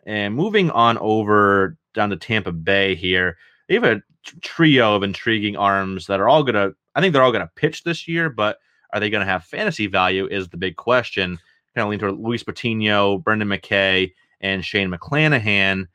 And 0.07 0.35
moving 0.35 0.71
on 0.71 0.97
over 0.99 1.77
down 1.93 2.09
to 2.11 2.17
Tampa 2.17 2.53
Bay 2.53 2.95
here, 2.95 3.37
they 3.69 3.75
have 3.75 3.85
a 3.85 4.03
trio 4.41 4.97
of 4.97 5.03
intriguing 5.03 5.57
arms 5.57 6.07
that 6.07 6.21
are 6.21 6.29
all 6.29 6.43
gonna. 6.43 6.71
I 6.95 7.03
think 7.03 7.13
they're 7.13 7.23
all 7.23 7.33
gonna 7.33 7.51
pitch 7.57 7.85
this 7.85 8.09
year, 8.09 8.31
but 8.31 8.59
are 8.93 9.01
they 9.01 9.11
gonna 9.11 9.25
have 9.25 9.45
fantasy 9.45 9.87
value? 9.87 10.27
Is 10.27 10.49
the 10.49 10.57
big 10.57 10.77
question. 10.77 11.39
Kind 11.75 11.85
of 11.85 11.91
lean 11.91 11.99
toward 12.01 12.19
Luis 12.19 12.43
Patino, 12.43 13.19
Brendan 13.19 13.49
McKay, 13.49 14.13
and 14.41 14.65
Shane 14.65 14.91
McClanahan. 14.91 15.87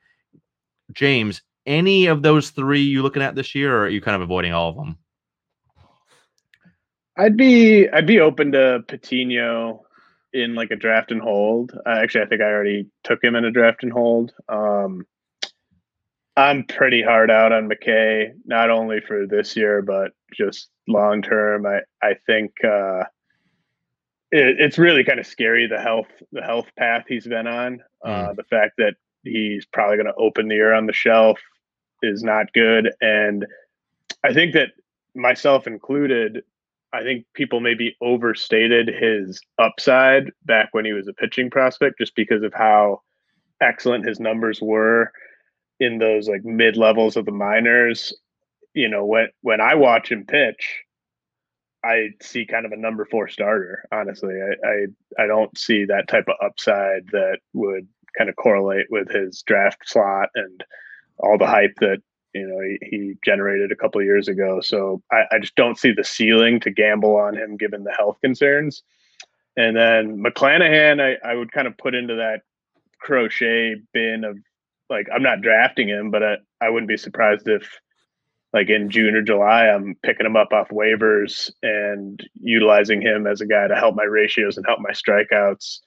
James, 0.92 1.42
any 1.66 2.06
of 2.06 2.22
those 2.22 2.50
three 2.50 2.82
you 2.82 3.02
looking 3.02 3.22
at 3.22 3.34
this 3.34 3.54
year, 3.54 3.76
or 3.76 3.84
are 3.84 3.88
you 3.88 4.00
kind 4.00 4.14
of 4.14 4.22
avoiding 4.22 4.52
all 4.52 4.70
of 4.70 4.76
them? 4.76 4.98
I'd 7.18 7.36
be 7.36 7.88
I'd 7.88 8.06
be 8.06 8.20
open 8.20 8.52
to 8.52 8.84
Patino 8.86 9.86
in 10.32 10.54
like 10.54 10.70
a 10.70 10.76
draft 10.76 11.10
and 11.10 11.20
hold. 11.20 11.72
Uh, 11.86 11.98
actually, 12.02 12.22
I 12.22 12.26
think 12.26 12.42
I 12.42 12.46
already 12.46 12.86
took 13.04 13.22
him 13.22 13.34
in 13.34 13.44
a 13.44 13.50
draft 13.50 13.82
and 13.82 13.92
hold. 13.92 14.32
Um, 14.48 15.06
I'm 16.36 16.64
pretty 16.64 17.02
hard 17.02 17.30
out 17.30 17.52
on 17.52 17.68
McKay, 17.68 18.32
not 18.44 18.70
only 18.70 19.00
for 19.00 19.26
this 19.26 19.56
year 19.56 19.80
but 19.82 20.12
just 20.34 20.68
long 20.88 21.22
term. 21.22 21.66
I 21.66 21.80
I 22.02 22.14
think 22.26 22.52
uh, 22.64 23.04
it, 24.30 24.60
it's 24.60 24.78
really 24.78 25.04
kind 25.04 25.20
of 25.20 25.26
scary 25.26 25.66
the 25.66 25.80
health 25.80 26.08
the 26.32 26.42
health 26.42 26.68
path 26.78 27.04
he's 27.08 27.26
been 27.26 27.46
on. 27.46 27.82
Uh, 28.04 28.34
The 28.34 28.44
fact 28.44 28.74
that 28.78 28.94
he's 29.22 29.66
probably 29.66 29.96
going 29.96 30.06
to 30.06 30.14
open 30.14 30.48
the 30.48 30.54
year 30.54 30.72
on 30.72 30.86
the 30.86 30.92
shelf 30.92 31.38
is 32.02 32.22
not 32.22 32.52
good. 32.52 32.92
And 33.00 33.46
I 34.22 34.32
think 34.32 34.54
that 34.54 34.70
myself 35.14 35.66
included, 35.66 36.42
I 36.92 37.02
think 37.02 37.26
people 37.34 37.60
maybe 37.60 37.96
overstated 38.00 38.88
his 38.88 39.40
upside 39.58 40.30
back 40.44 40.68
when 40.72 40.84
he 40.84 40.92
was 40.92 41.08
a 41.08 41.12
pitching 41.12 41.50
prospect 41.50 41.98
just 41.98 42.14
because 42.14 42.42
of 42.42 42.54
how 42.54 43.02
excellent 43.60 44.06
his 44.06 44.20
numbers 44.20 44.60
were 44.60 45.10
in 45.80 45.98
those 45.98 46.28
like 46.28 46.44
mid 46.44 46.76
levels 46.76 47.16
of 47.16 47.24
the 47.24 47.32
minors. 47.32 48.14
You 48.76 48.90
know, 48.90 49.06
when 49.06 49.28
when 49.40 49.62
I 49.62 49.74
watch 49.74 50.12
him 50.12 50.26
pitch, 50.26 50.82
I 51.82 52.10
see 52.20 52.44
kind 52.44 52.66
of 52.66 52.72
a 52.72 52.76
number 52.76 53.06
four 53.06 53.26
starter. 53.26 53.84
Honestly, 53.90 54.34
I, 54.34 54.68
I 54.68 55.24
I 55.24 55.26
don't 55.26 55.56
see 55.56 55.86
that 55.86 56.08
type 56.08 56.26
of 56.28 56.36
upside 56.44 57.06
that 57.12 57.38
would 57.54 57.88
kind 58.18 58.28
of 58.28 58.36
correlate 58.36 58.86
with 58.90 59.10
his 59.10 59.42
draft 59.46 59.78
slot 59.88 60.28
and 60.34 60.62
all 61.18 61.38
the 61.38 61.46
hype 61.46 61.74
that 61.80 62.02
you 62.34 62.46
know 62.46 62.60
he, 62.60 62.96
he 62.96 63.14
generated 63.24 63.72
a 63.72 63.76
couple 63.76 64.02
years 64.02 64.28
ago. 64.28 64.60
So 64.60 65.02
I, 65.10 65.22
I 65.32 65.38
just 65.38 65.54
don't 65.54 65.78
see 65.78 65.92
the 65.92 66.04
ceiling 66.04 66.60
to 66.60 66.70
gamble 66.70 67.16
on 67.16 67.34
him 67.34 67.56
given 67.56 67.82
the 67.82 67.94
health 67.94 68.18
concerns. 68.20 68.82
And 69.56 69.74
then 69.74 70.22
McClanahan, 70.22 71.00
I, 71.00 71.16
I 71.26 71.34
would 71.34 71.50
kind 71.50 71.66
of 71.66 71.78
put 71.78 71.94
into 71.94 72.16
that 72.16 72.42
Crochet 73.00 73.76
bin 73.94 74.24
of 74.24 74.36
like 74.90 75.06
I'm 75.14 75.22
not 75.22 75.40
drafting 75.40 75.88
him, 75.88 76.10
but 76.10 76.22
I, 76.22 76.34
I 76.60 76.68
wouldn't 76.68 76.90
be 76.90 76.98
surprised 76.98 77.48
if 77.48 77.80
like 78.56 78.70
in 78.70 78.88
June 78.88 79.14
or 79.14 79.20
July 79.20 79.66
I'm 79.68 79.96
picking 80.02 80.24
him 80.24 80.34
up 80.34 80.50
off 80.50 80.70
waivers 80.70 81.50
and 81.62 82.18
utilizing 82.40 83.02
him 83.02 83.26
as 83.26 83.42
a 83.42 83.46
guy 83.46 83.68
to 83.68 83.76
help 83.76 83.94
my 83.94 84.04
ratios 84.04 84.56
and 84.56 84.64
help 84.66 84.80
my 84.80 84.92
strikeouts. 84.92 85.80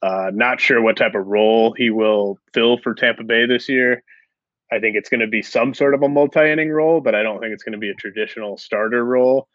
Uh, 0.00 0.30
not 0.32 0.58
sure 0.58 0.80
what 0.80 0.96
type 0.96 1.14
of 1.14 1.26
role 1.26 1.74
he 1.76 1.90
will 1.90 2.38
fill 2.54 2.78
for 2.78 2.94
Tampa 2.94 3.22
Bay 3.22 3.44
this 3.44 3.68
year. 3.68 4.02
I 4.72 4.78
think 4.78 4.96
it's 4.96 5.10
going 5.10 5.20
to 5.20 5.26
be 5.26 5.42
some 5.42 5.74
sort 5.74 5.92
of 5.92 6.02
a 6.02 6.08
multi-inning 6.08 6.70
role, 6.70 7.02
but 7.02 7.14
I 7.14 7.22
don't 7.22 7.38
think 7.38 7.52
it's 7.52 7.62
going 7.62 7.74
to 7.74 7.78
be 7.78 7.90
a 7.90 7.94
traditional 7.94 8.56
starter 8.56 9.04
role. 9.04 9.46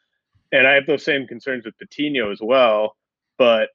And 0.51 0.67
I 0.67 0.73
have 0.73 0.85
those 0.85 1.03
same 1.03 1.25
concerns 1.25 1.65
with 1.65 1.79
Patino 1.79 2.31
as 2.31 2.41
well, 2.43 2.95
but 3.39 3.69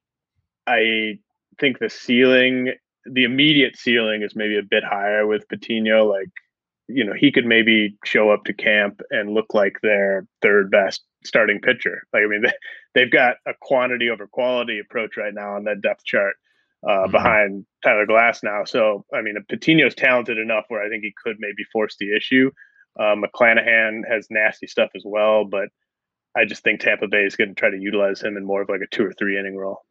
I 0.68 1.18
think 1.58 1.80
the 1.80 1.90
ceiling, 1.90 2.74
the 3.04 3.24
immediate 3.24 3.76
ceiling 3.76 4.22
is 4.22 4.36
maybe 4.36 4.56
a 4.58 4.62
bit 4.62 4.84
higher 4.84 5.26
with 5.26 5.48
Patino. 5.48 6.04
Like, 6.04 6.30
you 6.88 7.04
know, 7.04 7.12
he 7.18 7.32
could 7.32 7.46
maybe 7.46 7.96
show 8.04 8.30
up 8.30 8.44
to 8.44 8.52
camp 8.52 9.00
and 9.10 9.34
look 9.34 9.54
like 9.54 9.76
their 9.82 10.26
third 10.42 10.70
best 10.70 11.02
starting 11.24 11.60
pitcher. 11.60 12.02
Like, 12.12 12.22
I 12.22 12.26
mean, 12.26 12.42
they, 12.42 12.52
they've 12.94 13.12
got 13.12 13.36
a 13.46 13.52
quantity 13.60 14.08
over 14.08 14.26
quality 14.26 14.78
approach 14.78 15.16
right 15.16 15.34
now 15.34 15.56
on 15.56 15.64
that 15.64 15.80
depth 15.80 16.04
chart 16.04 16.34
uh, 16.86 16.90
mm-hmm. 16.90 17.12
behind 17.12 17.66
Tyler 17.84 18.06
Glasnow. 18.06 18.68
So, 18.68 19.04
I 19.12 19.22
mean, 19.22 19.36
Patino's 19.50 19.94
talented 19.94 20.38
enough 20.38 20.64
where 20.68 20.82
I 20.82 20.88
think 20.88 21.02
he 21.02 21.12
could 21.22 21.36
maybe 21.38 21.64
force 21.72 21.96
the 21.98 22.16
issue. 22.16 22.50
Uh, 22.98 23.14
McClanahan 23.14 24.02
has 24.08 24.28
nasty 24.30 24.66
stuff 24.66 24.90
as 24.94 25.02
well, 25.04 25.44
but 25.44 25.68
I 26.36 26.44
just 26.44 26.62
think 26.62 26.80
Tampa 26.80 27.08
Bay 27.08 27.24
is 27.24 27.36
going 27.36 27.50
to 27.50 27.54
try 27.54 27.70
to 27.70 27.78
utilize 27.78 28.22
him 28.22 28.36
in 28.36 28.44
more 28.44 28.62
of 28.62 28.68
like 28.68 28.80
a 28.80 28.94
two 28.94 29.04
or 29.04 29.12
three 29.12 29.38
inning 29.38 29.56
role. 29.56 29.82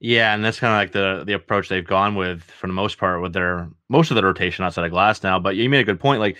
Yeah, 0.00 0.34
and 0.34 0.44
that's 0.44 0.60
kind 0.60 0.72
of 0.72 0.78
like 0.78 0.92
the 0.92 1.24
the 1.24 1.32
approach 1.32 1.68
they've 1.68 1.86
gone 1.86 2.14
with 2.16 2.42
for 2.42 2.66
the 2.66 2.72
most 2.72 2.98
part 2.98 3.22
with 3.22 3.32
their 3.32 3.68
most 3.88 4.10
of 4.10 4.14
the 4.14 4.24
rotation 4.24 4.64
outside 4.64 4.84
of 4.84 4.92
Glasnow. 4.92 5.42
But 5.42 5.56
you 5.56 5.68
made 5.70 5.80
a 5.80 5.84
good 5.84 6.00
point. 6.00 6.20
Like 6.20 6.36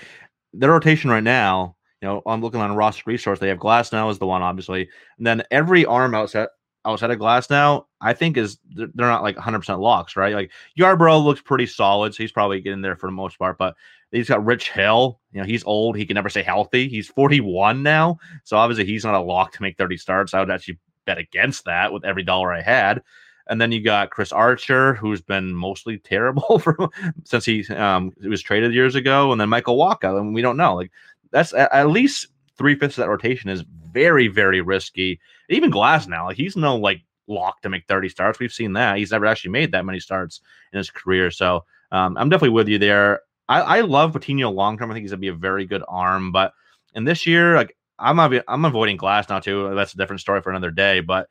their 0.52 0.70
rotation 0.70 1.10
right 1.10 1.22
now, 1.22 1.76
you 2.02 2.08
know, 2.08 2.22
I'm 2.26 2.42
looking 2.42 2.60
on 2.60 2.74
roster 2.76 3.04
resource. 3.06 3.38
They 3.38 3.48
have 3.48 3.58
Glasnow 3.58 4.10
as 4.10 4.18
the 4.18 4.26
one, 4.26 4.42
obviously, 4.42 4.88
and 5.18 5.26
then 5.26 5.42
every 5.50 5.86
arm 5.86 6.14
outside 6.14 6.48
outside 6.84 7.10
of 7.10 7.18
Glasnow, 7.18 7.86
I 8.00 8.12
think 8.12 8.36
is 8.36 8.58
they're 8.74 8.88
not 8.94 9.22
like 9.22 9.36
100% 9.36 9.80
locks, 9.80 10.16
right? 10.16 10.34
Like 10.34 10.52
Yarbrough 10.78 11.24
looks 11.24 11.40
pretty 11.40 11.66
solid, 11.66 12.14
so 12.14 12.22
he's 12.22 12.32
probably 12.32 12.60
getting 12.60 12.82
there 12.82 12.96
for 12.96 13.06
the 13.08 13.12
most 13.12 13.38
part. 13.38 13.56
But 13.58 13.74
he's 14.12 14.28
got 14.28 14.44
Rich 14.44 14.70
Hill. 14.70 15.18
You 15.32 15.40
know, 15.40 15.46
he's 15.46 15.64
old. 15.64 15.96
He 15.96 16.04
can 16.04 16.14
never 16.14 16.28
stay 16.28 16.42
healthy. 16.42 16.88
He's 16.88 17.08
41 17.08 17.82
now, 17.82 18.18
so 18.44 18.58
obviously 18.58 18.84
he's 18.84 19.04
not 19.04 19.14
a 19.14 19.20
lock 19.20 19.52
to 19.52 19.62
make 19.62 19.78
30 19.78 19.96
starts. 19.96 20.34
I 20.34 20.40
would 20.40 20.50
actually 20.50 20.78
bet 21.06 21.16
against 21.18 21.64
that 21.64 21.90
with 21.92 22.04
every 22.04 22.22
dollar 22.22 22.52
I 22.52 22.60
had. 22.60 23.02
And 23.48 23.60
then 23.60 23.70
you 23.72 23.80
got 23.80 24.10
Chris 24.10 24.32
Archer, 24.32 24.94
who's 24.94 25.20
been 25.20 25.54
mostly 25.54 25.98
terrible 26.04 26.58
for 26.58 26.76
since 27.24 27.44
he 27.44 27.66
um 27.68 28.12
was 28.22 28.42
traded 28.42 28.74
years 28.74 28.94
ago, 28.94 29.32
and 29.32 29.40
then 29.40 29.48
Michael 29.48 29.78
Wacha, 29.78 30.18
and 30.18 30.34
we 30.34 30.42
don't 30.42 30.56
know. 30.56 30.74
Like 30.74 30.90
that's 31.30 31.52
at, 31.54 31.72
at 31.72 31.90
least 31.90 32.28
three 32.56 32.74
fifths 32.74 32.98
of 32.98 33.02
that 33.02 33.10
rotation 33.10 33.50
is 33.50 33.64
very, 33.92 34.28
very 34.28 34.60
risky. 34.60 35.20
Even 35.48 35.70
Glasnow, 35.70 36.26
like 36.26 36.36
he's 36.36 36.56
no 36.56 36.76
like 36.76 37.02
lock 37.28 37.60
to 37.62 37.68
make 37.68 37.86
30 37.86 38.08
starts. 38.08 38.38
We've 38.38 38.52
seen 38.52 38.72
that. 38.74 38.98
He's 38.98 39.10
never 39.10 39.26
actually 39.26 39.50
made 39.50 39.72
that 39.72 39.84
many 39.84 40.00
starts 40.00 40.40
in 40.72 40.78
his 40.78 40.90
career. 40.90 41.30
So 41.30 41.64
um, 41.92 42.16
I'm 42.16 42.28
definitely 42.28 42.50
with 42.54 42.68
you 42.68 42.78
there. 42.78 43.20
I, 43.48 43.60
I 43.60 43.80
love 43.82 44.12
Patino 44.12 44.50
long 44.50 44.76
term. 44.76 44.90
I 44.90 44.94
think 44.94 45.04
he's 45.04 45.12
gonna 45.12 45.20
be 45.20 45.28
a 45.28 45.34
very 45.34 45.66
good 45.66 45.84
arm, 45.88 46.32
but 46.32 46.52
in 46.94 47.04
this 47.04 47.26
year, 47.26 47.54
like 47.54 47.76
I'm 47.98 48.18
I'm 48.18 48.64
avoiding 48.64 48.98
Glasnow 48.98 49.42
too. 49.42 49.74
That's 49.74 49.94
a 49.94 49.96
different 49.96 50.20
story 50.20 50.42
for 50.42 50.50
another 50.50 50.70
day. 50.70 51.00
But 51.00 51.28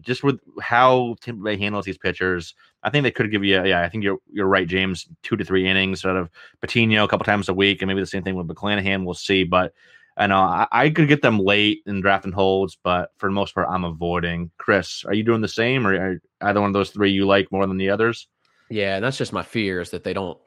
just 0.00 0.22
with 0.22 0.40
how 0.60 1.16
Tampa 1.20 1.42
Bay 1.42 1.56
handles 1.56 1.84
these 1.84 1.98
pitchers, 1.98 2.54
I 2.82 2.90
think 2.90 3.02
they 3.02 3.10
could 3.10 3.30
give 3.30 3.44
you. 3.44 3.64
Yeah, 3.64 3.82
I 3.82 3.88
think 3.88 4.04
you're 4.04 4.18
you're 4.30 4.46
right, 4.46 4.66
James. 4.66 5.06
Two 5.22 5.36
to 5.36 5.44
three 5.44 5.68
innings 5.68 6.04
out 6.04 6.16
of 6.16 6.30
Patino 6.60 7.04
a 7.04 7.08
couple 7.08 7.24
times 7.24 7.48
a 7.48 7.54
week, 7.54 7.80
and 7.80 7.88
maybe 7.88 8.00
the 8.00 8.06
same 8.06 8.22
thing 8.22 8.36
with 8.36 8.48
McClanahan. 8.48 9.04
We'll 9.04 9.14
see, 9.14 9.44
but 9.44 9.72
I 10.16 10.26
know 10.26 10.38
uh, 10.38 10.66
I, 10.70 10.84
I, 10.84 10.90
could 10.90 11.08
get 11.08 11.22
them 11.22 11.38
late 11.38 11.82
in 11.86 12.00
drafting 12.00 12.32
holds, 12.32 12.76
but 12.82 13.10
for 13.18 13.28
the 13.28 13.34
most 13.34 13.54
part, 13.54 13.68
I'm 13.68 13.84
avoiding. 13.84 14.50
Chris, 14.58 15.04
are 15.04 15.14
you 15.14 15.24
doing 15.24 15.40
the 15.40 15.48
same, 15.48 15.86
or 15.86 15.94
are 15.94 16.20
either 16.42 16.60
one 16.60 16.70
of 16.70 16.74
those 16.74 16.90
three 16.90 17.10
you 17.10 17.26
like 17.26 17.50
more 17.50 17.66
than 17.66 17.78
the 17.78 17.90
others? 17.90 18.28
Yeah, 18.70 18.96
and 18.96 19.04
that's 19.04 19.18
just 19.18 19.32
my 19.32 19.42
fear 19.42 19.80
is 19.80 19.90
that 19.90 20.04
they 20.04 20.12
don't 20.12 20.38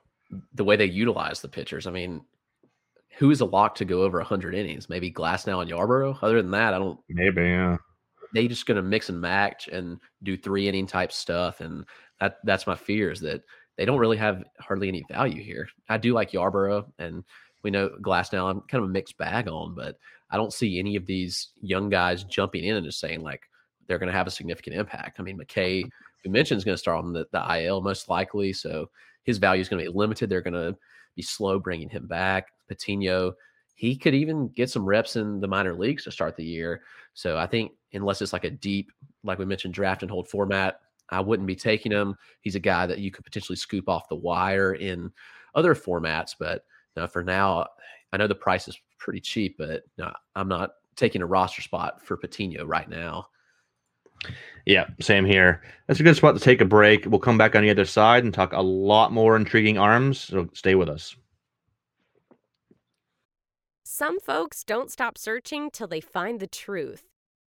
the 0.53 0.63
way 0.63 0.75
they 0.75 0.85
utilize 0.85 1.41
the 1.41 1.47
pitchers. 1.47 1.87
I 1.87 1.91
mean, 1.91 2.21
who 3.17 3.31
is 3.31 3.41
a 3.41 3.45
lock 3.45 3.75
to 3.75 3.85
go 3.85 4.03
over 4.03 4.19
100 4.19 4.53
innings? 4.53 4.89
Maybe 4.89 5.11
Glasnow 5.11 5.61
and 5.61 5.71
Yarbrough. 5.71 6.19
Other 6.21 6.41
than 6.41 6.51
that, 6.51 6.73
I 6.73 6.77
don't. 6.77 6.99
Maybe 7.09 7.41
yeah. 7.41 7.77
They 8.33 8.47
just 8.47 8.65
going 8.65 8.75
to 8.75 8.81
mix 8.81 9.09
and 9.09 9.21
match 9.21 9.67
and 9.67 9.99
do 10.23 10.37
three 10.37 10.67
inning 10.67 10.87
type 10.87 11.11
stuff, 11.11 11.61
and 11.61 11.85
that 12.19 12.37
that's 12.43 12.67
my 12.67 12.75
fear 12.75 13.11
is 13.11 13.21
that 13.21 13.43
they 13.77 13.85
don't 13.85 13.99
really 13.99 14.17
have 14.17 14.43
hardly 14.59 14.87
any 14.87 15.05
value 15.09 15.41
here. 15.41 15.69
I 15.87 15.97
do 15.97 16.13
like 16.13 16.31
Yarbrough 16.31 16.85
and 16.97 17.23
we 17.63 17.71
know 17.71 17.89
Glasnow. 18.01 18.49
I'm 18.49 18.61
kind 18.61 18.83
of 18.83 18.89
a 18.89 18.93
mixed 18.93 19.17
bag 19.17 19.47
on, 19.47 19.75
but 19.75 19.97
I 20.31 20.37
don't 20.37 20.53
see 20.53 20.79
any 20.79 20.95
of 20.95 21.05
these 21.05 21.49
young 21.61 21.89
guys 21.89 22.23
jumping 22.23 22.63
in 22.65 22.75
and 22.75 22.85
just 22.85 22.99
saying 22.99 23.21
like 23.21 23.41
they're 23.87 23.99
going 23.99 24.11
to 24.11 24.17
have 24.17 24.27
a 24.27 24.31
significant 24.31 24.75
impact. 24.75 25.19
I 25.19 25.23
mean, 25.23 25.37
McKay, 25.37 25.81
mm-hmm. 25.81 25.89
we 26.25 26.31
mentioned, 26.31 26.57
is 26.57 26.65
going 26.65 26.73
to 26.73 26.79
start 26.79 27.03
on 27.03 27.13
the, 27.13 27.25
the 27.31 27.63
IL 27.63 27.81
most 27.81 28.09
likely, 28.09 28.51
so 28.51 28.89
his 29.23 29.37
value 29.37 29.61
is 29.61 29.69
going 29.69 29.83
to 29.83 29.91
be 29.91 29.97
limited. 29.97 30.29
They're 30.29 30.41
going 30.41 30.53
to 30.53 30.75
be 31.15 31.21
slow 31.21 31.59
bringing 31.59 31.89
him 31.89 32.07
back. 32.07 32.47
Patino, 32.67 33.33
he 33.75 33.95
could 33.95 34.15
even 34.15 34.49
get 34.49 34.69
some 34.69 34.85
reps 34.85 35.15
in 35.15 35.39
the 35.39 35.47
minor 35.47 35.75
leagues 35.75 36.03
to 36.03 36.11
start 36.11 36.35
the 36.35 36.43
year. 36.43 36.81
So 37.13 37.37
I 37.37 37.45
think 37.45 37.71
unless 37.93 38.21
it's 38.21 38.33
like 38.33 38.43
a 38.43 38.49
deep, 38.49 38.91
like 39.23 39.39
we 39.39 39.45
mentioned, 39.45 39.73
draft 39.73 40.01
and 40.01 40.11
hold 40.11 40.29
format, 40.29 40.81
I 41.09 41.21
wouldn't 41.21 41.47
be 41.47 41.55
taking 41.55 41.91
him. 41.91 42.15
He's 42.41 42.55
a 42.55 42.59
guy 42.59 42.85
that 42.85 42.99
you 42.99 43.11
could 43.11 43.23
potentially 43.23 43.55
scoop 43.55 43.87
off 43.87 44.09
the 44.09 44.15
wire 44.15 44.73
in 44.73 45.11
other 45.55 45.73
formats, 45.73 46.31
but 46.37 46.63
now, 46.95 47.07
for 47.07 47.23
now, 47.23 47.67
I 48.11 48.17
know 48.17 48.27
the 48.27 48.35
price 48.35 48.67
is 48.67 48.79
pretty 48.97 49.21
cheap, 49.21 49.55
but 49.57 49.83
no, 49.97 50.11
I'm 50.35 50.47
not 50.47 50.71
taking 50.95 51.21
a 51.21 51.27
roster 51.27 51.61
spot 51.61 52.03
for 52.05 52.17
Patino 52.17 52.65
right 52.65 52.89
now. 52.89 53.27
Yeah, 54.65 54.87
same 54.99 55.25
here. 55.25 55.61
That's 55.87 55.99
a 55.99 56.03
good 56.03 56.15
spot 56.15 56.35
to 56.35 56.41
take 56.41 56.59
a 56.59 56.65
break. 56.65 57.05
We'll 57.05 57.19
come 57.19 57.37
back 57.37 57.55
on 57.55 57.61
the 57.61 57.69
other 57.69 57.85
side 57.85 58.23
and 58.23 58.33
talk 58.33 58.51
a 58.53 58.61
lot 58.61 59.13
more 59.13 59.35
intriguing 59.35 59.77
arms. 59.77 60.19
So 60.19 60.49
stay 60.53 60.75
with 60.75 60.89
us. 60.89 61.15
Some 63.83 64.19
folks 64.19 64.63
don't 64.63 64.91
stop 64.91 65.17
searching 65.17 65.69
till 65.71 65.87
they 65.87 66.01
find 66.01 66.39
the 66.39 66.47
truth. 66.47 67.03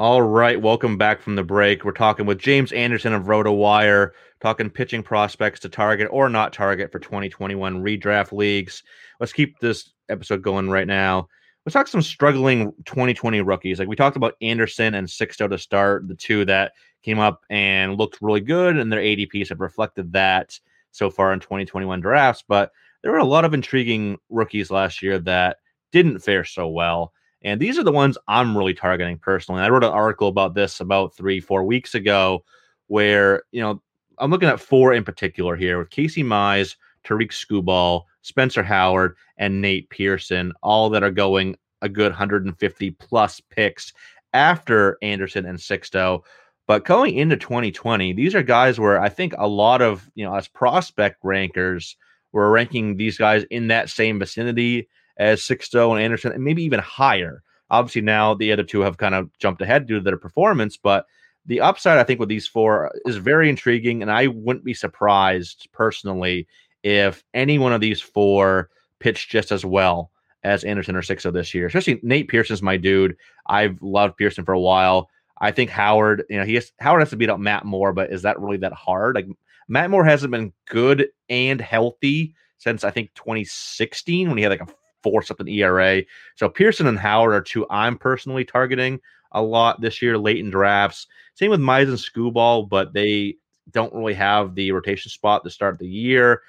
All 0.00 0.22
right, 0.22 0.58
welcome 0.58 0.96
back 0.96 1.20
from 1.20 1.36
the 1.36 1.44
break. 1.44 1.84
We're 1.84 1.92
talking 1.92 2.24
with 2.24 2.38
James 2.38 2.72
Anderson 2.72 3.12
of 3.12 3.24
RotoWire, 3.24 4.12
talking 4.40 4.70
pitching 4.70 5.02
prospects 5.02 5.60
to 5.60 5.68
target 5.68 6.08
or 6.10 6.30
not 6.30 6.54
target 6.54 6.90
for 6.90 6.98
2021 6.98 7.82
redraft 7.82 8.32
leagues. 8.32 8.82
Let's 9.20 9.34
keep 9.34 9.58
this 9.58 9.92
episode 10.08 10.40
going 10.40 10.70
right 10.70 10.86
now. 10.86 11.28
Let's 11.66 11.74
talk 11.74 11.86
some 11.86 12.00
struggling 12.00 12.72
2020 12.86 13.42
rookies. 13.42 13.78
Like 13.78 13.88
we 13.88 13.94
talked 13.94 14.16
about 14.16 14.36
Anderson 14.40 14.94
and 14.94 15.06
Sixto 15.06 15.50
to 15.50 15.58
start, 15.58 16.08
the 16.08 16.14
two 16.14 16.46
that 16.46 16.72
came 17.02 17.18
up 17.18 17.42
and 17.50 17.98
looked 17.98 18.22
really 18.22 18.40
good, 18.40 18.78
and 18.78 18.90
their 18.90 19.00
ADPs 19.00 19.50
have 19.50 19.60
reflected 19.60 20.14
that 20.14 20.58
so 20.92 21.10
far 21.10 21.34
in 21.34 21.40
2021 21.40 22.00
drafts. 22.00 22.42
But 22.48 22.72
there 23.02 23.12
were 23.12 23.18
a 23.18 23.24
lot 23.26 23.44
of 23.44 23.52
intriguing 23.52 24.16
rookies 24.30 24.70
last 24.70 25.02
year 25.02 25.18
that 25.18 25.58
didn't 25.92 26.20
fare 26.20 26.44
so 26.44 26.68
well. 26.68 27.12
And 27.42 27.60
these 27.60 27.78
are 27.78 27.84
the 27.84 27.92
ones 27.92 28.18
I'm 28.28 28.56
really 28.56 28.74
targeting 28.74 29.18
personally. 29.18 29.62
I 29.62 29.68
wrote 29.70 29.84
an 29.84 29.90
article 29.90 30.28
about 30.28 30.54
this 30.54 30.80
about 30.80 31.14
three, 31.14 31.40
four 31.40 31.64
weeks 31.64 31.94
ago, 31.94 32.44
where, 32.88 33.42
you 33.50 33.62
know, 33.62 33.80
I'm 34.18 34.30
looking 34.30 34.48
at 34.48 34.60
four 34.60 34.92
in 34.92 35.04
particular 35.04 35.56
here 35.56 35.78
with 35.78 35.90
Casey 35.90 36.22
Mize, 36.22 36.76
Tarik 37.04 37.30
Skubal, 37.30 38.02
Spencer 38.22 38.62
Howard, 38.62 39.16
and 39.38 39.62
Nate 39.62 39.88
Pearson, 39.88 40.52
all 40.62 40.90
that 40.90 41.02
are 41.02 41.10
going 41.10 41.56
a 41.82 41.88
good 41.88 42.12
150 42.12 42.90
plus 42.92 43.40
picks 43.40 43.92
after 44.34 44.98
Anderson 45.00 45.46
and 45.46 45.58
Sixto. 45.58 46.22
But 46.66 46.84
going 46.84 47.16
into 47.16 47.36
2020, 47.36 48.12
these 48.12 48.34
are 48.34 48.42
guys 48.42 48.78
where 48.78 49.00
I 49.00 49.08
think 49.08 49.34
a 49.38 49.48
lot 49.48 49.82
of, 49.82 50.08
you 50.14 50.24
know, 50.24 50.34
as 50.34 50.46
prospect 50.46 51.16
rankers 51.22 51.96
were 52.32 52.50
ranking 52.50 52.96
these 52.96 53.18
guys 53.18 53.44
in 53.50 53.68
that 53.68 53.88
same 53.88 54.18
vicinity 54.18 54.88
as 55.20 55.42
Sixto 55.42 55.92
and 55.92 56.02
Anderson, 56.02 56.32
and 56.32 56.42
maybe 56.42 56.64
even 56.64 56.80
higher. 56.80 57.42
Obviously, 57.70 58.00
now 58.00 58.34
the 58.34 58.50
other 58.50 58.64
two 58.64 58.80
have 58.80 58.96
kind 58.96 59.14
of 59.14 59.30
jumped 59.38 59.62
ahead 59.62 59.86
due 59.86 59.96
to 59.96 60.00
their 60.00 60.16
performance, 60.16 60.76
but 60.76 61.04
the 61.46 61.60
upside, 61.60 61.98
I 61.98 62.04
think, 62.04 62.18
with 62.18 62.28
these 62.28 62.46
four 62.46 62.90
is 63.06 63.16
very 63.16 63.48
intriguing. 63.48 64.02
And 64.02 64.10
I 64.10 64.26
wouldn't 64.28 64.64
be 64.64 64.74
surprised 64.74 65.68
personally 65.72 66.48
if 66.82 67.22
any 67.34 67.58
one 67.58 67.72
of 67.72 67.80
these 67.80 68.00
four 68.00 68.70
pitched 68.98 69.30
just 69.30 69.52
as 69.52 69.64
well 69.64 70.10
as 70.42 70.64
Anderson 70.64 70.96
or 70.96 71.02
Sixto 71.02 71.32
this 71.32 71.54
year. 71.54 71.66
Especially 71.66 72.00
Nate 72.02 72.28
Pearson's 72.28 72.62
my 72.62 72.76
dude. 72.76 73.16
I've 73.46 73.80
loved 73.82 74.16
Pearson 74.16 74.44
for 74.44 74.52
a 74.52 74.60
while. 74.60 75.08
I 75.40 75.50
think 75.50 75.70
Howard, 75.70 76.24
you 76.28 76.38
know, 76.38 76.44
he 76.44 76.54
has 76.54 76.72
Howard 76.80 77.00
has 77.00 77.10
to 77.10 77.16
beat 77.16 77.30
out 77.30 77.40
Matt 77.40 77.64
Moore, 77.64 77.92
but 77.92 78.10
is 78.12 78.22
that 78.22 78.40
really 78.40 78.58
that 78.58 78.72
hard? 78.72 79.14
Like 79.14 79.26
Matt 79.68 79.90
Moore 79.90 80.04
hasn't 80.04 80.30
been 80.30 80.52
good 80.66 81.08
and 81.28 81.60
healthy 81.60 82.34
since 82.58 82.84
I 82.84 82.90
think 82.90 83.12
2016 83.14 84.28
when 84.28 84.36
he 84.36 84.42
had 84.42 84.50
like 84.50 84.60
a 84.60 84.68
four 85.02 85.22
something 85.22 85.48
ERA. 85.48 86.02
So 86.36 86.48
Pearson 86.48 86.86
and 86.86 86.98
Howard 86.98 87.34
are 87.34 87.40
two 87.40 87.66
I'm 87.70 87.96
personally 87.96 88.44
targeting 88.44 89.00
a 89.32 89.42
lot 89.42 89.80
this 89.80 90.02
year, 90.02 90.18
late 90.18 90.38
in 90.38 90.50
drafts. 90.50 91.06
Same 91.34 91.50
with 91.50 91.60
Mize 91.60 91.88
and 91.88 91.96
Skubal, 91.96 92.68
but 92.68 92.92
they 92.92 93.36
don't 93.70 93.94
really 93.94 94.14
have 94.14 94.54
the 94.54 94.72
rotation 94.72 95.10
spot 95.10 95.44
to 95.44 95.50
start 95.50 95.78
the 95.78 95.86
year. 95.86 96.42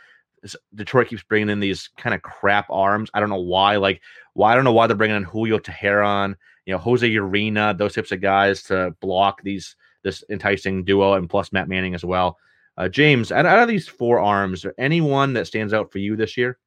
Detroit 0.74 1.08
keeps 1.08 1.24
bringing 1.24 1.50
in 1.50 1.60
these 1.60 1.90
kind 1.98 2.16
of 2.16 2.22
crap 2.24 2.66
arms. 2.70 3.12
I 3.14 3.20
don't 3.20 3.30
know 3.30 3.36
why. 3.36 3.76
Like, 3.78 4.02
why? 4.34 4.52
I 4.52 4.56
don't 4.56 4.64
know 4.64 4.74
why 4.74 4.88
they're 4.88 4.96
bringing 4.96 5.18
in 5.18 5.24
Julio 5.24 5.60
Teheran, 5.60 6.36
you 6.66 6.74
know, 6.74 6.80
Jose 6.80 7.08
Urena, 7.08 7.78
those 7.78 7.94
types 7.94 8.12
of 8.12 8.22
guys 8.22 8.64
to 8.64 8.96
block 9.02 9.44
these 9.44 9.76
this 10.04 10.24
enticing 10.32 10.84
duo, 10.84 11.14
and 11.14 11.30
plus 11.30 11.52
Matt 11.52 11.70
Manning 11.70 11.94
as 11.94 12.04
well. 12.04 12.40
Uh, 12.78 12.90
James, 12.90 13.32
out, 13.32 13.46
of 13.46 13.68
these 13.68 13.88
four 13.88 14.20
arms, 14.20 14.64
there 14.64 14.74
anyone 14.80 15.34
that 15.34 15.46
stands 15.46 15.74
out 15.74 15.92
for 15.92 16.00
you 16.00 16.16
this 16.16 16.38
year? 16.38 16.58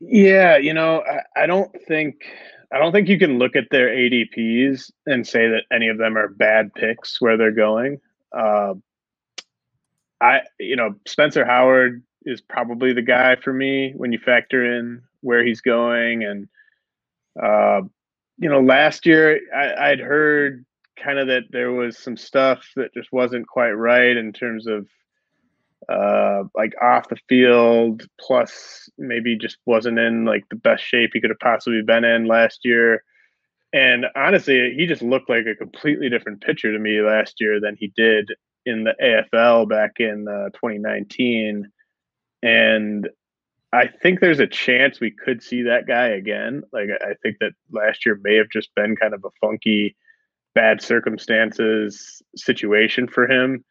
Yeah, 0.00 0.56
you 0.58 0.74
know, 0.74 1.02
I, 1.02 1.44
I 1.44 1.46
don't 1.46 1.70
think 1.86 2.24
I 2.72 2.78
don't 2.78 2.92
think 2.92 3.08
you 3.08 3.18
can 3.18 3.38
look 3.38 3.56
at 3.56 3.68
their 3.70 3.88
ADPs 3.88 4.90
and 5.06 5.26
say 5.26 5.48
that 5.48 5.62
any 5.72 5.88
of 5.88 5.98
them 5.98 6.16
are 6.16 6.28
bad 6.28 6.74
picks 6.74 7.20
where 7.20 7.36
they're 7.36 7.52
going. 7.52 8.00
Uh, 8.36 8.74
I, 10.20 10.40
you 10.58 10.76
know, 10.76 10.96
Spencer 11.06 11.44
Howard 11.44 12.02
is 12.24 12.40
probably 12.40 12.92
the 12.92 13.02
guy 13.02 13.36
for 13.36 13.52
me 13.52 13.92
when 13.96 14.12
you 14.12 14.18
factor 14.18 14.78
in 14.78 15.02
where 15.20 15.44
he's 15.44 15.60
going. 15.60 16.24
And, 16.24 16.48
uh, 17.40 17.82
you 18.38 18.48
know, 18.48 18.60
last 18.60 19.06
year 19.06 19.38
I, 19.54 19.90
I'd 19.90 20.00
heard 20.00 20.64
kind 20.96 21.18
of 21.18 21.28
that 21.28 21.44
there 21.50 21.72
was 21.72 21.98
some 21.98 22.16
stuff 22.16 22.66
that 22.76 22.94
just 22.94 23.12
wasn't 23.12 23.46
quite 23.46 23.72
right 23.72 24.16
in 24.16 24.32
terms 24.32 24.66
of 24.66 24.88
uh, 25.88 26.44
like 26.54 26.74
off 26.80 27.08
the 27.08 27.18
field, 27.28 28.06
plus 28.20 28.88
maybe 28.98 29.36
just 29.36 29.58
wasn't 29.66 29.98
in 29.98 30.24
like 30.24 30.44
the 30.48 30.56
best 30.56 30.84
shape 30.84 31.10
he 31.12 31.20
could 31.20 31.30
have 31.30 31.38
possibly 31.38 31.82
been 31.82 32.04
in 32.04 32.26
last 32.26 32.60
year. 32.64 33.02
And 33.72 34.06
honestly, 34.14 34.74
he 34.76 34.86
just 34.86 35.02
looked 35.02 35.28
like 35.28 35.46
a 35.46 35.56
completely 35.56 36.08
different 36.08 36.42
pitcher 36.42 36.72
to 36.72 36.78
me 36.78 37.00
last 37.00 37.40
year 37.40 37.60
than 37.60 37.76
he 37.76 37.92
did 37.96 38.30
in 38.64 38.84
the 38.84 38.94
AFL 39.02 39.68
back 39.68 39.94
in 39.98 40.28
uh, 40.28 40.50
2019. 40.50 41.70
And 42.42 43.08
I 43.72 43.88
think 43.88 44.20
there's 44.20 44.38
a 44.38 44.46
chance 44.46 45.00
we 45.00 45.10
could 45.10 45.42
see 45.42 45.62
that 45.62 45.88
guy 45.88 46.06
again. 46.08 46.62
Like, 46.72 46.88
I 47.02 47.14
think 47.22 47.38
that 47.40 47.52
last 47.72 48.06
year 48.06 48.18
may 48.22 48.36
have 48.36 48.48
just 48.48 48.72
been 48.76 48.94
kind 48.94 49.12
of 49.12 49.24
a 49.24 49.30
funky, 49.40 49.96
bad 50.54 50.80
circumstances 50.80 52.22
situation 52.36 53.08
for 53.08 53.28
him 53.28 53.64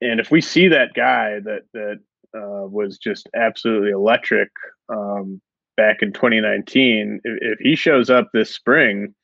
and 0.00 0.20
if 0.20 0.30
we 0.30 0.40
see 0.40 0.68
that 0.68 0.94
guy 0.94 1.40
that 1.40 1.62
that 1.72 2.00
uh, 2.34 2.66
was 2.66 2.98
just 2.98 3.28
absolutely 3.34 3.90
electric 3.90 4.50
um, 4.88 5.40
back 5.76 6.02
in 6.02 6.12
2019, 6.12 7.20
if, 7.24 7.38
if, 7.40 7.58
he 7.58 7.74
shows 7.74 8.08
up 8.08 8.28
this 8.32 8.54
spring, 8.54 9.14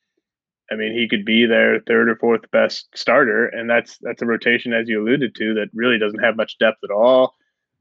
I 0.71 0.75
mean, 0.75 0.91
he 0.93 1.07
could 1.07 1.23
be 1.23 1.45
their 1.45 1.79
third 1.81 2.09
or 2.09 2.17
fourth 2.17 2.49
best 2.51 2.87
starter, 2.95 3.47
and 3.47 3.69
that's 3.69 3.97
that's 4.01 4.21
a 4.21 4.25
rotation, 4.25 4.73
as 4.73 4.89
you 4.89 5.01
alluded 5.01 5.35
to, 5.35 5.53
that 5.55 5.69
really 5.73 5.97
doesn't 5.97 6.23
have 6.23 6.35
much 6.35 6.57
depth 6.59 6.79
at 6.83 6.91
all. 6.91 7.35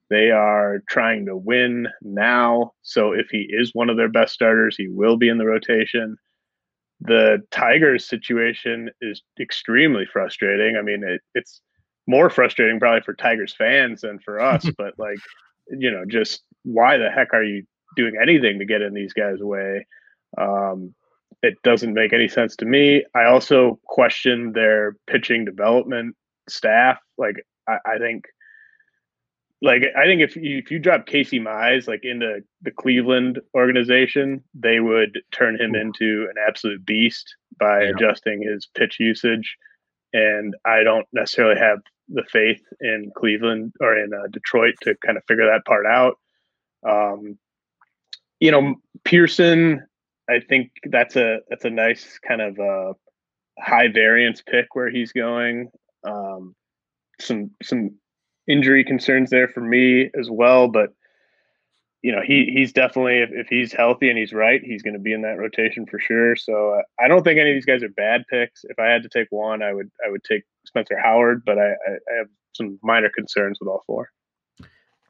They 0.08 0.30
are 0.30 0.82
trying 0.88 1.26
to 1.26 1.36
win 1.36 1.88
now, 2.00 2.72
so 2.82 3.12
if 3.12 3.26
he 3.30 3.48
is 3.50 3.74
one 3.74 3.90
of 3.90 3.96
their 3.96 4.08
best 4.08 4.34
starters, 4.34 4.76
he 4.76 4.88
will 4.88 5.16
be 5.16 5.28
in 5.28 5.38
the 5.38 5.46
rotation. 5.46 6.16
The 7.00 7.42
Tigers 7.50 8.08
situation 8.08 8.90
is 9.00 9.22
extremely 9.40 10.06
frustrating. 10.10 10.76
I 10.76 10.82
mean, 10.82 11.02
it, 11.02 11.20
it's 11.34 11.60
more 12.06 12.30
frustrating 12.30 12.78
probably 12.78 13.00
for 13.02 13.14
Tigers 13.14 13.54
fans 13.56 14.02
than 14.02 14.18
for 14.18 14.40
us. 14.40 14.68
but 14.78 14.94
like, 14.98 15.18
you 15.70 15.90
know, 15.90 16.04
just 16.06 16.42
why 16.64 16.96
the 16.96 17.10
heck 17.10 17.34
are 17.34 17.44
you 17.44 17.64
doing 17.96 18.14
anything 18.20 18.58
to 18.58 18.64
get 18.64 18.82
in 18.82 18.94
these 18.94 19.12
guys' 19.12 19.40
way? 19.40 19.86
Um, 20.38 20.94
it 21.42 21.54
doesn't 21.62 21.94
make 21.94 22.12
any 22.12 22.28
sense 22.28 22.56
to 22.56 22.64
me. 22.64 23.04
I 23.14 23.24
also 23.24 23.78
question 23.84 24.52
their 24.52 24.96
pitching 25.06 25.44
development 25.44 26.16
staff. 26.48 26.98
Like, 27.18 27.36
I, 27.68 27.78
I 27.86 27.98
think, 27.98 28.24
like, 29.62 29.82
I 29.96 30.04
think 30.04 30.22
if 30.22 30.36
you, 30.36 30.58
if 30.58 30.70
you 30.70 30.78
drop 30.78 31.06
Casey 31.06 31.40
Mize 31.40 31.88
like 31.88 32.04
into 32.04 32.40
the 32.62 32.70
Cleveland 32.70 33.40
organization, 33.54 34.42
they 34.54 34.80
would 34.80 35.20
turn 35.32 35.60
him 35.60 35.74
into 35.74 36.28
an 36.30 36.34
absolute 36.46 36.84
beast 36.84 37.34
by 37.58 37.82
yeah. 37.82 37.90
adjusting 37.90 38.42
his 38.42 38.68
pitch 38.74 38.96
usage. 38.98 39.56
And 40.12 40.54
I 40.64 40.82
don't 40.82 41.06
necessarily 41.12 41.58
have 41.58 41.80
the 42.08 42.24
faith 42.30 42.62
in 42.80 43.10
Cleveland 43.16 43.72
or 43.80 43.96
in 43.96 44.12
uh, 44.12 44.28
Detroit 44.30 44.74
to 44.82 44.94
kind 45.04 45.16
of 45.16 45.24
figure 45.26 45.46
that 45.46 45.64
part 45.64 45.86
out. 45.86 46.18
Um, 46.86 47.38
you 48.40 48.50
know, 48.50 48.76
Pearson, 49.04 49.86
I 50.28 50.40
think 50.40 50.70
that's 50.84 51.16
a 51.16 51.38
that's 51.48 51.64
a 51.64 51.70
nice 51.70 52.18
kind 52.26 52.40
of 52.40 52.58
uh, 52.58 52.92
high 53.58 53.88
variance 53.88 54.42
pick 54.42 54.74
where 54.74 54.90
he's 54.90 55.12
going. 55.12 55.70
Um, 56.04 56.54
some 57.20 57.50
some 57.62 57.92
injury 58.48 58.84
concerns 58.84 59.30
there 59.30 59.48
for 59.48 59.60
me 59.60 60.10
as 60.18 60.30
well, 60.30 60.68
but 60.68 60.90
you 62.06 62.12
know 62.12 62.22
he 62.24 62.52
he's 62.54 62.72
definitely 62.72 63.18
if, 63.18 63.30
if 63.32 63.48
he's 63.48 63.72
healthy 63.72 64.08
and 64.08 64.16
he's 64.16 64.32
right, 64.32 64.62
he's 64.62 64.80
going 64.80 64.94
to 64.94 65.00
be 65.00 65.12
in 65.12 65.22
that 65.22 65.38
rotation 65.38 65.86
for 65.86 65.98
sure. 65.98 66.36
So 66.36 66.74
uh, 66.74 66.82
I 67.04 67.08
don't 67.08 67.24
think 67.24 67.40
any 67.40 67.50
of 67.50 67.56
these 67.56 67.64
guys 67.64 67.82
are 67.82 67.88
bad 67.88 68.22
picks. 68.30 68.62
If 68.62 68.78
I 68.78 68.86
had 68.86 69.02
to 69.02 69.08
take 69.08 69.26
one, 69.30 69.60
I 69.60 69.72
would 69.72 69.90
I 70.06 70.08
would 70.08 70.22
take 70.22 70.44
Spencer 70.66 70.96
Howard, 70.96 71.42
but 71.44 71.58
I, 71.58 71.70
I, 71.70 71.90
I 72.12 72.18
have 72.18 72.28
some 72.52 72.78
minor 72.80 73.10
concerns 73.12 73.58
with 73.60 73.68
all 73.68 73.82
four. 73.88 74.08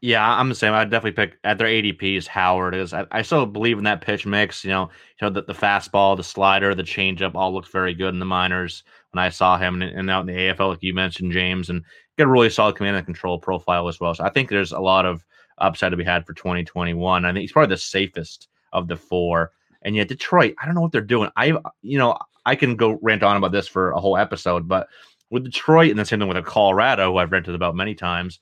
Yeah, 0.00 0.26
I'm 0.26 0.48
the 0.48 0.54
same. 0.54 0.72
I'd 0.72 0.90
definitely 0.90 1.22
pick 1.22 1.36
at 1.44 1.58
their 1.58 1.66
ADPs. 1.66 2.26
Howard 2.28 2.74
is. 2.74 2.94
I, 2.94 3.04
I 3.10 3.20
still 3.20 3.44
believe 3.44 3.76
in 3.76 3.84
that 3.84 4.00
pitch 4.00 4.24
mix. 4.24 4.64
You 4.64 4.70
know, 4.70 4.88
you 5.20 5.26
know 5.26 5.30
the, 5.30 5.42
the 5.42 5.52
fastball, 5.52 6.16
the 6.16 6.24
slider, 6.24 6.74
the 6.74 6.82
changeup 6.82 7.34
all 7.34 7.52
looked 7.52 7.70
very 7.70 7.92
good 7.92 8.14
in 8.14 8.20
the 8.20 8.24
minors 8.24 8.84
when 9.12 9.22
I 9.22 9.28
saw 9.28 9.58
him 9.58 9.82
and, 9.82 9.98
and 9.98 10.08
out 10.08 10.26
in 10.26 10.34
the 10.34 10.40
AFL, 10.40 10.70
like 10.70 10.78
you 10.82 10.94
mentioned, 10.94 11.32
James, 11.32 11.68
and 11.68 11.82
get 12.16 12.26
a 12.26 12.30
really 12.30 12.48
solid 12.48 12.76
command 12.76 12.96
and 12.96 13.04
control 13.04 13.38
profile 13.38 13.86
as 13.86 14.00
well. 14.00 14.14
So 14.14 14.24
I 14.24 14.30
think 14.30 14.48
there's 14.48 14.72
a 14.72 14.80
lot 14.80 15.04
of 15.04 15.22
upside 15.58 15.90
to 15.90 15.96
be 15.96 16.04
had 16.04 16.26
for 16.26 16.34
2021. 16.34 17.24
I 17.24 17.32
think 17.32 17.40
he's 17.40 17.52
probably 17.52 17.74
the 17.74 17.80
safest 17.80 18.48
of 18.72 18.88
the 18.88 18.96
four. 18.96 19.52
And 19.82 19.94
yet 19.94 20.08
Detroit, 20.08 20.54
I 20.60 20.66
don't 20.66 20.74
know 20.74 20.80
what 20.80 20.92
they're 20.92 21.00
doing. 21.00 21.30
I, 21.36 21.56
you 21.82 21.98
know, 21.98 22.18
I 22.44 22.54
can 22.54 22.76
go 22.76 22.98
rant 23.02 23.22
on 23.22 23.36
about 23.36 23.52
this 23.52 23.68
for 23.68 23.92
a 23.92 24.00
whole 24.00 24.16
episode, 24.16 24.68
but 24.68 24.88
with 25.30 25.44
Detroit 25.44 25.90
and 25.90 25.98
the 25.98 26.04
same 26.04 26.20
thing 26.20 26.28
with 26.28 26.44
Colorado, 26.44 27.12
who 27.12 27.18
I've 27.18 27.32
rented 27.32 27.54
about 27.54 27.74
many 27.74 27.94
times, 27.94 28.38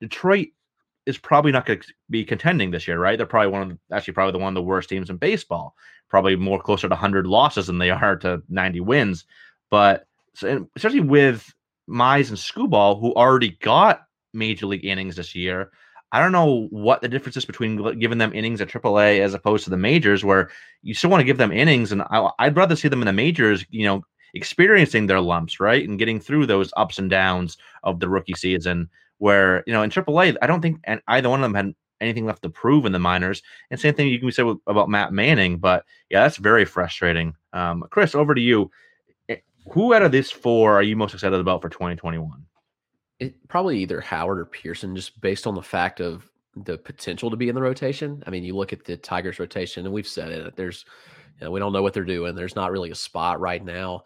Detroit 0.00 0.48
is 1.06 1.16
probably 1.16 1.52
not 1.52 1.66
going 1.66 1.80
to 1.80 1.86
be 2.10 2.24
contending 2.24 2.70
this 2.70 2.86
year, 2.86 2.98
right? 2.98 3.16
They're 3.16 3.26
probably 3.26 3.52
one 3.52 3.62
of 3.62 3.68
the, 3.68 3.94
actually 3.94 4.14
probably 4.14 4.32
the 4.32 4.38
one 4.38 4.48
of 4.48 4.54
the 4.54 4.62
worst 4.62 4.88
teams 4.88 5.08
in 5.08 5.16
baseball. 5.16 5.74
Probably 6.08 6.36
more 6.36 6.60
closer 6.60 6.88
to 6.88 6.94
100 6.94 7.26
losses 7.26 7.66
than 7.66 7.78
they 7.78 7.90
are 7.90 8.16
to 8.16 8.42
90 8.48 8.80
wins. 8.80 9.24
But 9.70 10.06
especially 10.34 11.00
with 11.00 11.52
Mize 11.88 12.28
and 12.28 12.38
Skubal, 12.38 13.00
who 13.00 13.14
already 13.14 13.50
got 13.60 14.02
major 14.32 14.66
league 14.66 14.84
innings 14.84 15.16
this 15.16 15.34
year, 15.34 15.70
I 16.12 16.20
don't 16.20 16.32
know 16.32 16.68
what 16.70 17.00
the 17.00 17.08
difference 17.08 17.36
is 17.36 17.44
between 17.44 17.98
giving 17.98 18.18
them 18.18 18.32
innings 18.32 18.60
at 18.60 18.68
AAA 18.68 19.20
as 19.20 19.34
opposed 19.34 19.64
to 19.64 19.70
the 19.70 19.76
majors, 19.76 20.24
where 20.24 20.50
you 20.82 20.94
still 20.94 21.10
want 21.10 21.20
to 21.20 21.26
give 21.26 21.38
them 21.38 21.52
innings, 21.52 21.92
and 21.92 22.02
I, 22.10 22.30
would 22.40 22.56
rather 22.56 22.76
see 22.76 22.88
them 22.88 23.02
in 23.02 23.06
the 23.06 23.12
majors, 23.12 23.64
you 23.70 23.86
know, 23.86 24.02
experiencing 24.34 25.06
their 25.06 25.20
lumps, 25.20 25.58
right, 25.58 25.86
and 25.86 25.98
getting 25.98 26.20
through 26.20 26.46
those 26.46 26.72
ups 26.76 26.98
and 26.98 27.10
downs 27.10 27.56
of 27.82 28.00
the 28.00 28.08
rookie 28.08 28.34
season. 28.34 28.88
Where 29.18 29.64
you 29.66 29.72
know 29.72 29.82
in 29.82 29.90
AAA, 29.90 30.36
I 30.42 30.46
don't 30.46 30.60
think 30.60 30.84
either 31.08 31.30
one 31.30 31.40
of 31.40 31.44
them 31.44 31.54
had 31.54 31.74
anything 32.00 32.26
left 32.26 32.42
to 32.42 32.50
prove 32.50 32.84
in 32.84 32.92
the 32.92 32.98
minors. 32.98 33.42
And 33.70 33.80
same 33.80 33.94
thing 33.94 34.08
you 34.08 34.20
can 34.20 34.30
say 34.32 34.44
about 34.66 34.90
Matt 34.90 35.12
Manning. 35.12 35.58
But 35.58 35.84
yeah, 36.10 36.22
that's 36.22 36.36
very 36.36 36.64
frustrating. 36.64 37.34
Um, 37.52 37.84
Chris, 37.90 38.14
over 38.14 38.34
to 38.34 38.40
you. 38.40 38.70
Eh, 39.28 39.36
who 39.72 39.94
out 39.94 40.02
of 40.02 40.12
these 40.12 40.30
four 40.30 40.74
are 40.74 40.82
you 40.82 40.96
most 40.96 41.14
excited 41.14 41.40
about 41.40 41.62
for 41.62 41.68
2021? 41.68 42.44
It, 43.18 43.48
probably 43.48 43.78
either 43.78 44.00
Howard 44.00 44.38
or 44.38 44.44
Pearson, 44.44 44.94
just 44.94 45.20
based 45.20 45.46
on 45.46 45.54
the 45.54 45.62
fact 45.62 46.00
of 46.00 46.30
the 46.54 46.78
potential 46.78 47.30
to 47.30 47.36
be 47.36 47.48
in 47.48 47.54
the 47.54 47.62
rotation. 47.62 48.22
I 48.26 48.30
mean, 48.30 48.44
you 48.44 48.56
look 48.56 48.72
at 48.72 48.84
the 48.84 48.96
Tigers 48.96 49.38
rotation, 49.38 49.84
and 49.84 49.94
we've 49.94 50.06
said 50.06 50.30
it. 50.30 50.56
There's, 50.56 50.84
you 51.38 51.44
know, 51.44 51.50
we 51.50 51.60
don't 51.60 51.72
know 51.72 51.82
what 51.82 51.94
they're 51.94 52.04
doing. 52.04 52.34
There's 52.34 52.56
not 52.56 52.72
really 52.72 52.90
a 52.90 52.94
spot 52.94 53.40
right 53.40 53.64
now. 53.64 54.02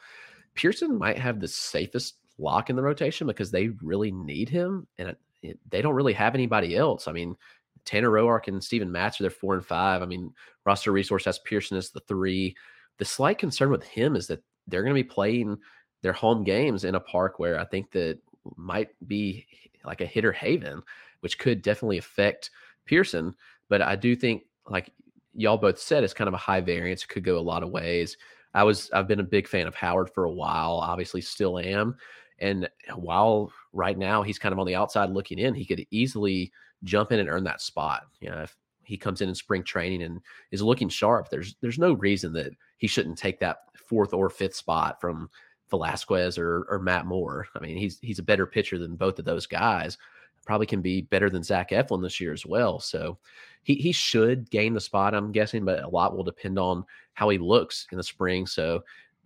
Pearson 0.55 0.99
might 0.99 1.19
have 1.19 1.41
the 1.41 1.49
safest 1.49 2.17
lock 2.39 2.71
in 2.71 2.77
the 2.77 2.83
rotation 2.83 3.27
because 3.27 3.51
they 3.51 3.69
really 3.83 4.11
need 4.11 4.49
him, 4.49 4.87
and 4.99 5.15
it, 5.43 5.59
they 5.69 5.83
don't 5.83 5.95
really 5.95 6.13
have 6.13 6.35
anybody 6.35 6.77
else. 6.77 7.09
I 7.09 7.13
mean, 7.13 7.37
Tanner 7.85 8.11
Roark 8.11 8.49
and 8.49 8.63
Steven 8.63 8.93
Matz 8.93 9.21
are 9.21 9.25
their 9.25 9.31
four 9.31 9.55
and 9.55 9.65
five. 9.65 10.03
I 10.03 10.07
mean, 10.07 10.33
roster 10.65 10.93
resource 10.93 11.25
has 11.25 11.39
Pearson 11.39 11.77
as 11.77 11.91
the 11.91 12.01
three. 12.01 12.57
The 12.99 13.05
slight 13.05 13.39
concern 13.39 13.71
with 13.71 13.85
him 13.85 14.17
is 14.17 14.27
that 14.27 14.43
they're 14.67 14.83
going 14.83 14.95
to 14.95 15.03
be 15.03 15.09
playing 15.09 15.59
their 16.03 16.13
home 16.13 16.45
games 16.45 16.85
in 16.85 16.95
a 16.95 17.01
park 17.01 17.39
where 17.39 17.59
I 17.59 17.65
think 17.65 17.91
that 17.93 18.19
might 18.57 18.89
be 19.07 19.47
like 19.85 20.01
a 20.01 20.07
hitter 20.07 20.33
haven, 20.33 20.83
which 21.21 21.39
could 21.39 21.63
definitely 21.63 21.99
affect 21.99 22.51
Pearson. 22.85 23.35
But 23.69 23.83
I 23.83 23.97
do 23.97 24.17
think, 24.17 24.45
like 24.69 24.93
y'all 25.35 25.57
both 25.57 25.79
said, 25.79 26.05
it's 26.05 26.15
kind 26.15 26.29
of 26.29 26.35
a 26.35 26.39
high 26.39 26.61
variance. 26.61 27.03
It 27.03 27.09
could 27.09 27.25
go 27.25 27.39
a 27.39 27.41
lot 27.41 27.63
of 27.63 27.71
ways. 27.71 28.17
I 28.55 28.65
was 28.65 28.91
I've 28.93 29.09
been 29.09 29.21
a 29.21 29.25
big 29.25 29.47
fan 29.47 29.67
of 29.67 29.75
Howard 29.75 30.11
for 30.11 30.25
a 30.25 30.33
while, 30.33 30.73
obviously 30.73 31.21
still 31.21 31.59
am. 31.59 31.97
And 32.39 32.69
while 32.95 33.53
right 33.73 33.97
now 33.97 34.23
he's 34.23 34.39
kind 34.39 34.53
of 34.53 34.59
on 34.59 34.67
the 34.67 34.75
outside 34.75 35.11
looking 35.11 35.39
in, 35.39 35.55
he 35.55 35.65
could 35.65 35.87
easily 35.91 36.53
jump 36.85 37.13
in 37.13 37.21
and 37.21 37.29
earn 37.29 37.45
that 37.45 37.61
spot. 37.61 38.03
You 38.21 38.31
know, 38.31 38.43
if 38.43 38.57
he 38.83 38.97
comes 38.97 39.21
in 39.21 39.29
in 39.29 39.35
spring 39.35 39.63
training 39.63 40.03
and 40.03 40.21
is 40.51 40.63
looking 40.63 40.89
sharp, 40.89 41.29
there's 41.29 41.55
there's 41.61 41.79
no 41.79 41.93
reason 41.93 42.33
that 42.35 42.53
he 42.79 42.87
shouldn't 42.87 43.19
take 43.19 43.39
that 43.41 43.59
fourth 43.75 44.13
or 44.13 44.31
fifth 44.31 44.55
spot 44.55 45.01
from 45.01 45.29
Velasquez 45.71 46.39
or 46.39 46.67
or 46.69 46.79
Matt 46.79 47.07
Moore. 47.07 47.47
I 47.55 47.61
mean, 47.61 47.77
he's 47.77 47.99
he's 48.01 48.19
a 48.19 48.25
better 48.25 48.47
pitcher 48.47 48.79
than 48.79 48.97
both 48.97 49.19
of 49.19 49.25
those 49.25 49.47
guys. 49.47 49.99
Probably 50.47 50.67
can 50.67 50.81
be 50.81 51.03
better 51.03 51.31
than 51.31 51.43
Zach 51.43 51.71
Eflin 51.71 52.03
this 52.03 52.21
year 52.21 52.33
as 52.33 52.47
well. 52.47 52.81
So 52.81 53.19
he 53.63 53.75
he 53.75 53.93
should 53.93 54.51
gain 54.51 54.75
the 54.75 54.81
spot, 54.81 55.15
I'm 55.15 55.33
guessing, 55.33 55.65
but 55.65 55.83
a 55.83 55.89
lot 55.89 56.17
will 56.17 56.25
depend 56.25 56.59
on 56.59 56.85
how 57.15 57.29
he 57.29 57.39
looks 57.39 57.87
in 57.93 57.99
the 57.99 58.05
spring. 58.05 58.47
So 58.47 58.83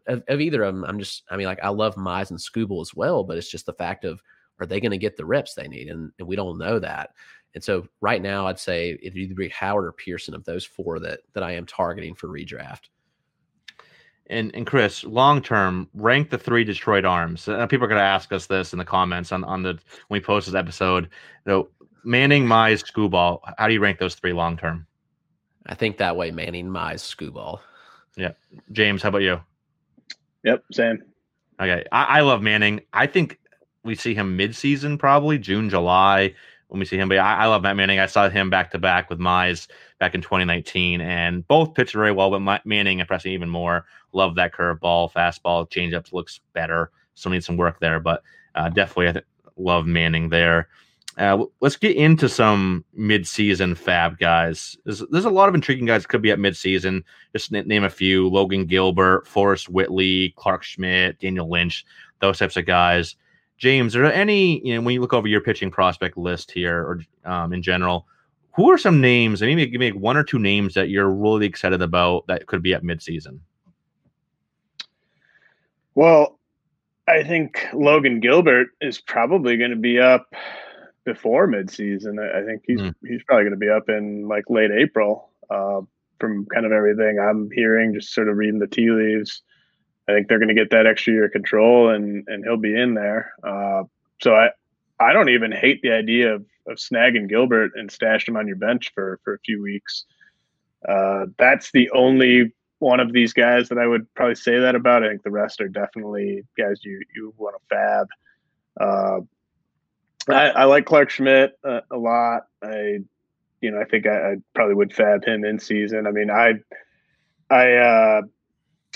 of, 0.07 0.23
of 0.29 0.41
either 0.41 0.63
of 0.63 0.75
them, 0.75 0.85
I'm 0.85 0.99
just 0.99 1.25
I 1.31 1.37
mean, 1.37 1.47
like 1.47 1.63
I 1.63 1.69
love 1.69 1.95
Mize 1.97 2.31
and 2.31 2.39
Skubal 2.39 2.83
as 2.83 2.95
well, 2.95 3.25
but 3.25 3.39
it's 3.39 3.51
just 3.51 3.67
the 3.67 3.73
fact 3.73 4.05
of 4.05 4.23
are 4.61 4.67
they 4.67 4.81
going 4.81 4.93
to 4.93 4.99
get 4.99 5.17
the 5.17 5.25
reps 5.25 5.55
they 5.55 5.69
need, 5.69 5.89
and, 5.89 6.13
and 6.19 6.29
we 6.29 6.37
don't 6.37 6.59
know 6.59 6.79
that. 6.79 7.11
And 7.55 7.63
so 7.63 7.87
right 8.01 8.21
now, 8.21 8.47
I'd 8.47 8.59
say 8.59 8.99
it'd 9.01 9.17
either 9.17 9.35
be 9.35 9.49
Howard 9.49 9.85
or 9.85 9.93
Pearson 9.93 10.35
of 10.35 10.45
those 10.45 10.65
four 10.65 10.99
that 11.01 11.21
that 11.33 11.43
I 11.43 11.53
am 11.53 11.67
targeting 11.67 12.15
for 12.15 12.29
redraft. 12.29 12.89
And 14.29 14.55
and 14.55 14.67
Chris, 14.67 15.05
long 15.05 15.43
term, 15.43 15.89
rank 15.95 16.31
the 16.31 16.39
three 16.39 16.65
Detroit 16.65 17.05
arms. 17.05 17.47
Uh, 17.47 17.67
people 17.67 17.85
are 17.85 17.89
going 17.89 17.99
to 17.99 18.05
ask 18.05 18.33
us 18.33 18.47
this 18.47 18.73
in 18.73 18.79
the 18.79 18.85
comments 18.85 19.33
on 19.33 19.45
on 19.45 19.63
the 19.63 19.79
when 20.09 20.21
we 20.21 20.21
post 20.21 20.47
this 20.47 20.55
episode. 20.55 21.05
You 21.45 21.53
know, 21.53 21.69
Manning, 22.05 22.47
Mize, 22.47 22.83
Skubal. 22.83 23.41
How 23.59 23.67
do 23.67 23.75
you 23.75 23.81
rank 23.81 23.99
those 23.99 24.15
three 24.15 24.33
long 24.33 24.57
term? 24.57 24.87
I 25.67 25.75
think 25.75 25.99
that 25.99 26.17
way, 26.17 26.31
Manning, 26.31 26.69
Mize, 26.69 27.01
Skubal. 27.01 27.61
Yeah, 28.17 28.33
James, 28.73 29.03
how 29.03 29.11
about 29.11 29.23
you? 29.23 29.41
Yep, 30.45 30.65
same. 30.73 31.03
Okay, 31.61 31.85
I, 31.93 32.05
I 32.05 32.21
love 32.21 32.43
Manning. 32.43 32.81
I 32.93 33.07
think 33.07 33.39
we 33.83 33.95
see 33.95 34.15
him 34.15 34.37
mid 34.37 34.57
season, 34.57 34.99
probably 34.99 35.39
June, 35.39 35.69
July 35.69 36.35
when 36.75 36.81
we 36.81 36.87
see 36.87 36.99
him. 36.99 37.09
But 37.09 37.19
I, 37.19 37.45
I 37.45 37.47
love 37.47 37.63
Matt 37.63 37.77
Manning. 37.77 38.01
I 38.01 38.07
saw 38.07 38.29
him 38.29 38.51
back 38.51 38.73
to 38.73 38.79
back 38.79 39.09
with 39.09 39.21
Mize 39.21 39.69
back 40.01 40.13
in 40.13 40.21
2019, 40.21 41.01
and 41.01 41.47
both 41.47 41.73
pitched 41.73 41.95
very 41.95 42.11
well. 42.11 42.37
But 42.37 42.67
Manning 42.67 42.99
impressed 42.99 43.27
me 43.27 43.33
even 43.33 43.49
more. 43.49 43.87
Love 44.13 44.35
that 44.35 44.53
curveball, 44.53 45.13
fastball, 45.13 45.71
changeups 45.71 46.13
looks 46.13 46.41
better. 46.53 46.91
Still 47.15 47.31
need 47.31 47.45
some 47.45 47.57
work 47.57 47.79
there, 47.79 48.01
but 48.01 48.25
uh, 48.57 48.71
definitely 48.71 49.09
I 49.09 49.13
th- 49.13 49.25
love 49.57 49.87
Manning 49.87 50.29
there. 50.29 50.69
Uh, 51.17 51.45
let's 51.61 51.77
get 51.77 51.95
into 51.95 52.29
some 52.29 52.85
mid-season 52.93 53.77
FAAB 53.77 54.19
guys. 54.19 54.77
There's, 54.85 55.05
there's 55.13 55.27
a 55.27 55.31
lot 55.31 55.49
of 55.49 55.55
intriguing 55.55 55.87
guys 55.87 56.07
could 56.07 56.23
be 56.23 56.33
at 56.33 56.41
mid-season. 56.41 57.05
Just 57.33 57.53
name 57.53 57.85
a 57.85 57.91
few: 57.91 58.29
Logan 58.29 58.67
Gilbert, 58.67 59.29
Forrest 59.29 59.69
Whitley, 59.69 60.35
Clarke 60.37 60.65
Schmidt, 60.65 61.21
Daniel 61.21 61.49
Lynch, 61.49 61.87
those 62.19 62.41
types 62.41 62.57
of 62.57 62.67
guys. 62.67 63.15
James, 63.57 63.95
are 63.95 64.03
there 64.03 64.13
any, 64.13 64.65
you 64.67 64.75
know, 64.75 64.81
when 64.81 64.95
you 64.95 65.01
look 65.01 65.13
over 65.13 65.29
your 65.29 65.41
pitching 65.41 65.71
prospect 65.71 66.17
list 66.17 66.51
here 66.51 66.79
or 66.79 67.01
um, 67.25 67.53
in 67.53 67.63
general, 67.63 68.07
who 68.53 68.71
are 68.71 68.79
some 68.79 69.01
names, 69.01 69.43
and 69.43 69.51
maybe 69.51 69.71
give 69.71 69.81
me 69.81 69.93
one 69.93 70.17
or 70.17 70.25
two 70.25 70.39
names 70.39 70.75
that 70.75 70.89
you're 70.89 71.11
really 71.11 71.47
excited 71.47 71.83
about 71.83 72.27
that 72.29 72.47
could 72.47 72.63
be 72.63 72.75
at 72.75 72.83
midseason? 72.83 73.39
Well, 75.95 76.39
I 77.07 77.23
think 77.23 77.67
Logan 77.73 78.21
Gilbert 78.21 78.69
is 78.81 79.01
probably 79.01 79.57
going 79.57 79.71
to 79.71 79.77
be 79.77 79.99
up 79.99 80.35
before 81.05 81.47
midseason. 81.47 82.19
I 82.19 82.45
think 82.47 82.63
he's 82.67 82.81
mm. 82.81 82.95
he's 83.07 83.23
probably 83.25 83.45
going 83.45 83.53
to 83.53 83.59
be 83.59 83.69
up 83.69 83.89
in 83.89 84.27
like 84.29 84.45
late 84.49 84.71
April. 84.71 85.31
Uh, 85.51 85.83
from 86.21 86.47
kind 86.47 86.65
of 86.65 86.73
everything 86.73 87.19
I'm 87.19 87.51
hearing, 87.51 87.93
just 87.93 88.15
sort 88.15 88.29
of 88.29 88.37
reading 88.37 88.59
the 88.59 88.67
tea 88.67 88.91
leaves. 88.91 89.43
I 90.09 90.13
think 90.13 90.29
they're 90.29 90.39
going 90.39 90.49
to 90.49 90.55
get 90.55 90.71
that 90.71 90.87
extra 90.87 91.13
year 91.13 91.27
of 91.27 91.33
control, 91.33 91.91
and 91.91 92.25
and 92.29 92.45
he'll 92.45 92.57
be 92.57 92.79
in 92.79 92.95
there. 92.95 93.33
Uh, 93.43 93.85
so 94.21 94.35
I 94.35 94.51
I 95.01 95.13
don't 95.13 95.31
even 95.31 95.53
hate 95.53 95.81
the 95.83 95.93
idea 95.93 96.35
of 96.35 96.45
of 96.67 96.77
snagging 96.77 97.29
Gilbert 97.29 97.73
and 97.75 97.91
stashing 97.91 98.29
him 98.29 98.37
on 98.37 98.47
your 98.47 98.57
bench 98.57 98.93
for 98.95 99.21
for 99.25 99.35
a 99.35 99.39
few 99.41 99.63
weeks. 99.63 100.05
Uh, 100.87 101.27
that's 101.39 101.71
the 101.73 101.91
only 101.91 102.53
one 102.79 103.01
of 103.01 103.13
these 103.13 103.33
guys 103.33 103.69
that 103.71 103.79
I 103.79 103.87
would 103.87 104.13
probably 104.15 104.35
say 104.35 104.59
that 104.59 104.75
about. 104.75 105.03
I 105.03 105.09
think 105.09 105.23
the 105.23 105.31
rest 105.31 105.61
are 105.61 105.69
definitely 105.69 106.45
guys 106.59 106.81
you 106.85 107.03
you 107.15 107.33
want 107.39 107.57
to 107.57 107.75
fab. 107.75 108.07
Uh, 108.79 109.21
I, 110.29 110.49
I, 110.51 110.65
like 110.65 110.87
Clarke 110.87 111.11
Schmidt 111.11 111.59
a, 111.65 111.83
a, 111.91 111.97
lot. 111.97 112.47
I, 112.63 113.01
you 113.61 113.71
know, 113.71 113.81
I 113.81 113.85
think 113.85 114.07
I, 114.07 114.33
I, 114.33 114.37
probably 114.55 114.75
would 114.75 114.95
fab 114.95 115.25
him 115.25 115.45
in 115.45 115.59
season. 115.59 116.07
I 116.07 116.11
mean, 116.11 116.31
I, 116.31 116.55
I, 117.51 117.73
uh, 117.75 118.23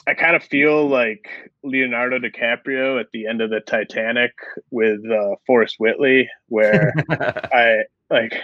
I 0.08 0.14
kind 0.14 0.34
of 0.34 0.42
feel 0.42 0.88
like 0.88 1.28
Leonardo 1.62 2.18
DiCaprio 2.18 2.98
at 2.98 3.10
the 3.12 3.26
end 3.26 3.42
of 3.42 3.50
the 3.50 3.60
Titanic 3.60 4.32
with 4.70 5.00
uh, 5.04 5.36
Forrest 5.46 5.76
Whitley, 5.78 6.30
where 6.48 6.94
I 7.10 7.82
like 8.08 8.34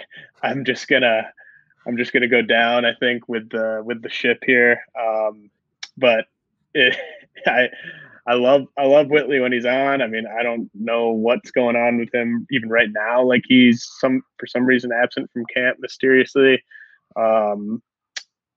I'm 0.43 0.63
just 0.63 0.87
gonna 0.87 1.23
I'm 1.87 1.97
just 1.97 2.13
gonna 2.13 2.27
go 2.27 2.43
down. 2.43 2.85
I 2.85 2.93
think 2.99 3.27
with 3.27 3.49
the 3.49 3.81
with 3.83 4.03
the 4.03 4.09
ship 4.09 4.43
here, 4.45 4.79
um, 4.99 5.49
but 5.97 6.25
it, 6.75 6.95
I 7.47 7.69
I 8.27 8.35
love 8.35 8.67
I 8.77 8.85
love 8.85 9.07
Whitley 9.07 9.39
when 9.39 9.51
he's 9.51 9.65
on. 9.65 10.03
I 10.03 10.07
mean 10.07 10.27
I 10.27 10.43
don't 10.43 10.69
know 10.75 11.09
what's 11.09 11.49
going 11.49 11.75
on 11.75 11.97
with 11.97 12.13
him 12.13 12.45
even 12.51 12.69
right 12.69 12.89
now. 12.91 13.23
Like 13.23 13.43
he's 13.47 13.89
some 13.99 14.21
for 14.37 14.45
some 14.45 14.67
reason 14.67 14.91
absent 14.91 15.31
from 15.33 15.45
camp 15.51 15.79
mysteriously. 15.79 16.63
Um, 17.15 17.81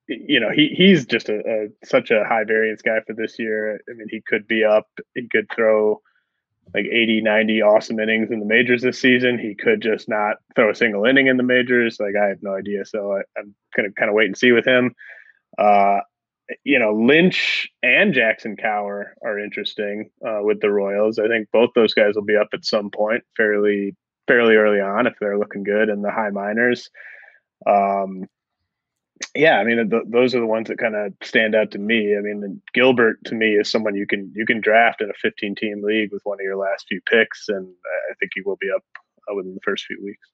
you 0.08 0.40
know, 0.40 0.50
he 0.50 0.68
he's 0.68 1.06
just 1.06 1.28
a, 1.28 1.38
a, 1.38 1.86
such 1.86 2.10
a 2.10 2.24
high 2.24 2.44
variance 2.44 2.82
guy 2.82 3.00
for 3.06 3.12
this 3.12 3.38
year. 3.38 3.80
I 3.88 3.92
mean, 3.94 4.08
he 4.10 4.20
could 4.20 4.48
be 4.48 4.64
up. 4.64 4.88
He 5.14 5.28
could 5.28 5.46
throw 5.54 6.00
like 6.74 6.84
80, 6.84 7.22
90 7.22 7.62
awesome 7.62 7.98
innings 7.98 8.30
in 8.30 8.40
the 8.40 8.46
majors 8.46 8.82
this 8.82 9.00
season. 9.00 9.38
He 9.38 9.54
could 9.54 9.80
just 9.80 10.08
not 10.08 10.36
throw 10.54 10.70
a 10.70 10.74
single 10.74 11.04
inning 11.04 11.26
in 11.26 11.36
the 11.36 11.42
majors. 11.42 11.98
Like 12.00 12.14
I 12.20 12.26
have 12.26 12.42
no 12.42 12.54
idea. 12.54 12.84
So 12.84 13.14
I, 13.14 13.40
am 13.40 13.54
gonna 13.76 13.92
kind 13.92 14.08
of 14.08 14.14
wait 14.14 14.26
and 14.26 14.36
see 14.36 14.52
with 14.52 14.66
him. 14.66 14.94
Uh, 15.56 16.00
you 16.64 16.78
know, 16.78 16.94
Lynch 16.94 17.68
and 17.82 18.14
Jackson 18.14 18.56
Kowar 18.56 19.10
are 19.22 19.38
interesting 19.38 20.10
uh, 20.26 20.40
with 20.40 20.60
the 20.60 20.70
Royals. 20.70 21.18
I 21.18 21.28
think 21.28 21.48
both 21.52 21.70
those 21.74 21.92
guys 21.92 22.14
will 22.14 22.24
be 22.24 22.36
up 22.36 22.48
at 22.54 22.64
some 22.64 22.90
point, 22.90 23.22
fairly 23.36 23.94
fairly 24.26 24.56
early 24.56 24.80
on 24.80 25.06
if 25.06 25.14
they're 25.20 25.38
looking 25.38 25.64
good 25.64 25.88
in 25.88 26.02
the 26.02 26.10
high 26.10 26.30
minors. 26.30 26.90
Um, 27.66 28.26
yeah, 29.34 29.58
I 29.58 29.64
mean, 29.64 29.90
th- 29.90 30.02
those 30.06 30.34
are 30.34 30.40
the 30.40 30.46
ones 30.46 30.68
that 30.68 30.78
kind 30.78 30.94
of 30.94 31.12
stand 31.22 31.54
out 31.54 31.70
to 31.72 31.78
me. 31.78 32.16
I 32.16 32.20
mean, 32.20 32.60
Gilbert 32.74 33.24
to 33.24 33.34
me 33.34 33.54
is 33.54 33.70
someone 33.70 33.94
you 33.94 34.06
can 34.06 34.32
you 34.34 34.46
can 34.46 34.60
draft 34.60 35.00
in 35.00 35.10
a 35.10 35.14
15 35.14 35.54
team 35.54 35.82
league 35.82 36.12
with 36.12 36.22
one 36.24 36.38
of 36.40 36.44
your 36.44 36.56
last 36.56 36.86
few 36.88 37.00
picks, 37.08 37.48
and 37.48 37.66
I 38.10 38.14
think 38.18 38.32
he 38.34 38.42
will 38.42 38.56
be 38.60 38.70
up 38.74 38.82
uh, 39.30 39.34
within 39.34 39.54
the 39.54 39.60
first 39.64 39.84
few 39.86 40.00
weeks. 40.04 40.28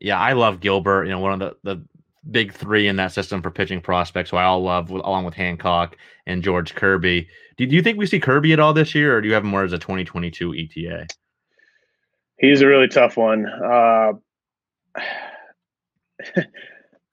Yeah, 0.00 0.18
I 0.18 0.32
love 0.32 0.60
Gilbert. 0.60 1.04
You 1.04 1.10
know, 1.10 1.20
one 1.20 1.32
of 1.32 1.38
the 1.40 1.74
the 1.74 1.84
big 2.30 2.52
three 2.52 2.88
in 2.88 2.96
that 2.96 3.12
system 3.12 3.42
for 3.42 3.50
pitching 3.50 3.80
prospects, 3.80 4.30
who 4.30 4.36
I 4.36 4.44
all 4.44 4.62
love, 4.62 4.90
along 4.90 5.24
with 5.24 5.34
Hancock 5.34 5.96
and 6.26 6.42
George 6.42 6.74
Kirby. 6.74 7.28
Do, 7.56 7.66
do 7.66 7.76
you 7.76 7.82
think 7.82 7.98
we 7.98 8.06
see 8.06 8.20
Kirby 8.20 8.52
at 8.52 8.60
all 8.60 8.72
this 8.72 8.94
year, 8.94 9.16
or 9.16 9.20
do 9.20 9.28
you 9.28 9.34
have 9.34 9.44
him 9.44 9.50
more 9.50 9.64
as 9.64 9.72
a 9.72 9.78
2022 9.78 10.54
ETA? 10.54 11.06
He's 12.38 12.62
a 12.62 12.66
really 12.66 12.88
tough 12.88 13.16
one. 13.16 13.46
Uh, 13.46 14.12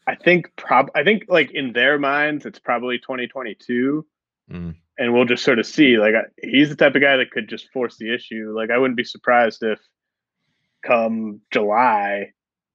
I 0.07 0.15
think 0.15 0.55
prob 0.55 0.89
I 0.95 1.03
think 1.03 1.25
like 1.27 1.51
in 1.51 1.73
their 1.73 1.99
minds 1.99 2.45
it's 2.45 2.59
probably 2.59 2.97
2022. 2.99 4.05
Mm. 4.51 4.75
And 4.97 5.13
we'll 5.13 5.25
just 5.25 5.43
sort 5.43 5.59
of 5.59 5.65
see. 5.65 5.97
Like 5.97 6.13
he's 6.41 6.69
the 6.69 6.75
type 6.75 6.95
of 6.95 7.01
guy 7.01 7.17
that 7.17 7.31
could 7.31 7.47
just 7.47 7.71
force 7.71 7.97
the 7.97 8.13
issue. 8.13 8.53
Like 8.55 8.69
I 8.69 8.77
wouldn't 8.77 8.97
be 8.97 9.03
surprised 9.03 9.63
if 9.63 9.79
come 10.83 11.41
July 11.51 12.31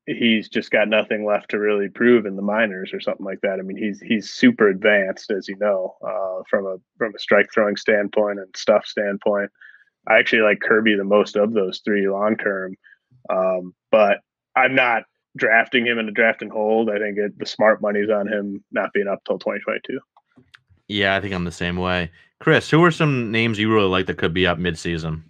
he's 0.07 0.49
just 0.49 0.71
got 0.71 0.89
nothing 0.89 1.27
left 1.27 1.51
to 1.51 1.59
really 1.59 1.89
prove 1.89 2.27
in 2.27 2.37
the 2.37 2.43
minors 2.43 2.93
or 2.93 3.01
something 3.01 3.27
like 3.27 3.41
that. 3.43 3.59
I 3.59 3.63
mean, 3.63 3.77
he's 3.77 4.01
he's 4.01 4.31
super 4.31 4.69
advanced, 4.69 5.31
as 5.31 5.49
you 5.49 5.57
know, 5.59 5.97
uh, 6.07 6.43
from 6.49 6.67
a 6.67 6.77
from 6.97 7.15
a 7.15 7.19
strike 7.19 7.49
throwing 7.53 7.77
standpoint 7.77 8.39
and 8.39 8.55
stuff 8.57 8.87
standpoint. 8.87 9.51
I 10.09 10.19
actually 10.19 10.43
like 10.43 10.61
Kirby 10.61 10.95
the 10.95 11.05
most 11.05 11.37
of 11.37 11.53
those 11.53 11.81
three 11.85 12.09
long 12.09 12.37
term, 12.37 12.77
um, 13.29 13.75
but 13.91 14.21
I'm 14.55 14.75
not 14.75 15.03
drafting 15.37 15.87
him 15.87 15.99
in 15.99 16.09
a 16.09 16.13
draft 16.13 16.43
and 16.43 16.51
hold. 16.51 16.91
I 16.91 16.99
think 16.99 17.19
it, 17.19 17.39
the 17.39 17.47
smart 17.47 17.81
money's 17.81 18.11
on 18.11 18.27
him 18.27 18.65
not 18.73 18.93
being 18.93 19.09
up 19.09 19.23
till 19.25 19.39
2022. 19.39 20.01
Yeah, 20.89 21.17
I 21.17 21.21
think 21.21 21.35
I'm 21.35 21.45
the 21.45 21.53
same 21.53 21.77
way. 21.77 22.11
Chris, 22.41 22.71
who 22.71 22.83
are 22.85 22.91
some 22.91 23.31
names 23.31 23.59
you 23.59 23.73
really 23.73 23.89
like 23.89 24.07
that 24.07 24.19
could 24.19 24.35
be 24.35 24.47
up 24.47 24.59
midseason? 24.59 25.23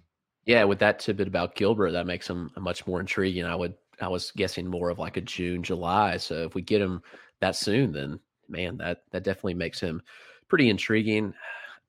Yeah, 0.45 0.63
with 0.63 0.79
that 0.79 0.99
tidbit 0.99 1.27
about 1.27 1.55
Gilbert, 1.55 1.91
that 1.91 2.07
makes 2.07 2.27
him 2.27 2.51
much 2.57 2.87
more 2.87 2.99
intriguing. 2.99 3.45
I 3.45 3.55
would 3.55 3.75
I 3.99 4.07
was 4.07 4.31
guessing 4.31 4.67
more 4.67 4.89
of 4.89 4.99
like 4.99 5.17
a 5.17 5.21
June, 5.21 5.63
July. 5.63 6.17
So 6.17 6.43
if 6.43 6.55
we 6.55 6.61
get 6.61 6.81
him 6.81 7.01
that 7.41 7.55
soon, 7.55 7.91
then 7.91 8.19
man, 8.47 8.77
that 8.77 9.03
that 9.11 9.23
definitely 9.23 9.55
makes 9.55 9.79
him 9.79 10.01
pretty 10.47 10.69
intriguing. 10.69 11.33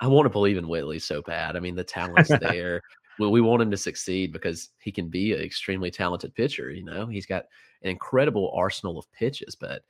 I 0.00 0.06
want 0.06 0.26
to 0.26 0.30
believe 0.30 0.58
in 0.58 0.68
Whitley 0.68 0.98
so 0.98 1.22
bad. 1.22 1.56
I 1.56 1.60
mean, 1.60 1.74
the 1.74 1.84
talent's 1.84 2.30
there. 2.40 2.80
well, 3.18 3.30
we 3.30 3.40
want 3.40 3.62
him 3.62 3.70
to 3.70 3.76
succeed 3.76 4.32
because 4.32 4.70
he 4.78 4.92
can 4.92 5.08
be 5.08 5.32
an 5.32 5.40
extremely 5.40 5.90
talented 5.90 6.34
pitcher. 6.34 6.70
You 6.70 6.84
know, 6.84 7.06
he's 7.06 7.26
got 7.26 7.44
an 7.82 7.90
incredible 7.90 8.52
arsenal 8.54 8.98
of 8.98 9.10
pitches. 9.12 9.54
But 9.54 9.82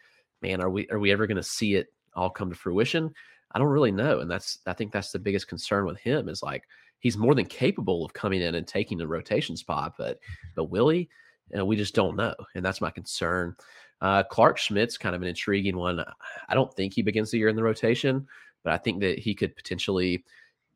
man, 0.43 0.61
are 0.61 0.70
we 0.70 0.89
are 0.91 0.99
we 0.99 1.12
ever 1.12 1.26
going 1.26 1.36
to 1.36 1.43
see 1.43 1.74
it 1.74 1.89
all 2.14 2.30
come 2.30 2.51
to 2.51 2.57
fruition? 2.57 3.12
I 3.53 3.59
don't 3.59 3.68
really 3.68 3.93
know, 3.93 4.20
and 4.20 4.30
that's 4.30 4.59
I 4.66 4.72
think 4.72 4.93
that's 4.93 5.12
the 5.12 5.18
biggest 5.18 5.49
concern 5.49 5.86
with 5.86 5.99
him 5.99 6.28
is 6.28 6.43
like 6.43 6.64
he's 7.01 7.16
more 7.16 7.34
than 7.34 7.47
capable 7.47 8.05
of 8.05 8.12
coming 8.12 8.43
in 8.43 8.55
and 8.55 8.66
taking 8.66 8.99
the 8.99 9.09
rotation 9.09 9.57
spot, 9.57 9.95
but 9.99 10.18
but 10.55 10.64
Willie, 10.64 11.09
you 11.51 11.57
know, 11.57 11.64
we 11.64 11.76
just 11.76 11.95
don't 11.95 12.16
know, 12.16 12.34
and 12.55 12.64
that's 12.64 12.80
my 12.80 12.91
concern. 12.91 13.55
Uh, 14.01 14.22
Clarke 14.22 14.59
Schmidt's 14.59 14.99
kind 14.99 15.16
of 15.16 15.22
an 15.22 15.28
intriguing 15.28 15.76
one. 15.76 16.05
I 16.49 16.55
don't 16.55 16.72
think 16.74 16.95
he 16.95 17.03
begins 17.03 17.30
the 17.30 17.39
year 17.39 17.49
in 17.49 17.57
the 17.57 17.62
rotation, 17.64 18.26
but 18.62 18.72
I 18.72 18.78
think 18.78 19.01
that 19.01 19.18
he 19.18 19.34
could 19.34 19.57
potentially 19.57 20.24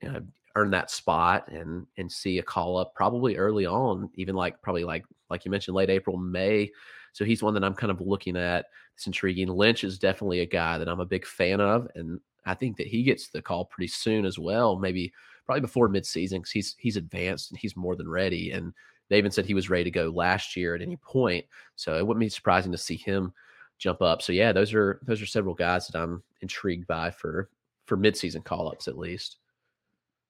you 0.03 0.11
know, 0.11 0.23
earn 0.57 0.71
that 0.71 0.91
spot 0.91 1.49
and 1.49 1.87
and 1.97 2.11
see 2.11 2.39
a 2.39 2.43
call 2.43 2.77
up 2.77 2.95
probably 2.95 3.37
early 3.37 3.67
on, 3.67 4.11
even 4.15 4.35
like 4.35 4.61
probably 4.63 4.85
like 4.85 5.05
like 5.31 5.45
you 5.45 5.51
mentioned, 5.51 5.75
late 5.75 5.91
April, 5.91 6.17
May. 6.17 6.71
So 7.13 7.25
he's 7.25 7.43
one 7.43 7.55
that 7.55 7.65
I'm 7.65 7.75
kind 7.75 7.91
of 7.91 8.01
looking 8.01 8.37
at. 8.37 8.67
It's 8.95 9.07
intriguing. 9.07 9.49
Lynch 9.49 9.85
is 9.85 9.99
definitely 9.99 10.41
a 10.41 10.47
guy 10.47 10.79
that 10.79 10.89
I'm 10.89 11.01
a 11.01 11.07
big 11.07 11.27
fan 11.27 11.61
of, 11.61 11.89
and 11.95 12.21
I 12.45 12.55
think 12.55 12.77
that 12.79 12.87
he 12.87 13.03
gets 13.03 13.29
the 13.29 13.43
call 13.43 13.65
pretty 13.67 13.89
soon 13.89 14.25
as 14.25 14.39
well. 14.39 14.77
Maybe 14.77 15.13
probably 15.45 15.61
before 15.61 15.89
midseason 15.89 16.39
because 16.39 16.51
he's 16.51 16.77
he's 16.79 16.97
advanced 16.97 17.51
and 17.51 17.59
he's 17.59 17.77
more 17.77 17.97
than 17.97 18.09
ready. 18.09 18.53
And 18.53 18.73
they 19.09 19.19
even 19.19 19.31
said 19.31 19.45
he 19.45 19.55
was 19.55 19.71
ready 19.71 19.85
to 19.85 19.91
go 19.91 20.09
last 20.09 20.57
year 20.57 20.75
at 20.75 20.83
any 20.83 20.97
point. 20.97 21.45
So 21.77 21.97
it 21.99 22.07
wouldn't 22.07 22.21
be 22.21 22.29
surprising 22.29 22.73
to 22.73 22.79
see 22.79 22.97
him 22.97 23.33
jump 23.79 24.01
up. 24.01 24.23
So 24.23 24.33
yeah, 24.33 24.53
those 24.53 24.73
are 24.73 25.01
those 25.03 25.21
are 25.21 25.27
several 25.27 25.55
guys 25.55 25.87
that 25.89 26.01
I'm 26.01 26.23
intrigued 26.41 26.87
by 26.87 27.11
for 27.11 27.51
for 27.85 27.97
midseason 27.97 28.45
call 28.45 28.69
ups 28.69 28.89
at 28.89 28.99
least. 28.99 29.39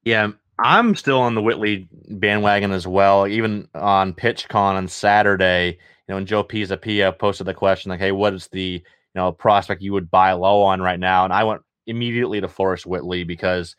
Yeah, 0.04 0.32
I'm 0.62 0.94
still 0.94 1.18
on 1.20 1.34
the 1.34 1.42
Whitley 1.42 1.88
bandwagon 2.08 2.72
as 2.72 2.86
well. 2.86 3.26
Even 3.26 3.68
on 3.74 4.14
PitchCon 4.14 4.74
on 4.74 4.88
Saturday, 4.88 5.70
you 5.70 5.76
know, 6.08 6.14
when 6.16 6.26
Joe 6.26 6.44
Pisapia 6.44 7.18
posted 7.18 7.46
the 7.46 7.54
question 7.54 7.90
like, 7.90 8.00
"Hey, 8.00 8.12
what 8.12 8.34
is 8.34 8.48
the 8.48 8.82
you 8.82 8.82
know 9.14 9.32
prospect 9.32 9.82
you 9.82 9.92
would 9.92 10.10
buy 10.10 10.32
low 10.32 10.62
on 10.62 10.80
right 10.80 11.00
now?" 11.00 11.24
And 11.24 11.32
I 11.32 11.44
went 11.44 11.62
immediately 11.86 12.40
to 12.40 12.48
Forrest 12.48 12.86
Whitley 12.86 13.24
because 13.24 13.76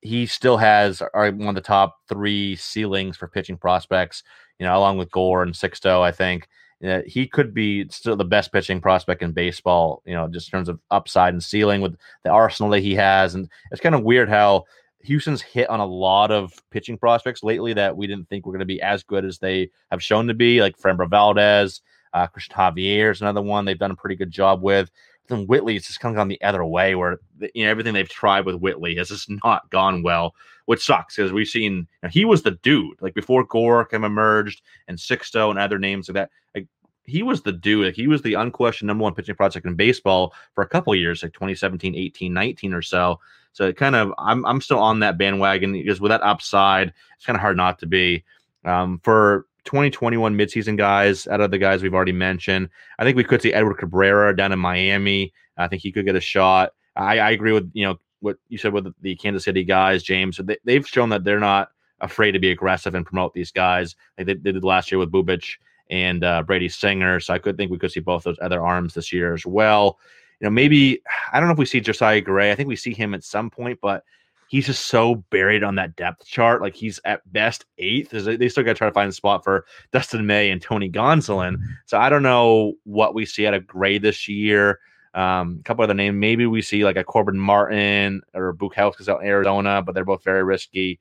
he 0.00 0.26
still 0.26 0.56
has 0.56 1.02
one 1.12 1.48
of 1.48 1.54
the 1.54 1.60
top 1.60 1.96
three 2.08 2.56
ceilings 2.56 3.16
for 3.16 3.28
pitching 3.28 3.58
prospects. 3.58 4.22
You 4.58 4.66
know, 4.66 4.76
along 4.76 4.98
with 4.98 5.10
Gore 5.10 5.42
and 5.42 5.54
Sixto, 5.54 6.02
I 6.02 6.12
think 6.12 6.48
uh, 6.84 7.00
he 7.06 7.26
could 7.26 7.52
be 7.52 7.88
still 7.88 8.16
the 8.16 8.24
best 8.24 8.52
pitching 8.52 8.80
prospect 8.80 9.22
in 9.22 9.32
baseball. 9.32 10.02
You 10.06 10.14
know, 10.14 10.28
just 10.28 10.48
in 10.48 10.58
terms 10.58 10.68
of 10.68 10.80
upside 10.90 11.34
and 11.34 11.42
ceiling 11.42 11.80
with 11.80 11.96
the 12.24 12.30
arsenal 12.30 12.70
that 12.70 12.80
he 12.80 12.94
has, 12.94 13.34
and 13.34 13.48
it's 13.72 13.80
kind 13.80 13.94
of 13.94 14.04
weird 14.04 14.28
how 14.28 14.64
Houston's 15.08 15.40
hit 15.40 15.70
on 15.70 15.80
a 15.80 15.86
lot 15.86 16.30
of 16.30 16.52
pitching 16.70 16.98
prospects 16.98 17.42
lately 17.42 17.72
that 17.72 17.96
we 17.96 18.06
didn't 18.06 18.28
think 18.28 18.44
were 18.44 18.52
going 18.52 18.60
to 18.60 18.66
be 18.66 18.82
as 18.82 19.02
good 19.02 19.24
as 19.24 19.38
they 19.38 19.70
have 19.90 20.02
shown 20.02 20.26
to 20.28 20.34
be, 20.34 20.60
like 20.60 20.76
Framber 20.76 21.08
Valdez, 21.08 21.80
uh, 22.12 22.26
Cristian 22.26 22.52
Javier 22.52 23.10
is 23.10 23.22
another 23.22 23.40
one 23.40 23.64
they've 23.64 23.78
done 23.78 23.90
a 23.90 23.96
pretty 23.96 24.16
good 24.16 24.30
job 24.30 24.62
with. 24.62 24.90
Then 25.28 25.46
Whitley 25.46 25.74
has 25.74 25.86
just 25.86 26.00
kind 26.00 26.14
of 26.14 26.18
gone 26.18 26.28
the 26.28 26.40
other 26.42 26.64
way, 26.64 26.94
where 26.94 27.20
you 27.54 27.64
know 27.64 27.70
everything 27.70 27.94
they've 27.94 28.08
tried 28.08 28.44
with 28.44 28.56
Whitley 28.56 28.96
has 28.96 29.08
just 29.08 29.30
not 29.44 29.68
gone 29.70 30.02
well, 30.02 30.34
which 30.66 30.84
sucks 30.84 31.16
because 31.16 31.32
we've 31.32 31.48
seen 31.48 31.72
you 31.72 31.86
know, 32.02 32.08
he 32.10 32.24
was 32.24 32.42
the 32.42 32.52
dude 32.62 33.00
like 33.00 33.14
before 33.14 33.44
Gore 33.44 33.86
came 33.86 34.04
emerged 34.04 34.62
and 34.88 34.98
Sixto 34.98 35.50
and 35.50 35.58
other 35.58 35.78
names 35.78 36.08
like 36.08 36.14
that. 36.14 36.30
Like 36.54 36.66
he 37.08 37.22
was 37.22 37.42
the 37.42 37.52
dude. 37.52 37.86
Like 37.86 37.94
he 37.94 38.06
was 38.06 38.22
the 38.22 38.34
unquestioned 38.34 38.86
number 38.86 39.02
one 39.02 39.14
pitching 39.14 39.34
prospect 39.34 39.66
in 39.66 39.74
baseball 39.74 40.34
for 40.54 40.62
a 40.62 40.68
couple 40.68 40.94
years, 40.94 41.22
like 41.22 41.32
2017, 41.32 41.94
18, 41.94 42.32
19 42.32 42.74
or 42.74 42.82
so. 42.82 43.18
So 43.52 43.66
it 43.66 43.76
kind 43.76 43.96
of 43.96 44.12
I'm 44.18 44.44
I'm 44.46 44.60
still 44.60 44.78
on 44.78 45.00
that 45.00 45.18
bandwagon 45.18 45.72
because 45.72 46.00
with 46.00 46.10
that 46.10 46.22
upside, 46.22 46.92
it's 47.16 47.26
kind 47.26 47.36
of 47.36 47.40
hard 47.40 47.56
not 47.56 47.78
to 47.80 47.86
be. 47.86 48.24
Um, 48.64 49.00
for 49.02 49.46
2021 49.64 50.36
midseason 50.36 50.76
guys 50.76 51.26
out 51.26 51.40
of 51.40 51.50
the 51.50 51.58
guys 51.58 51.82
we've 51.82 51.94
already 51.94 52.12
mentioned, 52.12 52.68
I 52.98 53.04
think 53.04 53.16
we 53.16 53.24
could 53.24 53.42
see 53.42 53.52
Edward 53.52 53.78
Cabrera 53.78 54.36
down 54.36 54.52
in 54.52 54.58
Miami. 54.58 55.32
I 55.56 55.68
think 55.68 55.82
he 55.82 55.92
could 55.92 56.04
get 56.04 56.16
a 56.16 56.20
shot. 56.20 56.72
I, 56.94 57.18
I 57.18 57.30
agree 57.30 57.52
with 57.52 57.70
you 57.72 57.84
know 57.84 57.98
what 58.20 58.36
you 58.48 58.58
said 58.58 58.72
with 58.72 58.92
the 59.00 59.16
Kansas 59.16 59.44
City 59.44 59.64
guys, 59.64 60.02
James. 60.02 60.40
They, 60.42 60.58
they've 60.64 60.86
shown 60.86 61.08
that 61.10 61.24
they're 61.24 61.40
not 61.40 61.70
afraid 62.00 62.32
to 62.32 62.38
be 62.38 62.50
aggressive 62.50 62.94
and 62.94 63.06
promote 63.06 63.32
these 63.34 63.50
guys. 63.50 63.96
Like 64.16 64.26
they, 64.26 64.34
they 64.34 64.52
did 64.52 64.64
last 64.64 64.92
year 64.92 64.98
with 64.98 65.10
Bubic 65.10 65.56
and 65.90 66.24
uh, 66.24 66.42
Brady 66.42 66.68
Singer. 66.68 67.20
So 67.20 67.34
I 67.34 67.38
could 67.38 67.56
think 67.56 67.70
we 67.70 67.78
could 67.78 67.92
see 67.92 68.00
both 68.00 68.24
those 68.24 68.38
other 68.40 68.64
arms 68.64 68.94
this 68.94 69.12
year 69.12 69.34
as 69.34 69.46
well. 69.46 69.98
You 70.40 70.46
know, 70.46 70.50
maybe 70.50 71.02
I 71.32 71.40
don't 71.40 71.48
know 71.48 71.52
if 71.52 71.58
we 71.58 71.66
see 71.66 71.80
Josiah 71.80 72.20
Gray. 72.20 72.52
I 72.52 72.54
think 72.54 72.68
we 72.68 72.76
see 72.76 72.94
him 72.94 73.14
at 73.14 73.24
some 73.24 73.50
point, 73.50 73.78
but 73.80 74.04
he's 74.48 74.66
just 74.66 74.86
so 74.86 75.16
buried 75.30 75.62
on 75.62 75.76
that 75.76 75.94
depth 75.96 76.26
chart. 76.26 76.60
Like 76.60 76.74
he's 76.74 76.98
at 77.04 77.30
best 77.32 77.66
eighth. 77.78 78.10
They 78.10 78.48
still 78.48 78.64
got 78.64 78.72
to 78.72 78.78
try 78.78 78.88
to 78.88 78.94
find 78.94 79.08
a 79.08 79.12
spot 79.12 79.44
for 79.44 79.66
Dustin 79.92 80.26
May 80.26 80.50
and 80.50 80.60
Tony 80.60 80.90
Gonsolin. 80.90 81.56
So 81.86 81.98
I 81.98 82.08
don't 82.08 82.22
know 82.22 82.74
what 82.84 83.14
we 83.14 83.26
see 83.26 83.46
out 83.46 83.54
of 83.54 83.66
Gray 83.66 83.98
this 83.98 84.28
year. 84.28 84.80
Um, 85.14 85.58
a 85.60 85.62
couple 85.64 85.84
other 85.84 85.94
names. 85.94 86.16
Maybe 86.16 86.46
we 86.46 86.62
see 86.62 86.84
like 86.84 86.96
a 86.96 87.04
Corbin 87.04 87.38
Martin 87.38 88.22
or 88.34 88.54
Bukauskas 88.54 89.08
out 89.08 89.20
in 89.20 89.26
Arizona, 89.26 89.82
but 89.82 89.94
they're 89.94 90.04
both 90.04 90.24
very 90.24 90.42
risky. 90.42 90.98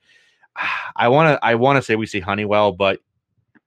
I 0.95 1.07
want 1.07 1.37
to 1.37 1.45
I 1.45 1.55
want 1.55 1.77
to 1.77 1.81
say 1.81 1.95
we 1.95 2.05
see 2.05 2.19
Honeywell, 2.19 2.73
but 2.73 2.99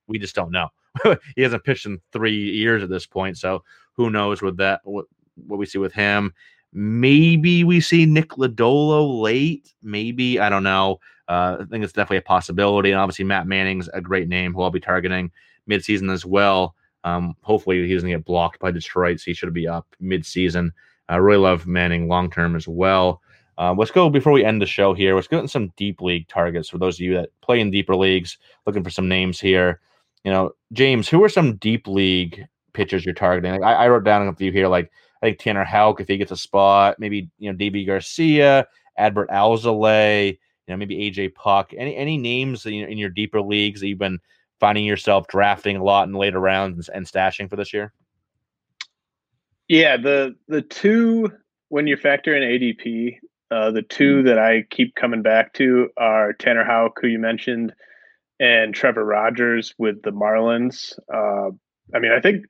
we 0.07 0.19
just 0.19 0.35
don't 0.35 0.51
know. 0.51 0.69
he 1.37 1.43
hasn't 1.43 1.65
pitched 1.65 1.87
in 1.87 2.01
three 2.13 2.51
years 2.53 2.83
at 2.83 2.89
this 2.89 3.07
point, 3.07 3.39
so 3.39 3.63
who 3.95 4.11
knows 4.11 4.43
with 4.43 4.57
that 4.59 4.81
what, 4.85 5.07
what 5.47 5.59
we 5.59 5.67
see 5.67 5.79
with 5.79 5.93
him. 5.93 6.33
Maybe 6.73 7.65
we 7.65 7.81
see 7.81 8.07
Nick 8.07 8.31
Lodolo 8.31 9.21
late. 9.21 9.75
Maybe 9.83 10.39
I 10.39 10.49
don't 10.49 10.63
know. 10.63 11.01
Uh, 11.29 11.59
I 11.61 11.65
think 11.65 11.85
it's 11.85 11.93
definitely 11.93 12.19
a 12.19 12.23
possibility. 12.23 12.91
And 12.91 13.01
obviously, 13.01 13.25
Matt 13.25 13.47
Manning's 13.47 13.89
a 13.93 14.01
great 14.01 14.29
name 14.29 14.53
who 14.53 14.63
I'll 14.63 14.71
be 14.71 14.81
targeting 14.81 15.31
midseason 15.69 16.13
as 16.13 16.25
well. 16.25 16.75
Um, 17.03 17.35
hopefully, 17.43 17.87
he 17.87 17.95
doesn't 17.95 18.09
get 18.09 18.25
blocked 18.25 18.61
by 18.61 18.71
Detroit, 18.71 19.21
so 19.21 19.25
he 19.27 19.35
should 19.35 19.53
be 19.53 19.67
up 19.67 19.87
midseason. 20.03 20.71
I 21.09 21.17
really 21.17 21.39
love 21.39 21.67
Manning 21.67 22.09
long 22.09 22.31
term 22.31 22.55
as 22.55 22.69
well. 22.69 23.21
Uh, 23.59 23.75
let's 23.77 23.91
go 23.91 24.09
before 24.09 24.33
we 24.33 24.45
end 24.45 24.63
the 24.63 24.67
show 24.67 24.95
here. 24.95 25.15
Let's 25.15 25.29
go 25.29 25.39
into 25.39 25.49
some 25.49 25.73
deep 25.77 26.01
league 26.01 26.29
targets 26.29 26.69
for 26.69 26.79
those 26.79 26.97
of 26.97 27.01
you 27.01 27.15
that 27.15 27.31
play 27.43 27.61
in 27.61 27.71
deeper 27.71 27.97
leagues. 27.97 28.39
Looking 28.65 28.85
for 28.85 28.91
some 28.91 29.09
names 29.09 29.41
here 29.41 29.81
you 30.25 30.31
know, 30.31 30.53
James, 30.73 31.09
who 31.09 31.23
are 31.25 31.29
some 31.29 31.57
deep 31.57 31.87
league 31.87 32.45
pitchers 32.73 33.05
you're 33.05 33.15
targeting? 33.15 33.53
Like, 33.53 33.63
I, 33.63 33.85
I, 33.85 33.89
wrote 33.89 34.05
down 34.05 34.27
a 34.29 34.35
few 34.35 34.53
here, 34.53 34.69
like 34.69 34.91
I 35.23 35.27
think 35.27 35.39
Tanner 35.39 35.65
Houck 35.65 36.01
if 36.01 36.09
he 36.09 36.17
gets 36.17 36.31
a 36.31 36.37
spot, 36.37 36.99
maybe 36.99 37.31
you 37.39 37.51
know 37.51 37.57
DB 37.57 37.87
Garcia, 37.87 38.67
Adbert 38.99 39.29
Alzolay, 39.29 40.33
you 40.33 40.39
know 40.69 40.77
maybe 40.77 40.97
AJ 40.97 41.35
Puk. 41.35 41.73
Any 41.77 41.97
any 41.97 42.19
names 42.19 42.67
in, 42.67 42.75
in 42.75 42.99
your 42.99 43.11
deeper 43.11 43.41
leagues 43.41 43.81
that 43.81 43.89
you've 43.89 43.99
been 43.99 44.19
finding 44.59 44.85
yourself 44.85 45.27
drafting 45.27 45.77
a 45.77 45.85
lot 45.85 46.07
in 46.07 46.15
later 46.15 46.39
rounds 46.39 46.89
and, 46.89 46.97
and 46.97 47.07
stashing 47.07 47.49
for 47.49 47.57
this 47.57 47.73
year? 47.73 47.93
Yeah, 49.69 49.97
the 49.97 50.37
the 50.49 50.63
two 50.63 51.33
when 51.69 51.87
you 51.87 51.97
factor 51.97 52.35
in 52.35 52.43
ADP, 52.43 53.19
uh, 53.51 53.71
the 53.71 53.83
two 53.83 54.19
mm-hmm. 54.19 54.27
that 54.27 54.39
I 54.39 54.63
keep 54.71 54.95
coming 54.95 55.23
back 55.23 55.55
to 55.55 55.89
are 55.97 56.33
Tanner 56.33 56.65
Houck, 56.65 56.99
who 57.01 57.09
you 57.09 57.19
mentioned, 57.19 57.73
and 58.41 58.75
Trevor 58.75 59.05
Rogers 59.05 59.75
with 59.79 60.03
the 60.03 60.11
Marlins. 60.11 60.99
Uh, 61.13 61.51
I 61.95 61.99
mean, 61.99 62.11
I 62.11 62.21
think 62.21 62.47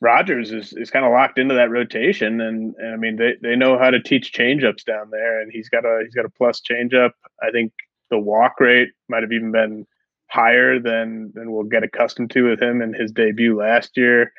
Rogers 0.00 0.52
is, 0.52 0.72
is 0.74 0.90
kind 0.90 1.04
of 1.04 1.12
locked 1.12 1.38
into 1.38 1.54
that 1.54 1.70
rotation, 1.70 2.40
and, 2.40 2.74
and 2.76 2.94
I 2.94 2.96
mean 2.96 3.16
they, 3.16 3.34
they 3.42 3.56
know 3.56 3.78
how 3.78 3.90
to 3.90 4.00
teach 4.00 4.32
changeups 4.32 4.84
down 4.84 5.10
there, 5.10 5.40
and 5.40 5.50
he's 5.50 5.68
got 5.68 5.84
a 5.84 6.02
he's 6.04 6.14
got 6.14 6.26
a 6.26 6.30
plus 6.30 6.60
changeup. 6.60 7.10
I 7.42 7.50
think 7.50 7.72
the 8.10 8.18
walk 8.18 8.60
rate 8.60 8.90
might 9.08 9.22
have 9.22 9.32
even 9.32 9.50
been 9.50 9.86
higher 10.28 10.78
than 10.78 11.32
than 11.34 11.50
we'll 11.50 11.64
get 11.64 11.82
accustomed 11.82 12.30
to 12.32 12.48
with 12.48 12.62
him 12.62 12.82
in 12.82 12.94
his 12.94 13.10
debut 13.10 13.58
last 13.58 13.96
year. 13.96 14.32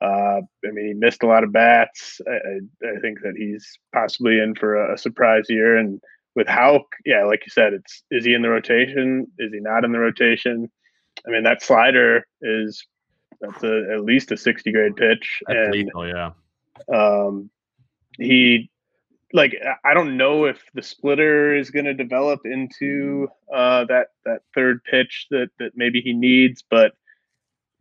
Uh, 0.00 0.40
I 0.64 0.70
mean, 0.72 0.86
he 0.86 0.94
missed 0.94 1.22
a 1.22 1.26
lot 1.26 1.42
of 1.42 1.52
bats. 1.52 2.20
I, 2.26 2.30
I, 2.30 2.90
I 2.96 3.00
think 3.00 3.20
that 3.22 3.34
he's 3.36 3.78
possibly 3.92 4.38
in 4.38 4.54
for 4.54 4.76
a, 4.76 4.94
a 4.94 4.98
surprise 4.98 5.46
year, 5.48 5.76
and 5.76 6.00
with 6.38 6.46
Houck, 6.46 6.86
yeah, 7.04 7.24
like 7.24 7.42
you 7.44 7.50
said, 7.50 7.72
it's 7.72 8.04
is 8.12 8.24
he 8.24 8.32
in 8.32 8.42
the 8.42 8.48
rotation? 8.48 9.26
Is 9.40 9.52
he 9.52 9.58
not 9.58 9.84
in 9.84 9.90
the 9.90 9.98
rotation? 9.98 10.70
I 11.26 11.30
mean, 11.30 11.42
that 11.42 11.62
slider 11.62 12.24
is 12.40 12.86
that's 13.40 13.64
a, 13.64 13.92
at 13.92 14.04
least 14.04 14.30
a 14.30 14.36
60 14.36 14.70
grade 14.70 14.94
pitch. 14.94 15.42
That's 15.48 15.58
and 15.58 15.72
lethal, 15.72 16.08
yeah. 16.08 16.30
um, 16.94 17.50
he 18.18 18.70
like 19.32 19.56
I 19.84 19.94
don't 19.94 20.16
know 20.16 20.44
if 20.44 20.62
the 20.74 20.82
splitter 20.82 21.56
is 21.56 21.72
going 21.72 21.86
to 21.86 21.92
develop 21.94 22.42
into 22.44 23.26
uh, 23.52 23.84
that 23.86 24.10
that 24.24 24.42
third 24.54 24.82
pitch 24.84 25.26
that 25.32 25.48
that 25.58 25.72
maybe 25.74 26.00
he 26.00 26.12
needs, 26.12 26.62
but 26.70 26.92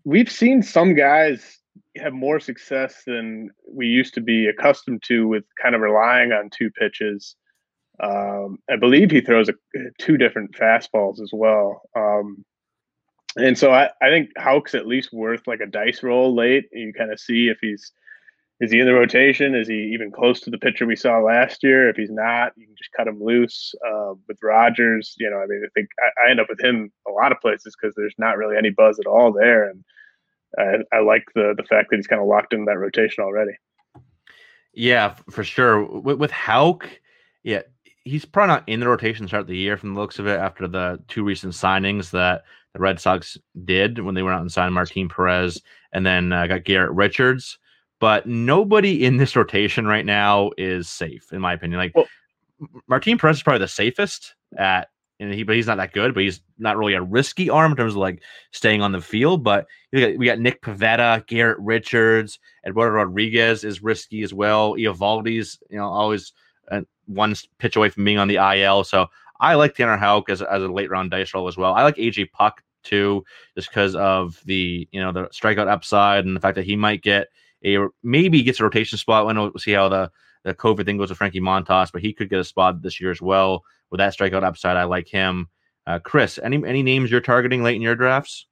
we've 0.03 0.31
seen 0.31 0.63
some 0.63 0.95
guys 0.95 1.59
have 1.97 2.13
more 2.13 2.39
success 2.39 3.03
than 3.05 3.51
we 3.71 3.85
used 3.85 4.15
to 4.15 4.21
be 4.21 4.47
accustomed 4.47 5.03
to 5.03 5.27
with 5.27 5.43
kind 5.61 5.75
of 5.75 5.81
relying 5.81 6.31
on 6.31 6.49
two 6.49 6.71
pitches. 6.71 7.35
Um, 8.01 8.59
I 8.69 8.75
believe 8.75 9.11
he 9.11 9.21
throws 9.21 9.49
a, 9.49 9.53
two 9.97 10.17
different 10.17 10.53
fastballs 10.53 11.19
as 11.19 11.31
well. 11.33 11.81
Um, 11.95 12.45
and 13.35 13.57
so 13.57 13.71
I, 13.71 13.89
I 14.01 14.09
think 14.09 14.31
Houck's 14.37 14.75
at 14.75 14.87
least 14.87 15.13
worth 15.13 15.47
like 15.47 15.59
a 15.59 15.67
dice 15.67 16.03
roll 16.03 16.35
late. 16.35 16.65
You 16.71 16.93
kind 16.93 17.11
of 17.11 17.19
see 17.19 17.47
if 17.47 17.57
he's 17.61 17.91
is 18.59 18.71
he 18.71 18.79
in 18.79 18.87
the 18.87 18.93
rotation? 18.93 19.53
Is 19.53 19.67
he 19.67 19.91
even 19.93 20.11
close 20.11 20.39
to 20.41 20.49
the 20.49 20.57
pitcher 20.57 20.87
we 20.87 20.95
saw 20.95 21.19
last 21.19 21.61
year? 21.61 21.89
If 21.89 21.95
he's 21.95 22.09
not, 22.09 22.53
you 22.57 22.65
can 22.65 22.75
just 22.75 22.91
cut 22.91 23.07
him 23.07 23.23
loose. 23.23 23.75
Uh, 23.87 24.13
with 24.27 24.39
Rogers, 24.41 25.15
you 25.19 25.29
know, 25.29 25.37
I 25.37 25.45
mean, 25.45 25.61
I 25.63 25.69
think 25.75 25.89
I, 25.99 26.25
I 26.25 26.31
end 26.31 26.39
up 26.39 26.47
with 26.49 26.59
him 26.59 26.91
a 27.07 27.11
lot 27.11 27.31
of 27.31 27.39
places 27.39 27.75
because 27.79 27.93
there's 27.95 28.15
not 28.17 28.37
really 28.37 28.57
any 28.57 28.71
buzz 28.71 28.99
at 28.99 29.05
all 29.05 29.31
there, 29.31 29.69
and 29.69 29.83
I, 30.57 30.95
I 30.95 31.01
like 31.01 31.25
the 31.35 31.53
the 31.55 31.63
fact 31.63 31.91
that 31.91 31.97
he's 31.97 32.07
kind 32.07 32.21
of 32.21 32.27
locked 32.27 32.53
in 32.53 32.65
that 32.65 32.79
rotation 32.79 33.23
already. 33.23 33.53
Yeah, 34.73 35.15
for 35.29 35.43
sure. 35.43 35.83
With, 35.83 36.17
with 36.17 36.31
Houck, 36.31 36.89
yeah, 37.43 37.61
he's 38.07 38.25
probably 38.25 38.53
not 38.53 38.67
in 38.67 38.79
the 38.79 38.87
rotation 38.87 39.25
to 39.25 39.29
start 39.29 39.47
the 39.47 39.57
year 39.57 39.77
from 39.77 39.93
the 39.93 39.99
looks 39.99 40.19
of 40.19 40.27
it 40.27 40.39
after 40.39 40.67
the 40.67 40.99
two 41.07 41.23
recent 41.23 41.53
signings 41.53 42.11
that 42.11 42.43
the 42.73 42.79
Red 42.79 42.99
Sox 42.99 43.37
did 43.65 43.99
when 43.99 44.15
they 44.15 44.23
went 44.23 44.35
out 44.35 44.41
and 44.41 44.51
signed 44.51 44.73
Martin 44.73 45.09
Perez 45.09 45.61
and 45.91 46.05
then 46.05 46.31
uh, 46.31 46.47
got 46.47 46.63
Garrett 46.63 46.91
Richards. 46.91 47.57
But 47.99 48.27
nobody 48.27 49.05
in 49.05 49.17
this 49.17 49.35
rotation 49.35 49.87
right 49.87 50.05
now 50.05 50.51
is 50.57 50.87
safe, 50.87 51.31
in 51.31 51.41
my 51.41 51.53
opinion. 51.53 51.79
Like 51.79 51.95
well, 51.95 52.05
Martin 52.87 53.17
Perez 53.17 53.37
is 53.37 53.43
probably 53.43 53.59
the 53.59 53.67
safest 53.67 54.35
at 54.57 54.89
and 55.19 55.33
he 55.33 55.43
but 55.43 55.55
he's 55.55 55.67
not 55.67 55.77
that 55.77 55.93
good, 55.93 56.13
but 56.13 56.23
he's 56.23 56.41
not 56.59 56.77
really 56.77 56.93
a 56.93 57.01
risky 57.01 57.49
arm 57.49 57.71
in 57.71 57.77
terms 57.77 57.93
of 57.93 57.97
like 57.97 58.21
staying 58.51 58.81
on 58.81 58.91
the 58.91 59.01
field. 59.01 59.43
But 59.43 59.65
we 59.91 60.01
got, 60.01 60.17
we 60.17 60.25
got 60.25 60.39
Nick 60.39 60.61
Pivetta, 60.61 61.25
Garrett 61.25 61.57
Richards, 61.59 62.39
Eduardo 62.65 62.95
Rodriguez 62.95 63.63
is 63.63 63.81
risky 63.81 64.21
as 64.21 64.33
well. 64.33 64.75
Eovaldi's, 64.75 65.59
you 65.69 65.77
know, 65.77 65.85
always 65.85 66.33
one 67.07 67.35
pitch 67.57 67.75
away 67.75 67.89
from 67.89 68.03
being 68.05 68.17
on 68.17 68.27
the 68.27 68.35
IL. 68.35 68.83
So 68.83 69.07
I 69.39 69.55
like 69.55 69.75
Tanner 69.75 69.97
Houck 69.97 70.29
as, 70.29 70.41
as 70.41 70.61
a 70.61 70.67
late 70.67 70.89
round 70.89 71.11
dice 71.11 71.33
roll 71.33 71.47
as 71.47 71.57
well. 71.57 71.73
I 71.73 71.83
like 71.83 71.95
AJ 71.95 72.31
Puk 72.31 72.61
too, 72.83 73.23
just 73.55 73.69
because 73.69 73.95
of 73.95 74.41
the 74.45 74.87
you 74.91 74.99
know 74.99 75.11
the 75.11 75.25
strikeout 75.27 75.67
upside 75.67 76.25
and 76.25 76.35
the 76.35 76.39
fact 76.39 76.55
that 76.55 76.65
he 76.65 76.75
might 76.75 77.01
get 77.01 77.27
a 77.65 77.77
maybe 78.03 78.43
gets 78.43 78.59
a 78.59 78.63
rotation 78.63 78.97
spot. 78.97 79.25
When 79.25 79.37
We'll 79.37 79.53
see 79.57 79.71
how 79.71 79.89
the 79.89 80.11
the 80.43 80.53
COVID 80.53 80.85
thing 80.85 80.97
goes 80.97 81.09
with 81.09 81.17
Frankie 81.17 81.41
Montas, 81.41 81.91
but 81.91 82.01
he 82.01 82.13
could 82.13 82.29
get 82.29 82.39
a 82.39 82.43
spot 82.43 82.81
this 82.81 82.99
year 83.01 83.11
as 83.11 83.21
well 83.21 83.63
with 83.91 83.99
that 83.99 84.17
strikeout 84.17 84.43
upside. 84.43 84.77
I 84.77 84.83
like 84.83 85.07
him. 85.07 85.49
Uh, 85.85 85.99
Chris, 85.99 86.39
any 86.41 86.63
any 86.65 86.83
names 86.83 87.11
you're 87.11 87.21
targeting 87.21 87.63
late 87.63 87.75
in 87.75 87.81
your 87.81 87.95
drafts? 87.95 88.46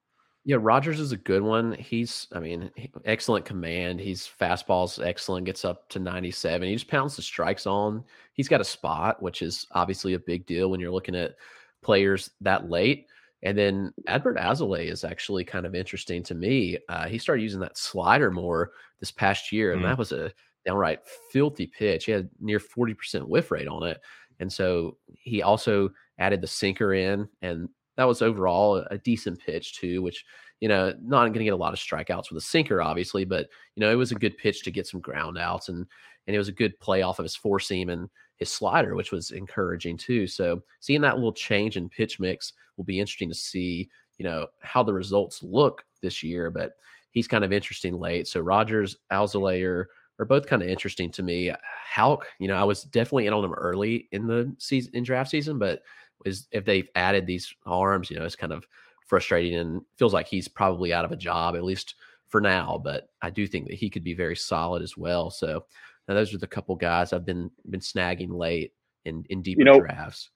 Yeah, 0.48 0.58
Rogers 0.60 1.00
is 1.00 1.12
a 1.12 1.18
good 1.18 1.41
one. 1.41 1.74
He's, 1.74 2.28
I 2.32 2.39
mean, 2.39 2.70
excellent 3.04 3.46
command. 3.46 4.00
He's 4.00 4.30
fastballs 4.39 5.04
excellent, 5.04 5.48
gets 5.48 5.66
up 5.66 5.89
to 5.89 6.00
97. 6.00 6.68
He 6.68 6.76
just 6.76 6.88
pounds 6.88 7.16
the 7.16 7.24
strikes 7.24 7.66
on. 7.66 8.04
He's 8.34 8.48
got 8.48 8.62
a 8.62 8.66
spot, 8.66 9.24
which 9.24 9.41
is 9.41 9.66
obviously 9.72 10.14
a 10.14 10.20
big 10.20 10.46
deal 10.46 10.70
when 10.70 10.80
you're 10.80 10.91
looking 10.91 11.16
at 11.16 11.36
players 11.82 12.30
that 12.41 12.70
late. 12.70 13.08
And 13.41 13.58
then 13.58 13.91
Adbert 14.08 14.38
Alzolay 14.38 14.91
is 14.91 15.04
actually 15.04 15.43
kind 15.43 15.66
of 15.66 15.74
interesting 15.74 16.22
to 16.24 16.36
me. 16.36 16.78
Uh, 16.89 17.08
he 17.08 17.18
started 17.18 17.41
using 17.41 17.60
that 17.62 17.78
slider 17.78 18.30
more 18.30 18.72
this 19.00 19.12
past 19.12 19.52
year, 19.52 19.72
and 19.72 19.82
mm-hmm. 19.82 19.89
that 19.89 19.98
was 19.98 20.12
a 20.12 20.32
downright 20.64 21.00
filthy 21.32 21.66
pitch. 21.66 22.06
He 22.06 22.12
had 22.12 22.30
near 22.39 22.60
40% 22.60 23.28
whiff 23.28 23.50
rate 23.50 23.68
on 23.68 23.84
it. 23.84 24.00
And 24.39 24.52
so 24.52 24.98
he 25.14 25.41
also 25.41 25.89
added 26.20 26.41
the 26.41 26.48
sinker 26.48 26.93
in, 26.93 27.28
and 27.41 27.70
that 27.98 28.06
was 28.06 28.22
overall 28.22 28.86
a 28.91 28.98
decent 28.98 29.39
pitch 29.39 29.76
too, 29.76 30.02
which 30.02 30.26
you 30.60 30.68
know 30.68 30.93
not 31.02 31.22
going 31.28 31.34
to 31.34 31.43
get 31.43 31.54
a 31.54 31.56
lot 31.56 31.74
of 31.74 31.80
strikeouts 31.80 32.30
with 32.30 32.38
a 32.38 32.46
sinker, 32.46 32.82
obviously, 32.82 33.26
but 33.26 33.48
you 33.76 33.82
know 33.82 33.91
it 33.91 33.96
was 33.96 34.12
a 34.12 34.16
good 34.16 34.38
pitch 34.38 34.64
to 34.64 34.72
get 34.72 34.88
some 34.88 35.00
ground 35.00 35.38
outs, 35.38 35.70
and 35.70 35.86
and 36.28 36.36
it 36.36 36.39
was 36.39 36.48
a 36.48 36.54
good 36.54 36.80
play 36.80 37.02
off 37.02 37.20
of 37.20 37.24
his 37.24 37.36
four 37.36 37.60
seam 37.60 37.89
and 37.89 38.10
his 38.38 38.52
slider, 38.52 38.96
which 38.96 39.12
was 39.12 39.32
encouraging 39.32 39.98
too. 39.98 40.28
So 40.28 40.62
seeing 40.80 41.02
that 41.02 41.16
little 41.16 41.34
change 41.34 41.78
in 41.78 41.89
pitch 41.89 42.20
mix 42.20 42.54
will 42.78 42.84
be 42.84 43.00
interesting 43.00 43.30
to 43.30 43.36
see, 43.36 43.89
you 44.18 44.26
know, 44.26 44.48
how 44.62 44.84
the 44.84 44.93
results 44.93 45.41
look 45.41 45.84
this 46.02 46.22
year. 46.24 46.52
But 46.52 46.74
he's 47.12 47.28
kind 47.28 47.43
of 47.43 47.54
interesting 47.54 47.98
late. 47.98 48.28
So 48.28 48.41
Rogers, 48.41 48.98
Alzolay 49.12 49.64
are 49.64 50.26
both 50.26 50.48
kind 50.48 50.62
of 50.62 50.68
interesting 50.68 51.12
to 51.12 51.24
me. 51.24 51.52
Houck, 51.96 52.26
you 52.39 52.48
know, 52.48 52.56
I 52.56 52.64
was 52.64 52.84
definitely 52.84 53.28
in 53.28 53.34
on 53.34 53.43
him 53.43 53.54
early 53.54 54.08
in 54.12 54.28
the 54.28 54.54
season 54.58 54.91
in 54.96 55.04
draft 55.04 55.30
season, 55.30 55.58
but 55.58 55.82
is 56.24 56.47
if 56.51 56.66
they've 56.66 56.89
added 56.95 57.26
these 57.26 57.53
arms, 57.66 58.09
you 58.09 58.18
know, 58.18 58.26
it's 58.26 58.36
kind 58.36 58.53
of 58.53 58.66
frustrating 59.05 59.59
and 59.59 59.82
feels 59.97 60.13
like 60.13 60.28
he's 60.28 60.47
probably 60.47 60.93
out 60.93 61.05
of 61.05 61.11
a 61.11 61.18
job 61.18 61.55
at 61.55 61.63
least 61.63 61.95
for 62.28 62.41
now. 62.41 62.80
But 62.84 63.09
I 63.22 63.30
do 63.30 63.47
think 63.47 63.68
that 63.68 63.76
he 63.76 63.89
could 63.89 64.03
be 64.03 64.13
very 64.13 64.36
solid 64.36 64.82
as 64.82 64.97
well. 64.97 65.30
So 65.30 65.66
now 66.07 66.13
those 66.13 66.34
are 66.34 66.38
the 66.39 66.47
couple 66.47 66.76
guys 66.76 67.13
I've 67.13 67.26
been 67.26 67.51
been 67.70 67.80
snagging 67.80 68.36
late 68.36 68.74
in 69.05 69.26
in 69.30 69.41
deeper 69.41 69.59
you 69.59 69.66
know, 69.66 69.80
drafts. 69.80 70.30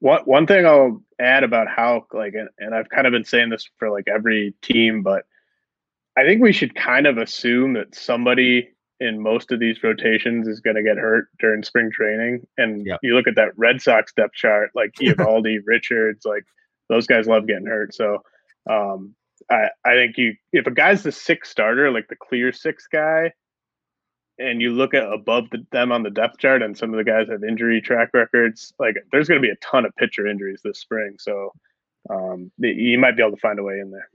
One 0.00 0.22
one 0.24 0.46
thing 0.46 0.66
I'll 0.66 1.02
add 1.20 1.44
about 1.44 1.68
Houck, 1.68 2.12
like, 2.14 2.34
and, 2.34 2.48
and 2.58 2.74
I've 2.74 2.88
kind 2.88 3.06
of 3.06 3.12
been 3.12 3.24
saying 3.24 3.50
this 3.50 3.68
for 3.78 3.90
like 3.90 4.08
every 4.08 4.54
team, 4.62 5.02
but 5.02 5.24
I 6.16 6.22
think 6.22 6.42
we 6.42 6.52
should 6.52 6.74
kind 6.74 7.06
of 7.06 7.18
assume 7.18 7.72
that 7.74 7.94
somebody 7.94 8.73
in 9.04 9.22
most 9.22 9.52
of 9.52 9.60
these 9.60 9.82
rotations 9.82 10.48
is 10.48 10.60
going 10.60 10.76
to 10.76 10.82
get 10.82 10.96
hurt 10.96 11.28
during 11.38 11.62
spring 11.62 11.90
training. 11.92 12.46
And 12.56 12.86
yep. 12.86 13.00
you 13.02 13.14
look 13.14 13.28
at 13.28 13.36
that 13.36 13.56
Red 13.56 13.82
Sox 13.82 14.12
depth 14.14 14.34
chart, 14.34 14.70
like 14.74 14.92
Eovaldi, 15.00 15.58
Richards, 15.64 16.24
like 16.24 16.44
those 16.88 17.06
guys 17.06 17.26
love 17.26 17.46
getting 17.46 17.66
hurt. 17.66 17.94
So 17.94 18.22
um, 18.68 19.14
I, 19.50 19.68
I 19.84 19.94
think 19.94 20.16
you 20.16 20.34
if 20.52 20.66
a 20.66 20.70
guy's 20.70 21.02
the 21.02 21.12
sixth 21.12 21.50
starter, 21.50 21.90
like 21.90 22.08
the 22.08 22.16
clear 22.16 22.52
six 22.52 22.86
guy, 22.90 23.32
and 24.38 24.60
you 24.60 24.70
look 24.70 24.94
at 24.94 25.12
above 25.12 25.44
the, 25.50 25.64
them 25.70 25.92
on 25.92 26.02
the 26.02 26.10
depth 26.10 26.38
chart, 26.38 26.62
and 26.62 26.76
some 26.76 26.90
of 26.92 26.96
the 26.96 27.04
guys 27.04 27.28
have 27.28 27.44
injury 27.44 27.80
track 27.80 28.08
records, 28.14 28.72
like 28.78 28.96
there's 29.12 29.28
going 29.28 29.40
to 29.40 29.46
be 29.46 29.52
a 29.52 29.56
ton 29.56 29.84
of 29.84 29.94
pitcher 29.96 30.26
injuries 30.26 30.60
this 30.64 30.80
spring. 30.80 31.16
So 31.18 31.52
um, 32.10 32.50
you 32.58 32.98
might 32.98 33.16
be 33.16 33.22
able 33.22 33.36
to 33.36 33.40
find 33.40 33.58
a 33.58 33.62
way 33.62 33.78
in 33.80 33.90
there. 33.90 34.08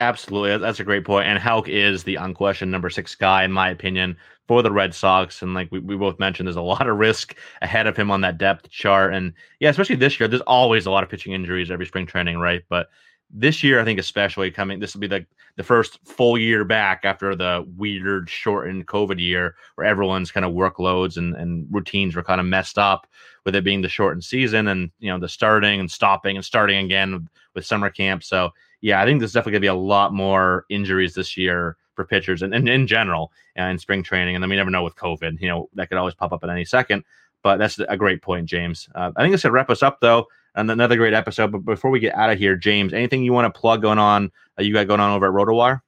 Absolutely, 0.00 0.56
that's 0.58 0.78
a 0.78 0.84
great 0.84 1.04
point. 1.04 1.26
And 1.26 1.38
Houck 1.40 1.68
is 1.68 2.04
the 2.04 2.14
unquestioned 2.16 2.70
number 2.70 2.88
six 2.88 3.16
guy, 3.16 3.42
in 3.42 3.50
my 3.50 3.68
opinion, 3.68 4.16
for 4.46 4.62
the 4.62 4.70
Red 4.70 4.94
Sox. 4.94 5.42
And 5.42 5.54
like 5.54 5.72
we, 5.72 5.80
we 5.80 5.96
both 5.96 6.20
mentioned, 6.20 6.46
there's 6.46 6.54
a 6.56 6.62
lot 6.62 6.86
of 6.88 6.96
risk 6.96 7.34
ahead 7.62 7.88
of 7.88 7.96
him 7.96 8.10
on 8.10 8.20
that 8.20 8.38
depth 8.38 8.70
chart. 8.70 9.12
And 9.12 9.32
yeah, 9.58 9.70
especially 9.70 9.96
this 9.96 10.20
year, 10.20 10.28
there's 10.28 10.40
always 10.42 10.86
a 10.86 10.92
lot 10.92 11.02
of 11.02 11.10
pitching 11.10 11.32
injuries 11.32 11.70
every 11.70 11.86
spring 11.86 12.06
training, 12.06 12.38
right? 12.38 12.62
But 12.68 12.88
this 13.30 13.64
year, 13.64 13.80
I 13.80 13.84
think 13.84 13.98
especially 13.98 14.52
coming, 14.52 14.78
this 14.78 14.94
will 14.94 15.00
be 15.00 15.08
the 15.08 15.26
the 15.56 15.64
first 15.64 15.98
full 16.06 16.38
year 16.38 16.64
back 16.64 17.00
after 17.02 17.34
the 17.34 17.66
weird 17.76 18.30
shortened 18.30 18.86
COVID 18.86 19.18
year 19.18 19.56
where 19.74 19.88
everyone's 19.88 20.30
kind 20.30 20.46
of 20.46 20.52
workloads 20.52 21.16
and, 21.16 21.34
and 21.34 21.66
routines 21.72 22.14
were 22.14 22.22
kind 22.22 22.40
of 22.40 22.46
messed 22.46 22.78
up 22.78 23.08
with 23.44 23.56
it 23.56 23.64
being 23.64 23.82
the 23.82 23.88
shortened 23.88 24.22
season 24.22 24.68
and 24.68 24.92
you 25.00 25.10
know 25.10 25.18
the 25.18 25.28
starting 25.28 25.80
and 25.80 25.90
stopping 25.90 26.36
and 26.36 26.44
starting 26.44 26.84
again 26.84 27.28
with 27.56 27.66
summer 27.66 27.90
camp. 27.90 28.22
So 28.22 28.50
yeah, 28.80 29.00
I 29.00 29.04
think 29.04 29.20
there's 29.20 29.32
definitely 29.32 29.52
going 29.52 29.62
to 29.62 29.64
be 29.64 29.66
a 29.68 29.74
lot 29.74 30.12
more 30.12 30.64
injuries 30.68 31.14
this 31.14 31.36
year 31.36 31.76
for 31.94 32.04
pitchers 32.04 32.42
and, 32.42 32.54
and 32.54 32.68
in 32.68 32.86
general 32.86 33.32
and 33.56 33.72
in 33.72 33.78
spring 33.78 34.02
training. 34.02 34.36
And 34.36 34.42
then 34.42 34.48
we 34.48 34.56
never 34.56 34.70
know 34.70 34.84
with 34.84 34.94
COVID, 34.96 35.40
you 35.40 35.48
know, 35.48 35.68
that 35.74 35.88
could 35.88 35.98
always 35.98 36.14
pop 36.14 36.32
up 36.32 36.44
at 36.44 36.50
any 36.50 36.64
second. 36.64 37.04
But 37.42 37.58
that's 37.58 37.78
a 37.78 37.96
great 37.96 38.22
point, 38.22 38.46
James. 38.46 38.88
Uh, 38.94 39.12
I 39.16 39.22
think 39.22 39.32
this 39.32 39.42
should 39.42 39.52
wrap 39.52 39.70
us 39.70 39.82
up, 39.82 40.00
though, 40.00 40.26
and 40.54 40.70
another 40.70 40.96
great 40.96 41.14
episode. 41.14 41.52
But 41.52 41.64
before 41.64 41.90
we 41.90 42.00
get 42.00 42.14
out 42.14 42.30
of 42.30 42.38
here, 42.38 42.56
James, 42.56 42.92
anything 42.92 43.22
you 43.22 43.32
want 43.32 43.52
to 43.52 43.60
plug 43.60 43.82
going 43.82 43.98
on? 43.98 44.30
Uh, 44.58 44.62
you 44.62 44.72
got 44.72 44.88
going 44.88 45.00
on 45.00 45.12
over 45.12 45.26
at 45.26 45.32
RotoWire? 45.32 45.80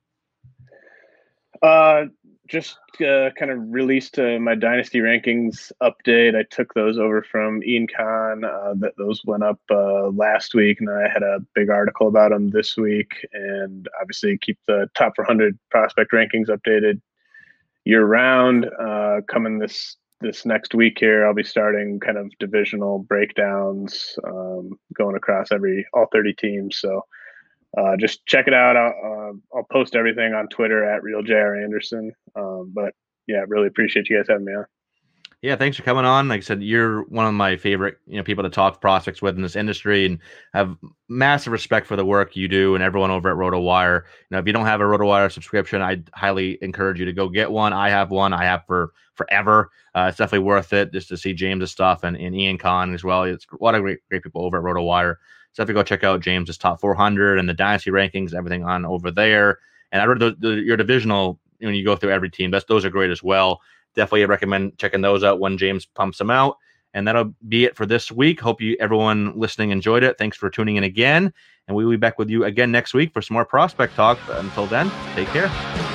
Uh, 1.63 2.05
just 2.51 2.79
uh, 3.01 3.31
kind 3.39 3.53
of 3.53 3.59
released 3.69 4.19
uh, 4.19 4.39
my 4.41 4.57
dynasty 4.57 4.99
rankings 4.99 5.71
update. 5.81 6.35
I 6.35 6.43
took 6.51 6.75
those 6.75 6.99
over 6.99 7.23
from 7.23 7.63
Ian 7.63 7.87
Kahn. 7.87 8.45
Uh, 8.45 8.75
that 8.79 8.95
those 8.99 9.25
went 9.25 9.45
up 9.45 9.61
uh, 9.71 10.09
last 10.09 10.55
week, 10.55 10.81
and 10.81 10.91
I 10.91 11.09
had 11.09 11.23
a 11.23 11.39
big 11.55 11.71
article 11.71 12.09
about 12.09 12.33
them 12.33 12.51
this 12.51 12.77
week. 12.77 13.25
And 13.33 13.89
obviously, 14.01 14.37
keep 14.37 14.59
the 14.67 14.89
top 14.97 15.15
400 15.15 15.57
prospect 15.71 16.11
rankings 16.13 16.49
updated 16.49 17.01
year 17.85 18.05
round. 18.05 18.67
Uh, 18.81 19.21
coming 19.29 19.61
this 19.61 19.97
this 20.21 20.45
next 20.45 20.75
week 20.75 20.99
here, 20.99 21.25
I'll 21.25 21.33
be 21.33 21.45
starting 21.45 22.01
kind 22.01 22.19
of 22.19 22.31
divisional 22.41 22.99
breakdowns, 22.99 24.19
um, 24.25 24.79
going 24.93 25.17
across 25.17 25.53
every 25.53 25.87
all 25.95 26.09
30 26.13 26.35
teams. 26.35 26.79
So 26.79 27.05
uh, 27.79 27.97
just 27.99 28.25
check 28.27 28.47
it 28.47 28.55
out. 28.55 28.77
I'll, 28.77 29.31
uh, 29.33 29.57
I'll 29.57 29.67
post 29.71 29.95
everything 29.95 30.35
on 30.35 30.49
Twitter 30.49 30.85
at 30.85 31.03
real 31.03 31.21
Anderson. 31.21 32.13
Um, 32.35 32.73
but 32.75 32.95
yeah, 33.27 33.45
really 33.47 33.69
appreciate 33.69 34.09
you 34.09 34.17
guys 34.17 34.27
having 34.29 34.45
me 34.45 34.55
on. 34.55 34.67
Yeah, 35.43 35.57
thanks 35.57 35.79
for 35.79 35.85
coming 35.85 36.05
on. 36.05 36.29
Like 36.29 36.39
I 36.39 36.43
said, 36.43 36.63
you're 36.63 37.05
one 37.05 37.25
of 37.25 37.33
my 37.33 37.57
favorite, 37.57 37.97
you 38.07 38.19
know, 38.19 38.23
people 38.23 38.45
to 38.45 38.51
talk 38.51 38.79
prospects 38.79 39.23
with 39.23 39.37
in 39.37 39.43
this 39.43 39.57
industry, 39.57 40.05
and 40.05 40.19
have 40.53 40.77
massive 41.09 41.51
respect 41.51 41.87
for 41.87 41.97
the 41.97 42.05
work 42.05 42.37
you 42.37 42.47
do 42.47 42.75
and 42.75 42.85
everyone 42.85 43.11
over 43.11 43.31
at 43.31 43.37
RotoWire. 43.39 44.03
You 44.03 44.27
know, 44.33 44.39
if 44.39 44.47
you 44.47 44.53
don't 44.53 44.67
have 44.67 44.83
a 44.83 44.85
RotoWire 44.85 45.33
subscription, 45.33 45.81
I 45.81 46.03
highly 46.13 46.59
encourage 46.61 46.99
you 46.99 47.07
to 47.07 47.15
go 47.15 47.31
get 47.31 47.51
one. 47.51 47.73
I 47.73 47.89
have 47.89 48.11
one. 48.11 48.35
I 48.35 48.45
have 48.45 48.67
for 48.67 48.93
forever. 49.15 49.71
Uh, 49.95 50.07
it's 50.09 50.19
definitely 50.19 50.45
worth 50.45 50.75
it 50.75 50.93
just 50.93 51.09
to 51.09 51.17
see 51.17 51.33
James's 51.33 51.71
stuff 51.71 52.05
and, 52.05 52.19
and 52.19 52.37
Ian 52.37 52.59
Kahn 52.59 52.93
as 52.93 53.03
well. 53.03 53.23
It's 53.23 53.47
a 53.51 53.65
lot 53.65 53.75
of 53.75 53.81
great, 53.81 54.01
great 54.11 54.23
people 54.23 54.45
over 54.45 54.59
at 54.59 54.63
RotoWire. 54.63 55.17
So 55.53 55.63
definitely 55.63 55.81
go 55.81 55.85
check 55.85 56.05
out 56.05 56.21
James's 56.21 56.59
top 56.59 56.81
400 56.81 57.39
and 57.39 57.49
the 57.49 57.55
dynasty 57.55 57.91
rankings, 57.91 58.35
everything 58.35 58.65
on 58.65 58.85
over 58.85 59.11
there. 59.11 59.59
And 59.93 60.01
I 60.01 60.05
read 60.05 60.21
the, 60.21 60.37
the, 60.39 60.55
your 60.55 60.77
divisional 60.77 61.39
when 61.59 61.75
you 61.75 61.85
go 61.85 61.97
through 61.97 62.13
every 62.13 62.31
team. 62.31 62.51
That's 62.51 62.65
those 62.67 62.85
are 62.85 62.91
great 62.91 63.11
as 63.11 63.23
well. 63.23 63.61
Definitely 63.95 64.27
recommend 64.27 64.79
checking 64.79 65.01
those 65.01 65.25
out 65.25 65.41
when 65.41 65.59
James 65.59 65.87
pumps 65.87 66.19
them 66.19 66.31
out. 66.31 66.57
And 66.95 67.07
that'll 67.07 67.35
be 67.49 67.65
it 67.65 67.77
for 67.77 67.87
this 67.87 68.11
week. 68.11 68.41
Hope 68.41 68.61
you 68.61 68.77
everyone 68.81 69.39
listening 69.39 69.71
enjoyed 69.71 70.03
it. 70.03 70.19
Thanks 70.19 70.37
for 70.37 70.51
tuning 70.51 70.77
in 70.77 70.85
again. 70.85 71.33
And 71.69 71.77
we 71.77 71.85
will 71.85 71.93
be 71.93 71.97
back 71.97 72.19
with 72.19 72.31
you 72.31 72.45
again 72.45 72.73
next 72.73 72.95
week 72.95 73.13
for 73.13 73.23
some 73.23 73.35
more 73.35 73.45
prospect 73.45 73.95
talk. 73.95 74.19
But 74.27 74.41
until 74.41 74.67
then, 74.67 74.91
take 75.15 75.29
care. 75.29 75.90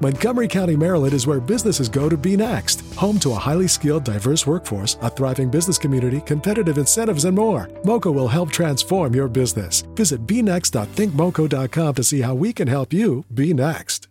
Montgomery 0.00 0.46
County, 0.46 0.76
Maryland 0.76 1.12
is 1.12 1.26
where 1.26 1.40
businesses 1.40 1.88
go 1.88 2.08
to 2.08 2.16
be 2.16 2.36
next. 2.36 2.82
Home 2.94 3.18
to 3.18 3.32
a 3.32 3.34
highly 3.38 3.66
skilled, 3.66 4.04
diverse 4.04 4.46
workforce, 4.46 4.96
a 5.02 5.10
thriving 5.10 5.50
business 5.50 5.76
community, 5.76 6.20
competitive 6.20 6.78
incentives, 6.78 7.24
and 7.24 7.34
more. 7.34 7.68
Moco 7.82 8.12
will 8.12 8.28
help 8.28 8.52
transform 8.52 9.14
your 9.14 9.26
business. 9.26 9.82
Visit 9.94 10.24
bnext.thinkmoco.com 10.26 11.94
to 11.94 12.04
see 12.04 12.20
how 12.20 12.34
we 12.34 12.52
can 12.52 12.68
help 12.68 12.92
you 12.92 13.24
be 13.34 13.52
next. 13.52 14.08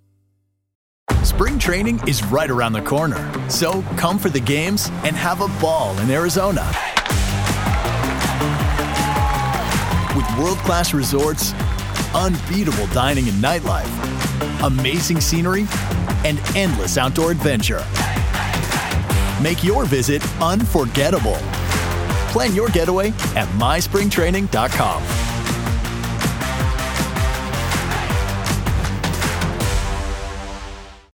Spring 1.23 1.57
training 1.57 2.05
is 2.07 2.25
right 2.25 2.49
around 2.49 2.73
the 2.73 2.81
corner. 2.81 3.49
So 3.49 3.81
come 3.95 4.19
for 4.19 4.29
the 4.29 4.39
games 4.39 4.89
and 5.03 5.15
have 5.15 5.39
a 5.41 5.47
ball 5.61 5.97
in 5.99 6.09
Arizona. 6.09 6.65
With 10.15 10.37
world 10.37 10.57
class 10.59 10.93
resorts, 10.93 11.53
unbeatable 12.17 12.87
dining 12.87 13.29
and 13.29 13.41
nightlife, 13.41 13.87
amazing 14.65 15.21
scenery, 15.21 15.67
and 16.25 16.39
endless 16.55 16.97
outdoor 16.97 17.31
adventure. 17.31 17.85
Make 19.41 19.63
your 19.63 19.85
visit 19.85 20.23
unforgettable. 20.41 21.37
Plan 22.31 22.55
your 22.55 22.69
getaway 22.69 23.09
at 23.35 23.47
myspringtraining.com. 23.59 25.36